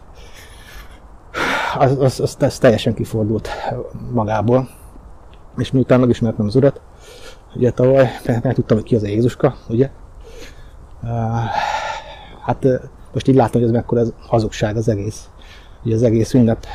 az, 1.78 1.96
az, 1.98 2.20
az, 2.20 2.36
az 2.40 2.58
teljesen 2.58 2.94
kifordult 2.94 3.48
magából. 4.12 4.68
És 5.56 5.70
miután 5.70 6.00
megismertem 6.00 6.46
az 6.46 6.56
urat, 6.56 6.80
ugye 7.54 7.70
tavaly, 7.70 8.10
mert 8.26 8.54
tudtam, 8.54 8.76
hogy 8.76 8.86
ki 8.86 8.94
az 8.94 9.02
a 9.02 9.06
Jézuska, 9.06 9.56
ugye? 9.68 9.90
Hát 12.44 12.66
most 13.12 13.28
így 13.28 13.34
látom, 13.34 13.60
hogy 13.60 13.70
ez 13.70 13.76
mekkora 13.76 14.00
ez 14.00 14.12
hazugság 14.26 14.76
az 14.76 14.88
egész. 14.88 15.28
Ugye 15.84 15.94
az 15.94 16.02
egész 16.02 16.34
ünnep 16.34 16.66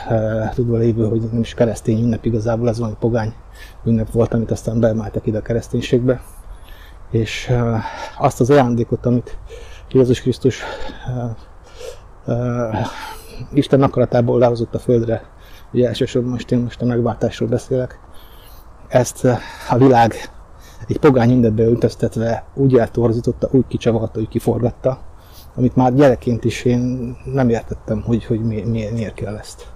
tudva 0.53 0.77
lévő, 0.77 1.07
hogy 1.07 1.21
nem 1.31 1.41
is 1.41 1.53
keresztény 1.53 2.01
ünnep 2.01 2.25
igazából, 2.25 2.69
ez 2.69 2.77
valami 2.77 2.95
pogány 2.99 3.33
ünnep 3.83 4.11
volt, 4.11 4.33
amit 4.33 4.51
aztán 4.51 4.79
beemeltek 4.79 5.25
ide 5.25 5.37
a 5.37 5.41
kereszténységbe. 5.41 6.21
És 7.11 7.51
azt 8.17 8.39
az 8.39 8.49
ajándékot, 8.49 9.05
amit 9.05 9.37
Jézus 9.91 10.21
Krisztus 10.21 10.63
Isten 13.53 13.81
akaratából 13.81 14.39
lehozott 14.39 14.75
a 14.75 14.79
földre, 14.79 15.23
ugye 15.73 15.87
elsősorban 15.87 16.31
most 16.31 16.51
én 16.51 16.59
most 16.59 16.81
a 16.81 16.85
megváltásról 16.85 17.49
beszélek, 17.49 17.99
ezt 18.87 19.25
a 19.69 19.77
világ 19.77 20.13
egy 20.87 20.99
pogány 20.99 21.31
ünnepbe 21.31 21.63
öltöztetve 21.63 22.43
úgy 22.53 22.77
eltorzította, 22.77 23.49
úgy 23.51 23.67
kicsavarta, 23.67 24.19
úgy 24.19 24.27
kiforgatta, 24.27 24.99
amit 25.55 25.75
már 25.75 25.93
gyerekként 25.93 26.43
is 26.43 26.63
én 26.63 27.15
nem 27.33 27.49
értettem, 27.49 28.01
hogy, 28.01 28.25
hogy 28.25 28.41
mi, 28.41 28.61
mi, 28.61 28.89
miért 28.93 29.13
kell 29.13 29.35
ezt. 29.35 29.67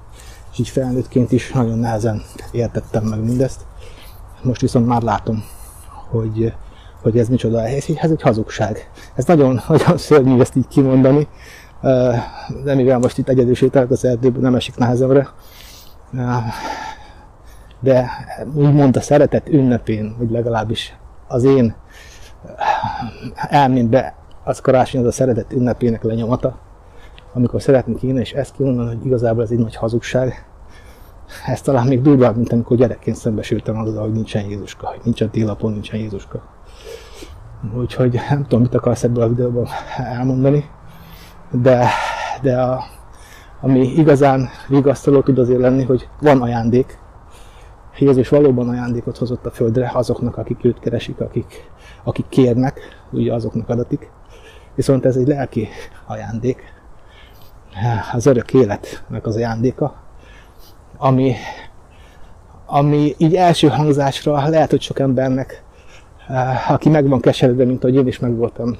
És 0.51 0.59
így 0.59 0.69
felnőttként 0.69 1.31
is 1.31 1.51
nagyon 1.51 1.79
nehezen 1.79 2.21
értettem 2.51 3.03
meg 3.03 3.23
mindezt. 3.23 3.61
Most 4.43 4.61
viszont 4.61 4.87
már 4.87 5.01
látom, 5.01 5.43
hogy, 6.09 6.53
hogy 7.01 7.17
ez 7.19 7.29
micsoda, 7.29 7.61
ez, 7.67 7.85
ez 8.01 8.11
egy 8.11 8.21
hazugság. 8.21 8.89
Ez 9.15 9.25
nagyon, 9.25 9.61
nagyon 9.67 9.97
szörnyű 9.97 10.39
ezt 10.39 10.55
így 10.55 10.67
kimondani, 10.67 11.27
de 12.63 12.75
mivel 12.75 12.99
most 12.99 13.17
itt 13.17 13.29
egyedül 13.29 13.55
sétálok 13.55 13.91
az 13.91 14.05
erdőben, 14.05 14.41
nem 14.41 14.55
esik 14.55 14.77
nehezemre. 14.77 15.27
De 17.79 18.09
úgymond 18.53 18.95
a 18.97 19.01
szeretet 19.01 19.49
ünnepén, 19.49 20.15
vagy 20.17 20.29
legalábbis 20.29 20.97
az 21.27 21.43
én 21.43 21.75
elmémbe 23.35 24.15
az 24.43 24.59
karácsony 24.59 25.01
az 25.01 25.07
a 25.07 25.11
szeretet 25.11 25.53
ünnepének 25.53 26.03
lenyomata, 26.03 26.59
amikor 27.33 27.61
szeretni 27.61 27.95
kéne, 27.95 28.19
és 28.19 28.31
ezt 28.31 28.55
kimondani, 28.55 28.95
hogy 28.95 29.05
igazából 29.05 29.43
ez 29.43 29.51
egy 29.51 29.57
nagy 29.57 29.75
hazugság. 29.75 30.45
Ez 31.45 31.61
talán 31.61 31.87
még 31.87 32.01
durvább, 32.01 32.35
mint 32.35 32.51
amikor 32.51 32.77
gyerekként 32.77 33.15
szembesültem 33.15 33.77
azzal, 33.77 34.03
hogy 34.03 34.11
nincsen 34.11 34.45
Jézuska, 34.45 34.87
hogy 34.87 34.99
nincsen 35.03 35.29
télapon, 35.29 35.71
nincsen 35.71 35.99
Jézuska. 35.99 36.43
Úgyhogy 37.77 38.19
nem 38.29 38.43
tudom, 38.43 38.61
mit 38.61 38.75
akarsz 38.75 39.03
ebből 39.03 39.23
a 39.23 39.27
videóban 39.27 39.67
elmondani, 39.97 40.69
de, 41.51 41.87
de 42.41 42.61
a, 42.61 42.83
ami 43.61 43.79
igazán 43.79 44.49
vigasztaló 44.67 45.21
tud 45.21 45.39
azért 45.39 45.59
lenni, 45.59 45.83
hogy 45.83 46.09
van 46.21 46.41
ajándék. 46.41 46.99
Jézus 47.97 48.29
valóban 48.29 48.69
ajándékot 48.69 49.17
hozott 49.17 49.45
a 49.45 49.51
földre 49.51 49.91
azoknak, 49.93 50.37
akik 50.37 50.65
őt 50.65 50.79
keresik, 50.79 51.19
akik, 51.19 51.69
akik 52.03 52.25
kérnek, 52.29 52.79
ugye 53.11 53.33
azoknak 53.33 53.69
adatik 53.69 54.09
viszont 54.79 55.05
ez 55.05 55.15
egy 55.15 55.27
lelki 55.27 55.67
ajándék, 56.07 56.61
az 58.13 58.25
örök 58.25 58.53
életnek 58.53 59.25
az 59.25 59.35
ajándéka, 59.35 59.95
ami, 60.97 61.33
ami 62.65 63.15
így 63.17 63.35
első 63.35 63.67
hangzásra 63.67 64.49
lehet, 64.49 64.69
hogy 64.69 64.81
sok 64.81 64.99
embernek, 64.99 65.63
eh, 66.27 66.71
aki 66.71 66.89
meg 66.89 67.07
van 67.07 67.19
keseredve, 67.19 67.65
mint 67.65 67.83
ahogy 67.83 67.95
én 67.95 68.07
is 68.07 68.19
meg 68.19 68.35
voltam 68.35 68.77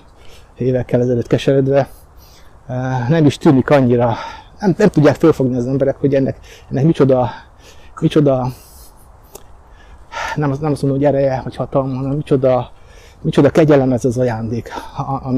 évekkel 0.57 1.01
ezelőtt 1.01 1.27
keseredve, 1.27 1.89
nem 3.07 3.25
is 3.25 3.37
tűnik 3.37 3.69
annyira, 3.69 4.15
nem, 4.59 4.73
nem 4.77 4.89
tudják 4.89 5.15
fölfogni 5.15 5.55
az 5.57 5.67
emberek, 5.67 5.95
hogy 5.97 6.15
ennek, 6.15 6.37
ennek 6.69 6.83
micsoda, 6.83 7.29
micsoda 7.99 8.47
nem, 10.35 10.49
nem 10.49 10.71
azt 10.71 10.81
mondom, 10.81 10.99
hogy 10.99 11.03
ereje, 11.03 11.41
vagy 11.43 11.55
hatalma, 11.55 11.95
hanem 11.95 12.15
micsoda 12.15 12.71
micsoda 13.21 13.49
kegyelem 13.49 13.91
ez 13.91 14.05
az 14.05 14.17
ajándék, 14.17 14.71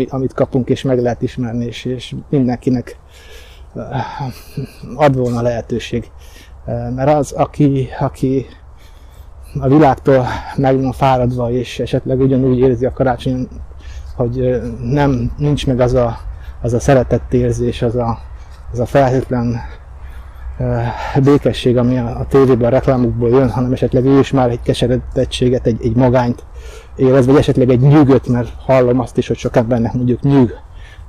amit, 0.10 0.34
kapunk, 0.34 0.70
és 0.70 0.82
meg 0.82 1.02
lehet 1.02 1.22
ismerni, 1.22 1.66
és, 1.66 1.86
és 1.86 2.16
mindenkinek 2.30 2.98
ad 4.96 5.16
volna 5.16 5.42
lehetőség. 5.42 6.12
Eh, 6.66 6.90
mert 6.90 7.10
az, 7.10 7.32
aki, 7.32 7.88
aki 8.00 8.46
a 9.60 9.68
világtól 9.68 10.26
meg 10.56 10.82
van 10.82 10.92
fáradva, 10.92 11.52
és 11.52 11.80
esetleg 11.80 12.20
ugyanúgy 12.20 12.60
érzi 12.60 12.86
a 12.86 12.94
karácsony, 12.94 13.48
hogy 14.16 14.62
nem, 14.84 15.32
nincs 15.38 15.68
meg 15.68 15.80
az 15.80 15.94
a, 15.94 16.18
az 16.62 16.74
a 16.74 16.80
szeretettérzés, 16.80 17.82
az 17.82 17.96
a, 17.96 18.20
az 18.72 18.80
a 18.80 18.86
felhőtlen 18.86 19.62
békesség, 21.24 21.78
ami 21.78 21.98
a, 21.98 22.20
a 22.20 22.26
tévében, 22.26 22.68
a 22.68 22.70
reklámokból 22.70 23.30
jön, 23.30 23.50
hanem 23.50 23.72
esetleg 23.72 24.06
ő 24.06 24.20
is 24.20 24.32
már 24.32 24.50
egy 24.50 24.62
keseredettséget, 24.62 25.66
egy, 25.66 25.86
egy 25.86 25.96
magányt 25.96 26.44
érez, 26.96 27.26
vagy 27.26 27.36
esetleg 27.36 27.70
egy 27.70 27.80
nyűgöt, 27.80 28.28
mert 28.28 28.50
hallom 28.60 29.00
azt 29.00 29.18
is, 29.18 29.28
hogy 29.28 29.38
sok 29.38 29.56
embernek 29.56 29.94
mondjuk 29.94 30.22
nyűg, 30.22 30.54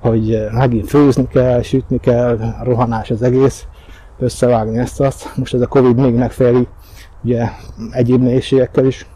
hogy 0.00 0.46
megint 0.52 0.88
főzni 0.88 1.28
kell, 1.28 1.62
sütni 1.62 1.98
kell, 1.98 2.38
rohanás 2.62 3.10
az 3.10 3.22
egész, 3.22 3.66
összevágni 4.18 4.78
ezt 4.78 5.00
azt. 5.00 5.36
Most 5.36 5.54
ez 5.54 5.60
a 5.60 5.66
Covid 5.66 5.96
még 5.96 6.14
megfeleli, 6.14 6.68
ugye 7.24 7.48
egyéb 7.90 8.22
nehézségekkel 8.22 8.84
is. 8.84 9.06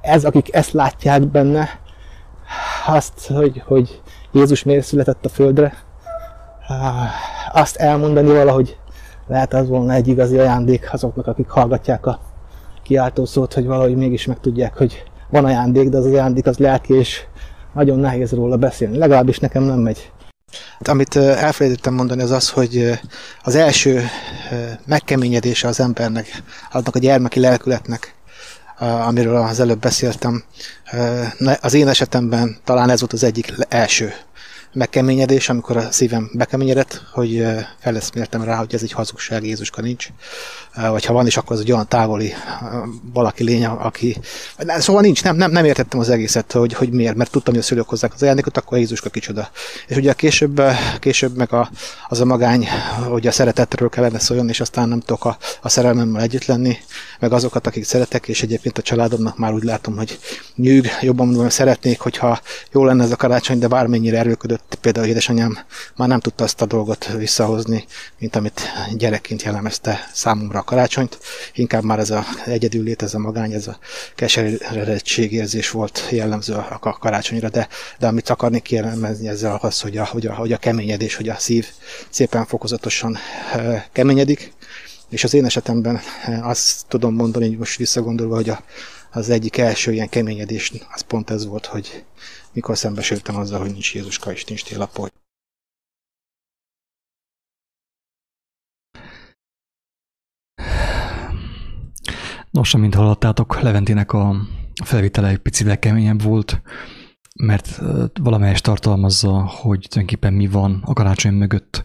Ez, 0.00 0.24
akik 0.24 0.54
ezt 0.54 0.72
látják 0.72 1.26
benne, 1.26 1.68
azt, 2.88 3.26
hogy, 3.26 3.62
hogy 3.66 4.00
Jézus 4.32 4.62
miért 4.62 4.84
született 4.86 5.24
a 5.24 5.28
földre, 5.28 5.74
azt 7.52 7.76
elmondani 7.76 8.32
valahogy 8.32 8.76
lehet 9.26 9.54
az 9.54 9.68
volna 9.68 9.92
egy 9.92 10.08
igazi 10.08 10.38
ajándék 10.38 10.92
azoknak, 10.92 11.26
akik 11.26 11.48
hallgatják 11.48 12.06
a 12.06 12.20
kiáltó 12.82 13.24
szót, 13.24 13.54
hogy 13.54 13.66
valahogy 13.66 13.96
mégis 13.96 14.26
megtudják, 14.26 14.76
hogy 14.76 15.02
van 15.30 15.44
ajándék, 15.44 15.88
de 15.88 15.96
az 15.96 16.04
ajándék 16.04 16.46
az 16.46 16.58
lelki, 16.58 16.94
és 16.94 17.24
nagyon 17.74 17.98
nehéz 17.98 18.32
róla 18.32 18.56
beszélni. 18.56 18.98
Legalábbis 18.98 19.38
nekem 19.38 19.62
nem 19.62 19.78
megy. 19.78 20.12
Amit 20.84 21.16
elfelejtettem 21.16 21.94
mondani, 21.94 22.22
az 22.22 22.30
az, 22.30 22.50
hogy 22.50 22.98
az 23.42 23.54
első 23.54 24.02
megkeményedése 24.86 25.68
az 25.68 25.80
embernek, 25.80 26.42
annak 26.72 26.94
a 26.94 26.98
gyermeki 26.98 27.40
lelkületnek, 27.40 28.14
amiről 28.78 29.36
az 29.36 29.60
előbb 29.60 29.80
beszéltem, 29.80 30.44
az 31.60 31.74
én 31.74 31.88
esetemben 31.88 32.56
talán 32.64 32.90
ez 32.90 33.00
volt 33.00 33.12
az 33.12 33.22
egyik 33.22 33.52
első 33.68 34.14
megkeményedés, 34.72 35.48
amikor 35.48 35.76
a 35.76 35.90
szívem 35.90 36.30
bekeményedett, 36.32 37.02
hogy 37.12 37.46
feleszméltem 37.78 38.42
rá, 38.42 38.56
hogy 38.56 38.74
ez 38.74 38.82
egy 38.82 38.92
hazugság, 38.92 39.44
Jézuska 39.44 39.80
nincs. 39.80 40.08
Vagy 40.74 41.04
ha 41.04 41.12
van 41.12 41.26
is, 41.26 41.36
akkor 41.36 41.56
az 41.56 41.62
egy 41.62 41.72
olyan 41.72 41.88
távoli 41.88 42.32
valaki 43.12 43.44
lény, 43.44 43.64
aki... 43.64 44.16
Szóval 44.58 45.02
nincs, 45.02 45.22
nem, 45.22 45.36
nem, 45.36 45.50
nem 45.50 45.64
értettem 45.64 46.00
az 46.00 46.08
egészet, 46.08 46.52
hogy, 46.52 46.72
hogy 46.72 46.90
miért, 46.90 47.14
mert 47.14 47.30
tudtam, 47.30 47.54
hogy 47.54 47.62
a 47.62 47.66
szülők 47.66 47.88
hozzák 47.88 48.14
az 48.14 48.22
ajándékot, 48.22 48.56
akkor 48.56 48.78
Jézuska 48.78 49.10
kicsoda. 49.10 49.50
És 49.86 49.96
ugye 49.96 50.12
később, 50.12 50.62
később 50.98 51.36
meg 51.36 51.52
a, 51.52 51.70
az 52.08 52.20
a 52.20 52.24
magány, 52.24 52.68
hogy 53.08 53.26
a 53.26 53.32
szeretetről 53.32 53.88
kellene 53.88 54.18
szóljon, 54.18 54.48
és 54.48 54.60
aztán 54.60 54.88
nem 54.88 55.00
tudok 55.00 55.24
a, 55.24 55.36
a 55.62 55.68
szerelmemmel 55.68 56.22
együtt 56.22 56.44
lenni, 56.44 56.76
meg 57.20 57.32
azokat, 57.32 57.66
akik 57.66 57.84
szeretek, 57.84 58.28
és 58.28 58.42
egyébként 58.42 58.78
a 58.78 58.82
családomnak 58.82 59.38
már 59.38 59.52
úgy 59.52 59.62
látom, 59.62 59.96
hogy 59.96 60.18
nyűg, 60.54 60.88
jobban 61.00 61.26
mondom, 61.26 61.48
szeretnék, 61.48 62.00
hogyha 62.00 62.40
jó 62.72 62.84
lenne 62.84 63.04
ez 63.04 63.10
a 63.10 63.16
karácsony, 63.16 63.58
de 63.58 63.66
bármennyire 63.66 64.18
erőködött 64.18 64.57
például 64.80 65.06
édesanyám 65.06 65.58
már 65.96 66.08
nem 66.08 66.20
tudta 66.20 66.44
azt 66.44 66.60
a 66.60 66.66
dolgot 66.66 67.12
visszahozni, 67.16 67.84
mint 68.18 68.36
amit 68.36 68.60
gyerekként 68.96 69.42
jellemezte 69.42 70.08
számomra 70.12 70.58
a 70.58 70.62
karácsonyt. 70.62 71.18
Inkább 71.54 71.82
már 71.82 71.98
ez 71.98 72.10
a 72.10 72.24
egyedüllét, 72.46 73.02
ez 73.02 73.14
a 73.14 73.18
magány, 73.18 73.52
ez 73.52 73.66
a 73.66 73.78
keseredettségérzés 74.14 75.70
volt 75.70 76.06
jellemző 76.10 76.54
a 76.54 76.98
karácsonyra, 77.00 77.48
de, 77.48 77.68
de 77.98 78.06
amit 78.06 78.28
akarni 78.28 78.60
kiemelni 78.60 79.28
ezzel 79.28 79.58
az, 79.62 79.80
hogy 79.80 79.96
a, 79.96 80.04
hogy, 80.04 80.26
a, 80.26 80.34
hogy 80.34 80.52
a 80.52 80.56
keményedés, 80.58 81.14
hogy 81.14 81.28
a 81.28 81.36
szív 81.38 81.66
szépen 82.10 82.46
fokozatosan 82.46 83.18
keményedik, 83.92 84.52
és 85.08 85.24
az 85.24 85.34
én 85.34 85.44
esetemben 85.44 86.00
azt 86.42 86.86
tudom 86.88 87.14
mondani, 87.14 87.46
hogy 87.46 87.58
most 87.58 87.78
visszagondolva, 87.78 88.34
hogy 88.34 88.48
a, 88.48 88.62
az 89.10 89.30
egyik 89.30 89.58
első 89.58 89.92
ilyen 89.92 90.08
keményedés 90.08 90.72
az 90.94 91.00
pont 91.00 91.30
ez 91.30 91.46
volt, 91.46 91.66
hogy 91.66 92.04
mikor 92.58 92.76
szembesültem 92.76 93.36
azzal, 93.36 93.60
hogy 93.60 93.70
nincs 93.72 93.94
Jézuska 93.94 94.32
és 94.32 94.44
nincs 94.44 94.64
télapó. 94.64 95.08
Nos, 102.50 102.74
amint 102.74 102.94
hallottátok, 102.94 103.60
Leventének 103.60 104.12
a 104.12 104.36
felvétele 104.84 105.28
egy 105.28 105.38
picivel 105.38 105.78
keményebb 105.78 106.22
volt, 106.22 106.62
mert 107.34 107.80
valamelyest 108.20 108.64
tartalmazza, 108.64 109.46
hogy 109.46 109.86
tulajdonképpen 109.88 110.32
mi 110.32 110.46
van 110.46 110.82
a 110.84 110.92
karácsony 110.92 111.34
mögött, 111.34 111.82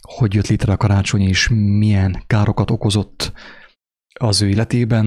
hogy 0.00 0.34
jött 0.34 0.46
létre 0.46 0.72
a 0.72 0.76
karácsony, 0.76 1.22
és 1.22 1.48
milyen 1.52 2.22
károkat 2.26 2.70
okozott 2.70 3.32
az 4.18 4.42
ő 4.42 4.48
életében, 4.48 5.06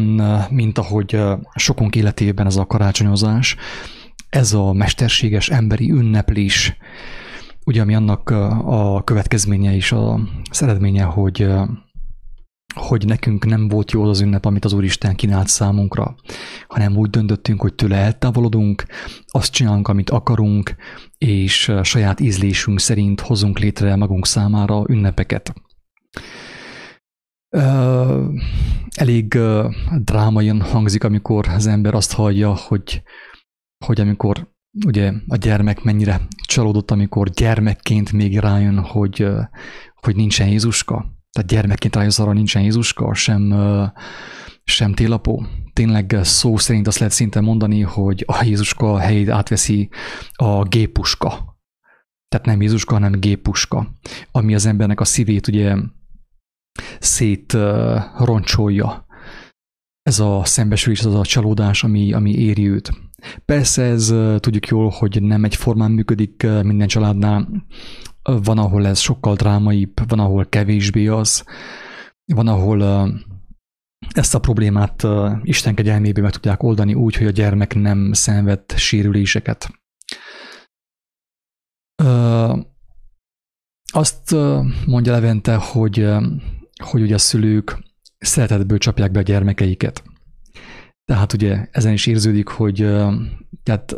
mint 0.49 0.77
ahogy 0.77 1.21
sokunk 1.55 1.95
életében 1.95 2.45
ez 2.45 2.55
a 2.55 2.65
karácsonyozás, 2.65 3.57
ez 4.29 4.53
a 4.53 4.73
mesterséges 4.73 5.49
emberi 5.49 5.91
ünneplés, 5.91 6.77
ugye 7.65 7.81
ami 7.81 7.95
annak 7.95 8.29
a 8.65 9.01
következménye 9.03 9.71
is 9.73 9.91
a 9.91 10.19
eredménye, 10.59 11.03
hogy 11.03 11.47
hogy 12.75 13.05
nekünk 13.05 13.45
nem 13.45 13.67
volt 13.67 13.91
jó 13.91 14.03
az, 14.03 14.21
ünnep, 14.21 14.45
amit 14.45 14.65
az 14.65 14.73
Úristen 14.73 15.15
kínált 15.15 15.47
számunkra, 15.47 16.15
hanem 16.67 16.97
úgy 16.97 17.09
döntöttünk, 17.09 17.61
hogy 17.61 17.73
tőle 17.73 17.95
eltávolodunk, 17.95 18.85
azt 19.27 19.51
csinálunk, 19.51 19.87
amit 19.87 20.09
akarunk, 20.09 20.75
és 21.17 21.71
saját 21.83 22.19
ízlésünk 22.19 22.79
szerint 22.79 23.21
hozunk 23.21 23.59
létre 23.59 23.95
magunk 23.95 24.25
számára 24.25 24.83
ünnepeket. 24.87 25.53
Elég 28.95 29.37
drámaian 29.97 30.61
hangzik, 30.61 31.03
amikor 31.03 31.47
az 31.47 31.67
ember 31.67 31.93
azt 31.93 32.13
hallja, 32.13 32.55
hogy 32.55 33.01
hogy 33.85 33.99
amikor 33.99 34.51
ugye 34.85 35.13
a 35.27 35.35
gyermek 35.35 35.83
mennyire 35.83 36.21
csalódott, 36.47 36.91
amikor 36.91 37.29
gyermekként 37.29 38.11
még 38.11 38.39
rájön, 38.39 38.79
hogy, 38.79 39.27
hogy 39.95 40.15
nincsen 40.15 40.47
Jézuska. 40.47 40.95
Tehát 41.31 41.49
gyermekként 41.49 41.95
rájön 41.95 42.11
arra, 42.15 42.33
nincsen 42.33 42.61
Jézuska, 42.61 43.13
sem, 43.13 43.53
sem 44.63 44.93
télapó. 44.93 45.45
Tényleg 45.73 46.17
szó 46.21 46.57
szerint 46.57 46.87
azt 46.87 46.99
lehet 46.99 47.13
szinte 47.13 47.41
mondani, 47.41 47.81
hogy 47.81 48.23
a 48.27 48.43
Jézuska 48.43 48.99
helyét 48.99 49.29
átveszi 49.29 49.89
a 50.33 50.63
gépuska. 50.63 51.57
Tehát 52.27 52.45
nem 52.45 52.61
Jézuska, 52.61 52.93
hanem 52.93 53.19
gépuska, 53.19 53.99
ami 54.31 54.53
az 54.53 54.65
embernek 54.65 54.99
a 54.99 55.05
szívét 55.05 55.47
ugye 55.47 55.75
szét 56.99 57.57
roncsolja. 58.17 59.05
Ez 60.01 60.19
a 60.19 60.41
szembesülés, 60.43 61.03
az 61.03 61.15
a 61.15 61.25
csalódás, 61.25 61.83
ami, 61.83 62.13
ami 62.13 62.31
éri 62.31 62.69
őt. 62.69 63.08
Persze 63.45 63.83
ez 63.83 64.13
tudjuk 64.39 64.67
jól, 64.67 64.89
hogy 64.89 65.21
nem 65.21 65.43
egyformán 65.43 65.91
működik 65.91 66.47
minden 66.63 66.87
családnál. 66.87 67.65
Van, 68.23 68.57
ahol 68.57 68.87
ez 68.87 68.99
sokkal 68.99 69.35
drámaibb, 69.35 69.93
van, 70.07 70.19
ahol 70.19 70.45
kevésbé 70.45 71.07
az. 71.07 71.43
Van, 72.33 72.47
ahol 72.47 73.11
ezt 74.09 74.35
a 74.35 74.39
problémát 74.39 75.07
Isten 75.43 75.75
kegyelméből 75.75 76.23
meg 76.23 76.33
tudják 76.33 76.63
oldani 76.63 76.93
úgy, 76.93 77.15
hogy 77.15 77.27
a 77.27 77.31
gyermek 77.31 77.75
nem 77.75 78.13
szenved 78.13 78.71
sérüléseket. 78.75 79.69
Azt 83.91 84.35
mondja 84.85 85.11
Levente, 85.11 85.55
hogy, 85.55 86.07
hogy 86.83 87.01
ugye 87.01 87.13
a 87.13 87.17
szülők 87.17 87.77
szeretetből 88.17 88.77
csapják 88.77 89.11
be 89.11 89.19
a 89.19 89.23
gyermekeiket. 89.23 90.03
Tehát 91.09 91.33
ugye 91.33 91.67
ezen 91.71 91.93
is 91.93 92.05
érződik, 92.05 92.47
hogy 92.47 92.75
tehát 93.63 93.95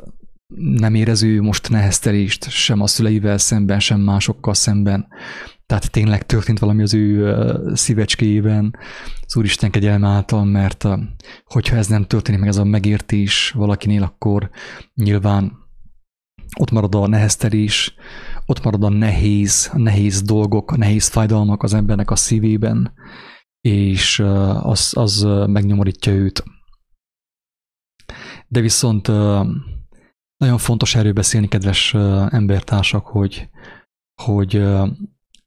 nem 0.56 0.96
érező 0.96 1.42
most 1.42 1.70
neheztelést 1.70 2.50
sem 2.50 2.82
a 2.82 2.88
szüleivel 2.88 3.38
szemben, 3.38 3.80
sem 3.80 4.00
másokkal 4.00 4.54
szemben. 4.54 5.08
Tehát 5.66 5.92
tényleg 5.92 6.26
történt 6.26 6.60
valami 6.60 6.82
az 6.82 6.94
ő 6.94 7.36
szívecskéjében, 7.74 8.78
az 9.26 9.38
Úristen 9.38 9.72
kegyelme 9.72 10.08
által, 10.08 10.46
mert 10.46 10.88
hogyha 11.46 11.76
ez 11.76 11.88
nem 11.88 12.04
történik 12.04 12.40
meg, 12.40 12.50
ez 12.50 12.58
a 12.58 12.64
megértés 12.64 13.52
valakinél, 13.56 14.04
akkor 14.04 14.50
nyilván 14.94 15.52
ott 16.60 16.72
marad 16.72 16.96
a 16.96 17.08
neheztelés, 17.08 17.94
ott 18.46 18.64
marad 18.64 18.84
a 18.84 18.90
nehéz, 18.90 19.70
a 19.74 19.78
nehéz 19.78 20.22
dolgok, 20.22 20.72
a 20.72 20.78
nehéz 20.78 21.08
fájdalmak 21.08 21.64
az 21.64 21.74
embernek 21.74 22.12
a 22.12 22.16
szívében, 22.16 22.94
és 23.62 24.20
az, 24.62 24.92
az 24.96 25.28
megnyomorítja 25.48 26.14
őt. 26.14 26.44
De 28.52 28.62
viszont 28.62 29.08
nagyon 30.38 30.58
fontos 30.58 30.96
erről 30.96 31.14
beszélni, 31.14 31.48
kedves 31.48 31.94
embertársak, 32.30 33.06
hogy, 33.06 33.50
hogy 34.22 34.64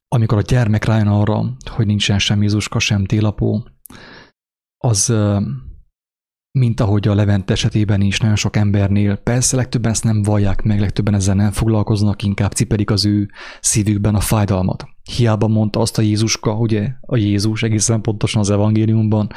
amikor 0.09 0.39
a 0.39 0.43
gyermek 0.43 0.85
rájön 0.85 1.07
arra, 1.07 1.57
hogy 1.71 1.87
nincsen 1.87 2.19
sem 2.19 2.43
Jézuska, 2.43 2.79
sem 2.79 3.05
télapó, 3.05 3.69
az 4.79 5.15
mint 6.59 6.81
ahogy 6.81 7.09
a 7.09 7.15
Levent 7.15 7.51
esetében 7.51 8.01
is 8.01 8.19
nagyon 8.19 8.37
sok 8.37 8.57
embernél, 8.57 9.17
persze 9.17 9.57
legtöbben 9.57 9.91
ezt 9.91 10.05
nem 10.05 10.23
vallják 10.23 10.63
meg, 10.63 10.81
legtöbben 10.81 11.15
ezzel 11.15 11.35
nem 11.35 11.53
foglalkoznak, 11.53 12.23
inkább 12.23 12.53
cipedik 12.53 12.91
az 12.91 13.05
ő 13.05 13.31
szívükben 13.61 14.15
a 14.15 14.21
fájdalmat. 14.21 14.85
Hiába 15.03 15.49
mondta 15.49 15.81
azt 15.81 15.99
a 15.99 16.03
Jézuska, 16.03 16.53
ugye 16.53 16.93
a 17.01 17.17
Jézus 17.17 17.63
egészen 17.63 18.01
pontosan 18.01 18.41
az 18.41 18.51
evangéliumban, 18.51 19.31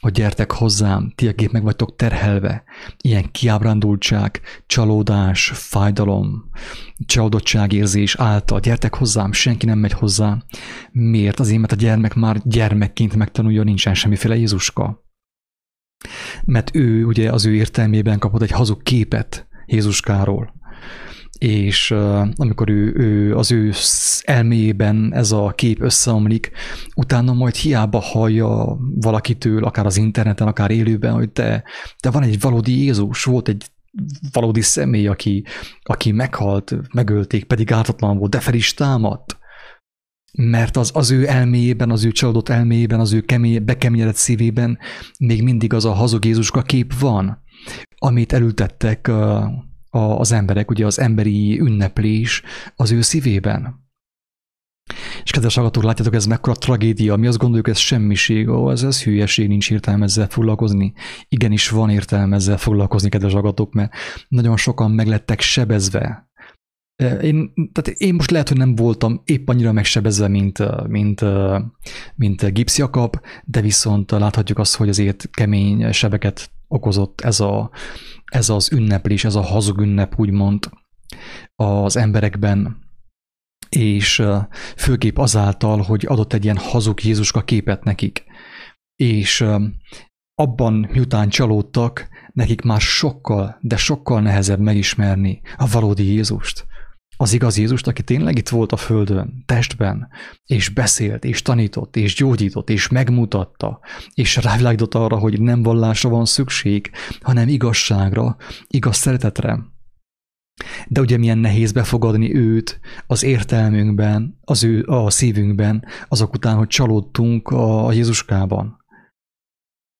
hogy 0.00 0.12
gyertek 0.12 0.52
hozzám, 0.52 1.12
ti, 1.14 1.28
akik 1.28 1.50
meg 1.50 1.62
vagytok 1.62 1.96
terhelve, 1.96 2.64
ilyen 3.02 3.30
kiábrándultság, 3.30 4.40
csalódás, 4.66 5.50
fájdalom, 5.54 6.50
csalódottságérzés 7.06 8.14
által, 8.16 8.60
gyertek 8.60 8.94
hozzám, 8.94 9.32
senki 9.32 9.66
nem 9.66 9.78
megy 9.78 9.92
hozzá. 9.92 10.42
Miért? 10.92 11.40
Azért, 11.40 11.60
mert 11.60 11.72
a 11.72 11.76
gyermek 11.76 12.14
már 12.14 12.40
gyermekként 12.44 13.16
megtanulja, 13.16 13.62
nincsen 13.62 13.94
semmiféle 13.94 14.36
Jézuska. 14.36 15.06
Mert 16.44 16.74
ő 16.74 17.04
ugye 17.04 17.32
az 17.32 17.44
ő 17.44 17.54
értelmében 17.54 18.18
kapott 18.18 18.42
egy 18.42 18.50
hazug 18.50 18.82
képet 18.82 19.48
Jézuskáról 19.66 20.57
és 21.38 21.90
uh, 21.90 22.28
amikor 22.36 22.70
ő, 22.70 22.94
ő 22.96 23.36
az 23.36 23.52
ő 23.52 23.72
elméjében 24.22 25.14
ez 25.14 25.32
a 25.32 25.52
kép 25.56 25.82
összeomlik, 25.82 26.50
utána 26.96 27.32
majd 27.32 27.54
hiába 27.54 28.00
hallja 28.00 28.78
valakitől, 28.94 29.64
akár 29.64 29.86
az 29.86 29.96
interneten, 29.96 30.46
akár 30.46 30.70
élőben, 30.70 31.12
hogy 31.12 31.30
te, 31.30 31.64
te 31.98 32.10
van 32.10 32.22
egy 32.22 32.40
valódi 32.40 32.82
Jézus, 32.84 33.24
volt 33.24 33.48
egy 33.48 33.66
valódi 34.32 34.60
személy, 34.60 35.06
aki, 35.06 35.44
aki 35.82 36.12
meghalt, 36.12 36.76
megölték, 36.92 37.44
pedig 37.44 37.72
ártatlan 37.72 38.18
volt, 38.18 38.30
de 38.30 38.40
fel 38.40 38.54
is 38.54 38.74
támadt. 38.74 39.36
mert 40.32 40.76
az, 40.76 40.90
az 40.94 41.10
ő 41.10 41.28
elméjében, 41.28 41.90
az 41.90 42.04
ő 42.04 42.12
csalódott 42.12 42.48
elméjében, 42.48 43.00
az 43.00 43.12
ő 43.12 43.20
kemény, 43.20 43.64
bekeményedett 43.64 44.14
szívében 44.14 44.78
még 45.18 45.42
mindig 45.42 45.72
az 45.72 45.84
a 45.84 45.92
hazug 45.92 46.24
Jézuska 46.24 46.62
kép 46.62 46.98
van, 46.98 47.42
amit 47.98 48.32
elültettek 48.32 49.10
az 49.90 50.32
emberek, 50.32 50.70
ugye 50.70 50.86
az 50.86 50.98
emberi 50.98 51.60
ünneplés 51.60 52.42
az 52.76 52.90
ő 52.90 53.00
szívében. 53.00 53.86
És 55.22 55.30
kedves 55.30 55.54
hallgatók, 55.54 55.82
látjátok, 55.82 56.14
ez 56.14 56.26
mekkora 56.26 56.56
tragédia, 56.56 57.16
mi 57.16 57.26
azt 57.26 57.38
gondoljuk, 57.38 57.68
ez 57.68 57.78
semmiség, 57.78 58.48
ó, 58.48 58.70
ez, 58.70 58.82
ez 58.82 59.02
hülyeség, 59.02 59.48
nincs 59.48 59.70
értelme 59.70 60.04
ezzel 60.04 60.28
foglalkozni. 60.28 60.92
Igenis 61.28 61.68
van 61.68 61.90
értelme 61.90 62.36
ezzel 62.36 62.58
foglalkozni, 62.58 63.08
kedves 63.08 63.32
hallgatók, 63.32 63.72
mert 63.72 63.92
nagyon 64.28 64.56
sokan 64.56 64.90
meglettek 64.90 65.40
sebezve. 65.40 66.30
Én, 67.22 67.52
tehát 67.72 68.00
én 68.00 68.14
most 68.14 68.30
lehet, 68.30 68.48
hogy 68.48 68.56
nem 68.56 68.74
voltam 68.74 69.22
épp 69.24 69.48
annyira 69.48 69.72
megsebezve, 69.72 70.28
mint, 70.28 70.88
mint, 70.88 71.24
mint 72.14 72.52
Gibbs 72.52 72.78
Jakab, 72.78 73.16
de 73.44 73.60
viszont 73.60 74.10
láthatjuk 74.10 74.58
azt, 74.58 74.76
hogy 74.76 74.88
azért 74.88 75.30
kemény 75.30 75.92
sebeket 75.92 76.50
okozott 76.68 77.20
ez, 77.20 77.40
a, 77.40 77.70
ez 78.30 78.48
az 78.48 78.72
ünneplés, 78.72 79.24
ez 79.24 79.34
a 79.34 79.40
hazug 79.40 79.80
ünnep, 79.80 80.18
úgymond 80.18 80.70
az 81.56 81.96
emberekben, 81.96 82.86
és 83.68 84.22
főképp 84.76 85.16
azáltal, 85.16 85.82
hogy 85.82 86.06
adott 86.06 86.32
egy 86.32 86.44
ilyen 86.44 86.56
hazug 86.56 87.04
Jézuska 87.04 87.42
képet 87.42 87.84
nekik. 87.84 88.24
És 88.96 89.44
abban, 90.34 90.88
miután 90.92 91.28
csalódtak, 91.28 92.08
nekik 92.32 92.62
már 92.62 92.80
sokkal, 92.80 93.58
de 93.60 93.76
sokkal 93.76 94.20
nehezebb 94.20 94.60
megismerni 94.60 95.40
a 95.56 95.66
valódi 95.66 96.04
Jézust. 96.04 96.66
Az 97.20 97.32
igaz 97.32 97.58
Jézust, 97.58 97.86
aki 97.86 98.02
tényleg 98.02 98.38
itt 98.38 98.48
volt 98.48 98.72
a 98.72 98.76
földön, 98.76 99.42
testben, 99.46 100.08
és 100.46 100.68
beszélt, 100.68 101.24
és 101.24 101.42
tanított, 101.42 101.96
és 101.96 102.14
gyógyított, 102.14 102.70
és 102.70 102.88
megmutatta, 102.88 103.80
és 104.14 104.36
rávilágított 104.36 104.94
arra, 104.94 105.16
hogy 105.16 105.40
nem 105.40 105.62
vallásra 105.62 106.08
van 106.08 106.24
szükség, 106.24 106.90
hanem 107.20 107.48
igazságra, 107.48 108.36
igaz 108.66 108.96
szeretetre, 108.96 109.58
de 110.88 111.00
ugye 111.00 111.16
milyen 111.16 111.38
nehéz 111.38 111.72
befogadni 111.72 112.34
őt 112.34 112.80
az 113.06 113.22
értelmünkben, 113.22 114.38
az 114.44 114.64
ő 114.64 114.84
a 114.86 115.10
szívünkben, 115.10 115.84
azok 116.08 116.34
után, 116.34 116.56
hogy 116.56 116.68
csalódtunk 116.68 117.48
a 117.48 117.92
Jézuskában. 117.92 118.77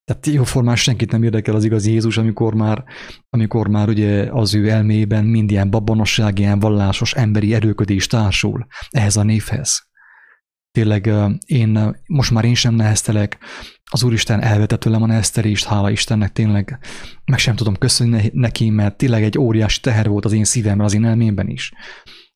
Tehát 0.09 0.25
jóformán 0.25 0.75
senkit 0.75 1.11
nem 1.11 1.23
érdekel 1.23 1.55
az 1.55 1.63
igazi 1.63 1.91
Jézus, 1.91 2.17
amikor 2.17 2.53
már, 2.53 2.83
amikor 3.29 3.67
már 3.67 3.89
ugye 3.89 4.27
az 4.31 4.55
ő 4.55 4.69
elmében 4.69 5.25
mind 5.25 5.51
ilyen 5.51 5.69
babonosság, 5.69 6.39
ilyen 6.39 6.59
vallásos 6.59 7.13
emberi 7.13 7.53
erőködés 7.53 8.07
társul 8.07 8.67
ehhez 8.89 9.17
a 9.17 9.23
névhez. 9.23 9.87
Tényleg 10.71 11.09
én, 11.45 11.95
most 12.07 12.31
már 12.31 12.45
én 12.45 12.55
sem 12.55 12.73
neheztelek, 12.75 13.37
az 13.91 14.03
Úristen 14.03 14.41
elvetett 14.41 14.79
tőlem 14.79 15.03
a 15.03 15.05
neheztelést, 15.05 15.65
hála 15.65 15.89
Istennek 15.89 16.31
tényleg 16.31 16.79
meg 17.25 17.39
sem 17.39 17.55
tudom 17.55 17.75
köszönni 17.75 18.29
neki, 18.33 18.69
mert 18.69 18.97
tényleg 18.97 19.23
egy 19.23 19.37
óriási 19.37 19.79
teher 19.79 20.07
volt 20.07 20.25
az 20.25 20.33
én 20.33 20.43
szívemben, 20.43 20.85
az 20.85 20.93
én 20.93 21.05
elmémben 21.05 21.47
is. 21.47 21.73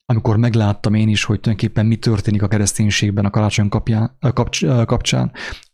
Amikor 0.05 0.37
megláttam 0.37 0.93
én 0.93 1.09
is, 1.09 1.23
hogy 1.23 1.39
tulajdonképpen 1.39 1.85
mi 1.85 1.95
történik 1.95 2.41
a 2.41 2.47
kereszténységben 2.47 3.25
a 3.25 3.29
karácsony 3.29 3.69
kapján, 3.69 4.17
kapcs, 4.33 4.65
kapcsán, 4.65 5.31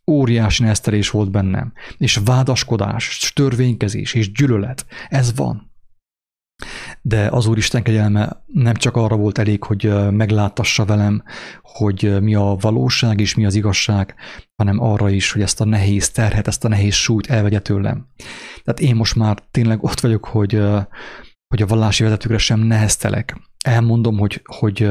óriási 0.10 0.62
neheztelés 0.62 1.10
volt 1.10 1.32
bennem. 1.32 1.74
És 1.98 2.20
vádaskodás, 2.26 3.32
törvénykezés 3.36 4.14
és 4.14 4.32
gyűlölet, 4.32 4.86
ez 5.10 5.36
van 5.36 5.70
de 7.02 7.28
az 7.28 7.46
Úristen 7.46 7.84
kegyelme 7.84 8.44
nem 8.46 8.74
csak 8.74 8.96
arra 8.96 9.16
volt 9.16 9.38
elég, 9.38 9.64
hogy 9.64 10.12
meglátassa 10.12 10.86
velem, 10.86 11.24
hogy 11.62 12.22
mi 12.22 12.36
a 12.36 12.56
valóság 12.60 13.20
és 13.20 13.36
mi 13.36 13.46
az 13.46 13.56
igazság, 13.56 14.16
hanem 14.56 14.80
arra 14.80 15.10
is, 15.10 15.32
hogy 15.32 15.42
ezt 15.42 15.62
a 15.62 15.66
nehéz 15.66 16.10
terhet, 16.10 16.48
ezt 16.48 16.66
a 16.66 16.68
nehéz 16.68 16.94
súlyt 16.94 17.28
elvegye 17.28 17.60
tőlem. 17.60 18.08
Tehát 18.64 18.80
én 18.80 18.96
most 18.96 19.16
már 19.16 19.38
tényleg 19.52 19.84
ott 19.84 20.00
vagyok, 20.00 20.26
hogy, 20.26 20.62
hogy 21.48 21.62
a 21.62 21.66
vallási 21.66 22.04
vezetőkre 22.04 22.38
sem 22.38 22.60
neheztelek. 22.60 23.38
Elmondom, 23.66 24.18
hogy, 24.18 24.42
hogy 24.44 24.90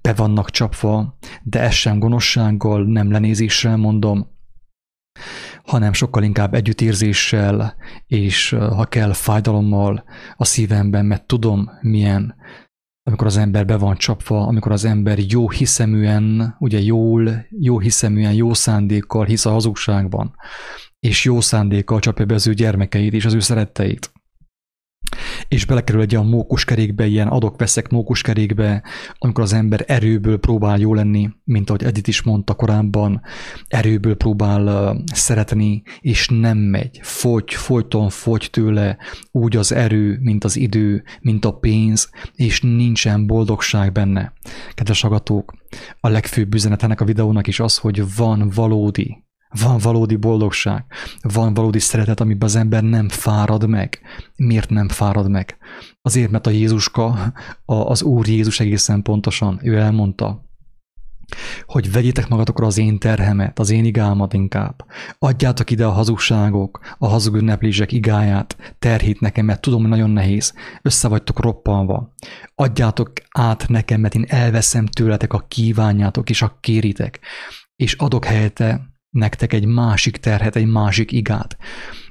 be 0.00 0.12
vannak 0.12 0.50
csapva, 0.50 1.18
de 1.42 1.60
ez 1.60 1.72
sem 1.72 1.98
gonoszsággal, 1.98 2.84
nem 2.84 3.10
lenézéssel 3.10 3.76
mondom, 3.76 4.38
hanem 5.64 5.92
sokkal 5.92 6.22
inkább 6.22 6.54
együttérzéssel, 6.54 7.76
és 8.06 8.50
ha 8.50 8.84
kell 8.84 9.12
fájdalommal 9.12 10.04
a 10.36 10.44
szívemben, 10.44 11.06
mert 11.06 11.26
tudom 11.26 11.70
milyen, 11.80 12.34
amikor 13.02 13.26
az 13.26 13.36
ember 13.36 13.66
be 13.66 13.76
van 13.76 13.96
csapva, 13.96 14.46
amikor 14.46 14.72
az 14.72 14.84
ember 14.84 15.18
jó 15.28 15.50
hiszeműen, 15.50 16.56
ugye 16.58 16.80
jól, 16.80 17.46
jó 17.50 17.78
hiszeműen, 17.78 18.32
jó 18.32 18.54
szándékkal 18.54 19.24
hisz 19.24 19.46
a 19.46 19.50
hazugságban, 19.50 20.34
és 20.98 21.24
jó 21.24 21.40
szándékkal 21.40 21.98
csapja 21.98 22.24
be 22.24 22.34
az 22.34 22.46
ő 22.46 22.54
gyermekeit 22.54 23.12
és 23.12 23.24
az 23.24 23.34
ő 23.34 23.40
szeretteit 23.40 24.12
és 25.50 25.64
belekerül 25.64 26.00
egy 26.00 26.14
olyan 26.14 26.28
mókuskerékbe, 26.28 27.06
ilyen 27.06 27.28
adok-veszek 27.28 27.88
mókuskerékbe, 27.88 28.82
amikor 29.18 29.44
az 29.44 29.52
ember 29.52 29.84
erőből 29.86 30.38
próbál 30.38 30.78
jó 30.78 30.94
lenni, 30.94 31.30
mint 31.44 31.68
ahogy 31.68 31.84
Edith 31.84 32.08
is 32.08 32.22
mondta 32.22 32.54
korábban, 32.54 33.20
erőből 33.68 34.14
próbál 34.14 34.96
szeretni, 35.12 35.82
és 36.00 36.28
nem 36.28 36.58
megy, 36.58 37.00
fogy, 37.02 37.54
folyton 37.54 38.08
fogy 38.08 38.48
tőle 38.50 38.96
úgy 39.30 39.56
az 39.56 39.72
erő, 39.72 40.18
mint 40.20 40.44
az 40.44 40.56
idő, 40.56 41.02
mint 41.20 41.44
a 41.44 41.52
pénz, 41.52 42.10
és 42.34 42.60
nincsen 42.60 43.26
boldogság 43.26 43.92
benne. 43.92 44.32
Kedves 44.74 45.04
agatók, 45.04 45.54
a 46.00 46.08
legfőbb 46.08 46.54
üzenet 46.54 46.82
ennek 46.82 47.00
a 47.00 47.04
videónak 47.04 47.46
is 47.46 47.60
az, 47.60 47.76
hogy 47.76 48.16
van 48.16 48.50
valódi 48.54 49.24
van 49.50 49.78
valódi 49.78 50.16
boldogság, 50.16 50.84
van 51.20 51.54
valódi 51.54 51.78
szeretet, 51.78 52.20
amiben 52.20 52.48
az 52.48 52.56
ember 52.56 52.82
nem 52.82 53.08
fárad 53.08 53.68
meg. 53.68 54.00
Miért 54.36 54.70
nem 54.70 54.88
fárad 54.88 55.30
meg? 55.30 55.56
Azért, 56.02 56.30
mert 56.30 56.46
a 56.46 56.50
Jézuska, 56.50 57.32
az 57.64 58.02
Úr 58.02 58.28
Jézus 58.28 58.60
egészen 58.60 59.02
pontosan, 59.02 59.60
ő 59.62 59.76
elmondta, 59.76 60.48
hogy 61.66 61.92
vegyétek 61.92 62.28
magatokra 62.28 62.66
az 62.66 62.78
én 62.78 62.98
terhemet, 62.98 63.58
az 63.58 63.70
én 63.70 63.84
igámat 63.84 64.32
inkább. 64.32 64.84
Adjátok 65.18 65.70
ide 65.70 65.86
a 65.86 65.90
hazugságok, 65.90 66.80
a 66.98 67.06
hazug 67.06 67.34
ünneplések 67.34 67.92
igáját, 67.92 68.74
terhét 68.78 69.20
nekem, 69.20 69.44
mert 69.44 69.60
tudom, 69.60 69.80
hogy 69.80 69.90
nagyon 69.90 70.10
nehéz. 70.10 70.54
Össze 70.82 71.08
vagytok 71.08 71.40
roppanva. 71.40 72.14
Adjátok 72.54 73.12
át 73.30 73.68
nekem, 73.68 74.00
mert 74.00 74.14
én 74.14 74.24
elveszem 74.28 74.86
tőletek 74.86 75.32
a 75.32 75.44
kívánjátok 75.48 76.30
és 76.30 76.42
a 76.42 76.58
kéritek, 76.60 77.20
és 77.76 77.94
adok 77.94 78.24
helyette 78.24 78.89
nektek 79.10 79.52
egy 79.52 79.66
másik 79.66 80.16
terhet, 80.16 80.56
egy 80.56 80.66
másik 80.66 81.12
igát. 81.12 81.56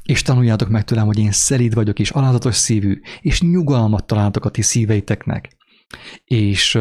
És 0.04 0.22
tanuljátok 0.22 0.70
meg 0.70 0.84
tőlem, 0.84 1.06
hogy 1.06 1.20
én 1.20 1.32
szelíd 1.32 1.74
vagyok, 1.74 2.00
és 2.00 2.10
alázatos 2.10 2.56
szívű, 2.56 3.00
és 3.22 3.42
nyugalmat 3.42 4.08
találtok 4.08 4.46
a 4.46 4.50
ti 4.50 4.62
szíveiteknek. 4.62 5.58
És 6.24 6.80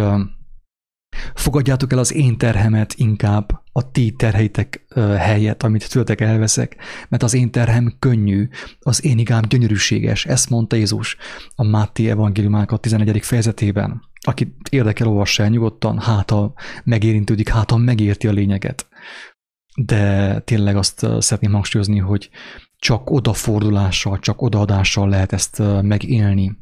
fogadjátok 1.34 1.92
el 1.92 1.98
az 1.98 2.14
én 2.14 2.38
terhemet 2.38 2.94
inkább 2.96 3.62
a 3.72 3.90
ti 3.90 4.12
terheitek 4.12 4.86
uh, 4.94 5.14
helyett, 5.14 5.62
amit 5.62 5.90
tőletek 5.90 6.20
elveszek, 6.20 6.76
mert 7.08 7.22
az 7.22 7.34
én 7.34 7.50
terhem 7.50 7.96
könnyű, 7.98 8.48
az 8.78 9.04
én 9.04 9.18
igám 9.18 9.42
gyönyörűséges, 9.48 10.26
ezt 10.26 10.50
mondta 10.50 10.76
Jézus 10.76 11.16
a 11.54 11.64
Máté 11.64 12.10
evangéliumának 12.10 12.70
a 12.70 12.76
11. 12.76 13.24
fejezetében. 13.24 14.02
Akit 14.20 14.54
érdekel, 14.70 15.06
olvassa 15.06 15.42
el 15.42 15.48
nyugodtan, 15.48 15.98
hát 15.98 16.30
ha 16.30 16.52
megérintődik, 16.84 17.48
hát 17.48 17.70
ha 17.70 17.76
megérti 17.76 18.26
a 18.26 18.32
lényeget 18.32 18.88
de 19.84 20.38
tényleg 20.40 20.76
azt 20.76 21.06
szeretném 21.18 21.52
hangsúlyozni, 21.52 21.98
hogy 21.98 22.30
csak 22.78 23.10
odafordulással, 23.10 24.18
csak 24.18 24.42
odaadással 24.42 25.08
lehet 25.08 25.32
ezt 25.32 25.62
megélni, 25.82 26.58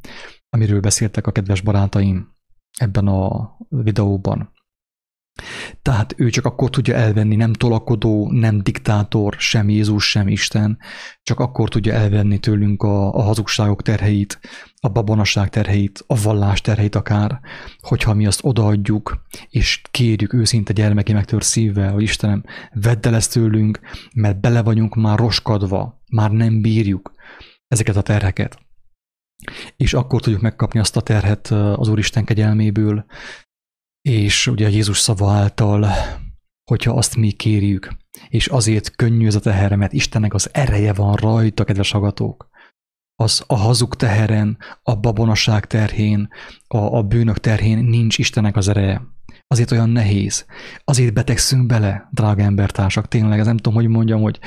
amiről 0.51 0.81
beszéltek 0.81 1.27
a 1.27 1.33
kedves 1.33 1.61
barátaim 1.61 2.33
ebben 2.79 3.07
a 3.07 3.51
videóban. 3.69 4.53
Tehát 5.83 6.15
ő 6.17 6.31
csak 6.31 6.45
akkor 6.45 6.71
tudja 6.71 6.95
elvenni, 6.95 7.37
nem 7.37 7.53
tolakodó, 7.53 8.31
nem 8.31 8.63
diktátor, 8.63 9.35
sem 9.39 9.69
Jézus, 9.69 10.11
sem 10.11 10.29
Isten, 10.29 10.79
csak 11.23 11.41
akkor 11.41 11.69
tudja 11.69 11.93
elvenni 11.93 12.39
tőlünk 12.39 12.83
a, 12.83 13.15
a 13.15 13.23
hazugságok 13.23 13.83
terheit, 13.83 14.41
a 14.81 14.89
babonaság 14.89 15.49
terheit, 15.49 16.05
a 16.07 16.21
vallás 16.23 16.61
terheit 16.61 16.95
akár, 16.95 17.41
hogyha 17.81 18.15
mi 18.15 18.27
azt 18.27 18.45
odaadjuk, 18.45 19.27
és 19.49 19.83
kérjük 19.91 20.33
őszinte 20.33 20.73
gyermeki 20.73 21.13
megtör 21.13 21.45
szívvel, 21.45 21.93
hogy 21.93 22.03
Istenem, 22.03 22.45
vedd 22.73 23.07
el 23.07 23.15
ezt 23.15 23.33
tőlünk, 23.33 23.81
mert 24.15 24.41
bele 24.41 24.63
vagyunk 24.63 24.95
már 24.95 25.19
roskadva, 25.19 26.03
már 26.11 26.31
nem 26.31 26.61
bírjuk 26.61 27.15
ezeket 27.69 27.97
a 27.97 28.03
terheket. 28.03 28.59
És 29.77 29.95
akkor 29.95 30.21
tudjuk 30.21 30.43
megkapni 30.43 30.81
azt 30.81 30.97
a 30.97 31.01
terhet 31.01 31.47
az 31.51 31.89
Úristen 31.89 32.25
kegyelméből, 32.25 33.05
és 34.07 34.47
ugye 34.47 34.69
Jézus 34.69 34.99
szava 34.99 35.31
által, 35.31 35.89
hogyha 36.71 36.93
azt 36.93 37.17
mi 37.17 37.31
kérjük, 37.31 37.97
és 38.29 38.47
azért 38.47 38.97
könnyű 38.97 39.27
ez 39.27 39.35
a 39.35 39.41
teher, 39.41 39.77
mert 39.77 39.93
Istennek 39.93 40.35
az 40.35 40.49
ereje 40.53 40.93
van 40.93 41.15
rajta, 41.15 41.65
kedves 41.65 41.91
hallgatók. 41.91 42.49
az 43.23 43.45
a 43.47 43.57
hazug 43.57 43.95
teheren, 43.95 44.59
a 44.83 44.95
babonaság 44.97 45.67
terhén, 45.67 46.29
a, 46.67 46.77
a 46.77 47.03
bűnök 47.03 47.39
terhén 47.39 47.79
nincs 47.79 48.19
Istennek 48.19 48.57
az 48.57 48.69
ereje. 48.69 49.03
Azért 49.47 49.71
olyan 49.71 49.89
nehéz. 49.89 50.47
Azért 50.85 51.15
betegszünk 51.15 51.67
bele, 51.67 52.09
drága 52.13 52.43
embertársak. 52.43 53.09
Tényleg, 53.09 53.39
ez 53.39 53.47
nem 53.47 53.57
tudom, 53.57 53.75
hogy 53.75 53.89
mondjam, 53.89 54.21
hogy 54.23 54.39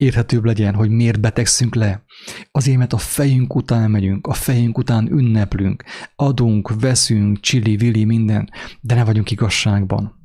érthetőbb 0.00 0.44
legyen, 0.44 0.74
hogy 0.74 0.90
miért 0.90 1.20
betegszünk 1.20 1.74
le. 1.74 2.04
Azért, 2.50 2.78
mert 2.78 2.92
a 2.92 2.98
fejünk 2.98 3.54
után 3.54 3.90
megyünk, 3.90 4.26
a 4.26 4.32
fejünk 4.32 4.78
után 4.78 5.12
ünneplünk, 5.12 5.84
adunk, 6.16 6.80
veszünk, 6.80 7.40
csili, 7.40 7.76
vili, 7.76 8.04
minden, 8.04 8.50
de 8.80 8.94
ne 8.94 9.04
vagyunk 9.04 9.30
igazságban. 9.30 10.18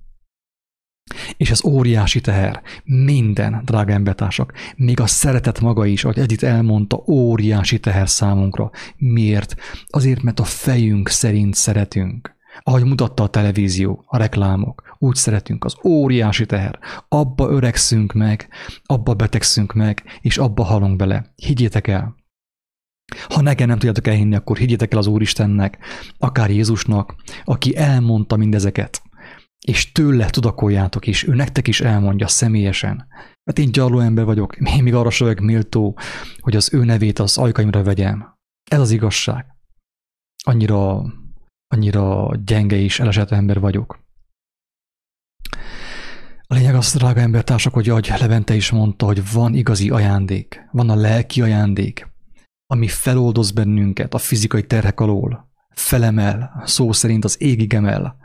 És 1.38 1.49
ez 1.49 1.65
óriási 1.65 2.22
teher. 2.22 2.61
Minden, 2.84 3.61
drága 3.65 3.93
embertársak, 3.93 4.53
még 4.76 4.99
a 4.99 5.07
szeretet 5.07 5.60
maga 5.60 5.85
is, 5.85 6.03
ahogy 6.03 6.19
Edith 6.19 6.43
elmondta, 6.43 7.03
óriási 7.07 7.80
teher 7.80 8.10
számunkra. 8.10 8.72
Miért? 8.97 9.56
Azért, 9.85 10.22
mert 10.22 10.39
a 10.39 10.43
fejünk 10.43 11.10
szerint 11.10 11.53
szeretünk. 11.53 12.35
Ahogy 12.67 12.83
mutatta 12.83 13.23
a 13.23 13.29
televízió, 13.29 14.03
a 14.07 14.17
reklámok, 14.17 14.95
úgy 14.97 15.15
szeretünk, 15.15 15.65
az 15.65 15.75
óriási 15.83 16.45
teher. 16.45 16.79
Abba 17.07 17.49
öregszünk 17.49 18.13
meg, 18.13 18.49
abba 18.83 19.13
betegszünk 19.13 19.73
meg, 19.73 20.03
és 20.21 20.37
abba 20.37 20.63
halunk 20.63 20.95
bele. 20.95 21.33
Higgyétek 21.35 21.87
el! 21.87 22.15
Ha 23.29 23.41
nekem 23.41 23.67
nem 23.67 23.77
tudjátok 23.77 24.07
elhinni, 24.07 24.35
akkor 24.35 24.57
higgyétek 24.57 24.91
el 24.93 24.99
az 24.99 25.07
Úristennek, 25.07 25.77
akár 26.17 26.49
Jézusnak, 26.49 27.15
aki 27.43 27.75
elmondta 27.75 28.35
mindezeket 28.35 29.01
és 29.65 29.91
tőle 29.91 30.29
tudakoljátok 30.29 31.07
is, 31.07 31.27
ő 31.27 31.33
nektek 31.33 31.67
is 31.67 31.81
elmondja 31.81 32.27
személyesen. 32.27 33.07
Hát 33.45 33.59
én 33.59 33.71
gyarló 33.71 33.99
ember 33.99 34.25
vagyok, 34.25 34.57
én 34.77 34.83
még 34.83 34.93
arra 34.93 35.09
vagyok 35.17 35.39
méltó, 35.39 35.97
hogy 36.39 36.55
az 36.55 36.73
ő 36.73 36.83
nevét 36.83 37.19
az 37.19 37.37
ajkaimra 37.37 37.83
vegyem. 37.83 38.37
Ez 38.71 38.79
az 38.79 38.91
igazság. 38.91 39.45
Annyira, 40.43 41.01
annyira 41.76 42.31
gyenge 42.45 42.76
és 42.76 42.99
elesett 42.99 43.31
ember 43.31 43.60
vagyok. 43.60 44.03
A 46.47 46.53
lényeg 46.53 46.76
az, 46.76 46.93
drága 46.93 47.19
embertársak, 47.19 47.73
hogy 47.73 47.89
ahogy 47.89 48.11
Levente 48.19 48.56
is 48.56 48.72
mondta, 48.72 49.06
hogy 49.06 49.31
van 49.31 49.53
igazi 49.53 49.89
ajándék, 49.89 50.68
van 50.72 50.89
a 50.89 50.95
lelki 50.95 51.41
ajándék, 51.41 52.07
ami 52.68 52.88
feloldoz 52.88 53.52
bennünket 53.52 54.14
a 54.14 54.18
fizikai 54.18 54.65
terhek 54.65 54.99
alól, 54.99 55.52
felemel, 55.69 56.64
szó 56.65 56.91
szerint 56.91 57.23
az 57.23 57.41
égig 57.41 57.73
emel, 57.73 58.18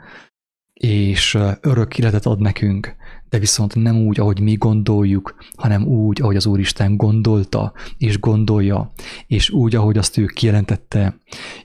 és 0.73 1.37
örök 1.61 1.97
életet 1.97 2.25
ad 2.25 2.39
nekünk, 2.39 2.95
de 3.31 3.39
viszont 3.39 3.75
nem 3.75 3.97
úgy, 3.97 4.19
ahogy 4.19 4.39
mi 4.39 4.53
gondoljuk, 4.53 5.35
hanem 5.55 5.85
úgy, 5.85 6.21
ahogy 6.21 6.35
az 6.35 6.45
Úristen 6.45 6.97
gondolta 6.97 7.73
és 7.97 8.19
gondolja, 8.19 8.91
és 9.27 9.49
úgy, 9.49 9.75
ahogy 9.75 9.97
azt 9.97 10.17
ő 10.17 10.25
kijelentette 10.25 11.17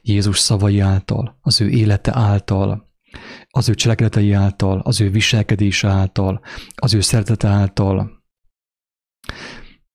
Jézus 0.02 0.38
szavai 0.38 0.80
által, 0.80 1.38
az 1.40 1.60
ő 1.60 1.68
élete 1.68 2.16
által, 2.16 2.90
az 3.50 3.68
ő 3.68 3.74
cselekedetei 3.74 4.32
által, 4.32 4.80
az 4.80 5.00
ő 5.00 5.10
viselkedés 5.10 5.84
által, 5.84 6.40
az 6.74 6.94
ő 6.94 7.00
szeretete 7.00 7.48
által, 7.48 8.22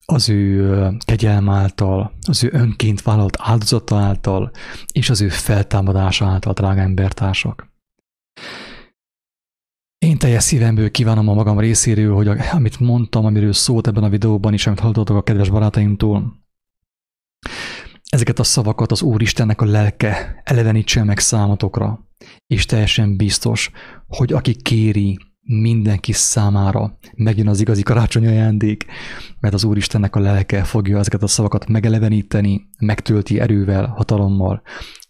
az 0.06 0.30
ő 0.30 0.88
kegyelm 1.06 1.50
által, 1.50 2.14
az 2.28 2.44
ő 2.44 2.50
önként 2.54 3.02
vállalt 3.02 3.38
áldozata 3.40 3.98
által, 3.98 4.52
és 4.92 5.10
az 5.10 5.22
ő 5.22 5.30
feltámadása 5.30 6.26
által, 6.26 6.54
drága 6.54 6.82
embertársak. 6.82 7.71
Én 10.06 10.18
teljes 10.18 10.44
szívemből 10.44 10.92
kívánom 10.92 11.30
a 11.30 11.34
magam 11.34 11.60
részéről, 11.60 12.16
hogy 12.16 12.28
amit 12.52 12.80
mondtam, 12.80 13.26
amiről 13.26 13.54
szólt 13.54 13.88
ebben 13.88 14.04
a 14.04 14.10
videóban 14.10 14.54
is, 14.54 14.68
amit 14.68 14.80
hallottatok 14.80 15.18
a 15.18 15.24
kedves 15.24 15.50
barátaimtól, 15.50 16.44
ezeket 18.10 18.40
a 18.40 18.44
szavakat 18.44 18.92
az 18.92 19.02
Úristennek 19.02 19.62
a 19.62 19.66
lelke 19.66 20.42
elevenítse 20.44 21.04
meg 21.04 21.20
számotokra, 21.20 22.08
és 22.48 22.66
teljesen 22.66 23.18
biztos, 23.18 23.72
hogy 24.08 24.34
aki 24.34 24.56
kéri, 24.56 25.18
mindenki 25.42 26.12
számára 26.12 26.98
megjön 27.16 27.48
az 27.48 27.60
igazi 27.60 27.84
karácsonyi 27.84 28.28
ajándék, 28.28 28.86
mert 29.40 29.54
az 29.54 29.64
Úristennek 29.64 30.16
a 30.16 30.20
lelke 30.20 30.64
fogja 30.64 30.98
ezeket 30.98 31.24
a 31.24 31.28
szavakat 31.28 31.68
megeleveníteni, 31.68 32.62
megtölti 32.80 33.40
erővel, 33.40 33.86
hatalommal, 33.86 34.62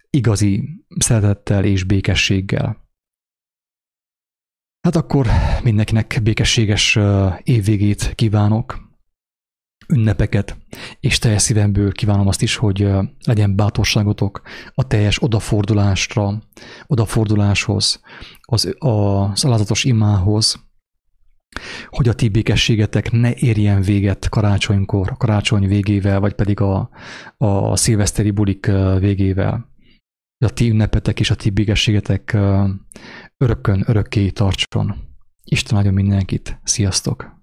igazi 0.10 0.70
szeretettel 0.98 1.64
és 1.64 1.84
békességgel. 1.84 2.90
Hát 4.82 4.96
akkor 4.96 5.28
mindenkinek 5.64 6.20
békességes 6.24 7.00
évvégét 7.44 8.12
kívánok, 8.16 8.90
ünnepeket, 9.88 10.58
és 11.00 11.20
teljes 11.20 11.42
szívemből 11.42 11.92
kívánom 11.92 12.28
azt 12.28 12.42
is, 12.42 12.56
hogy 12.56 12.88
legyen 13.26 13.56
bátorságotok 13.56 14.42
a 14.74 14.88
teljes 14.88 15.24
odafordulásra, 15.24 16.42
odaforduláshoz, 16.88 18.02
az, 18.42 18.76
az 18.78 19.46
alázatos 19.46 19.84
imához, 19.84 20.70
hogy 21.90 22.08
a 22.08 22.14
ti 22.14 22.30
békességetek 22.30 23.12
ne 23.12 23.34
érjen 23.36 23.82
véget 23.82 24.30
karácsonykor, 24.30 25.10
a 25.12 25.18
karácsony 25.18 25.68
végével, 25.68 26.20
vagy 26.20 26.34
pedig 26.34 26.60
a, 26.60 26.90
a 27.38 27.76
szilveszteri 27.76 28.32
bulik 28.32 28.66
végével. 29.00 29.70
A 30.46 30.50
ti 30.50 30.70
ünnepetek 30.70 31.20
és 31.20 31.30
a 31.30 31.36
ti 31.36 31.50
békességetek 31.50 32.38
örökkön, 33.42 33.84
örökké 33.88 34.30
tartson. 34.30 34.96
Isten 35.44 35.78
áldjon 35.78 35.94
mindenkit. 35.94 36.60
Sziasztok! 36.64 37.40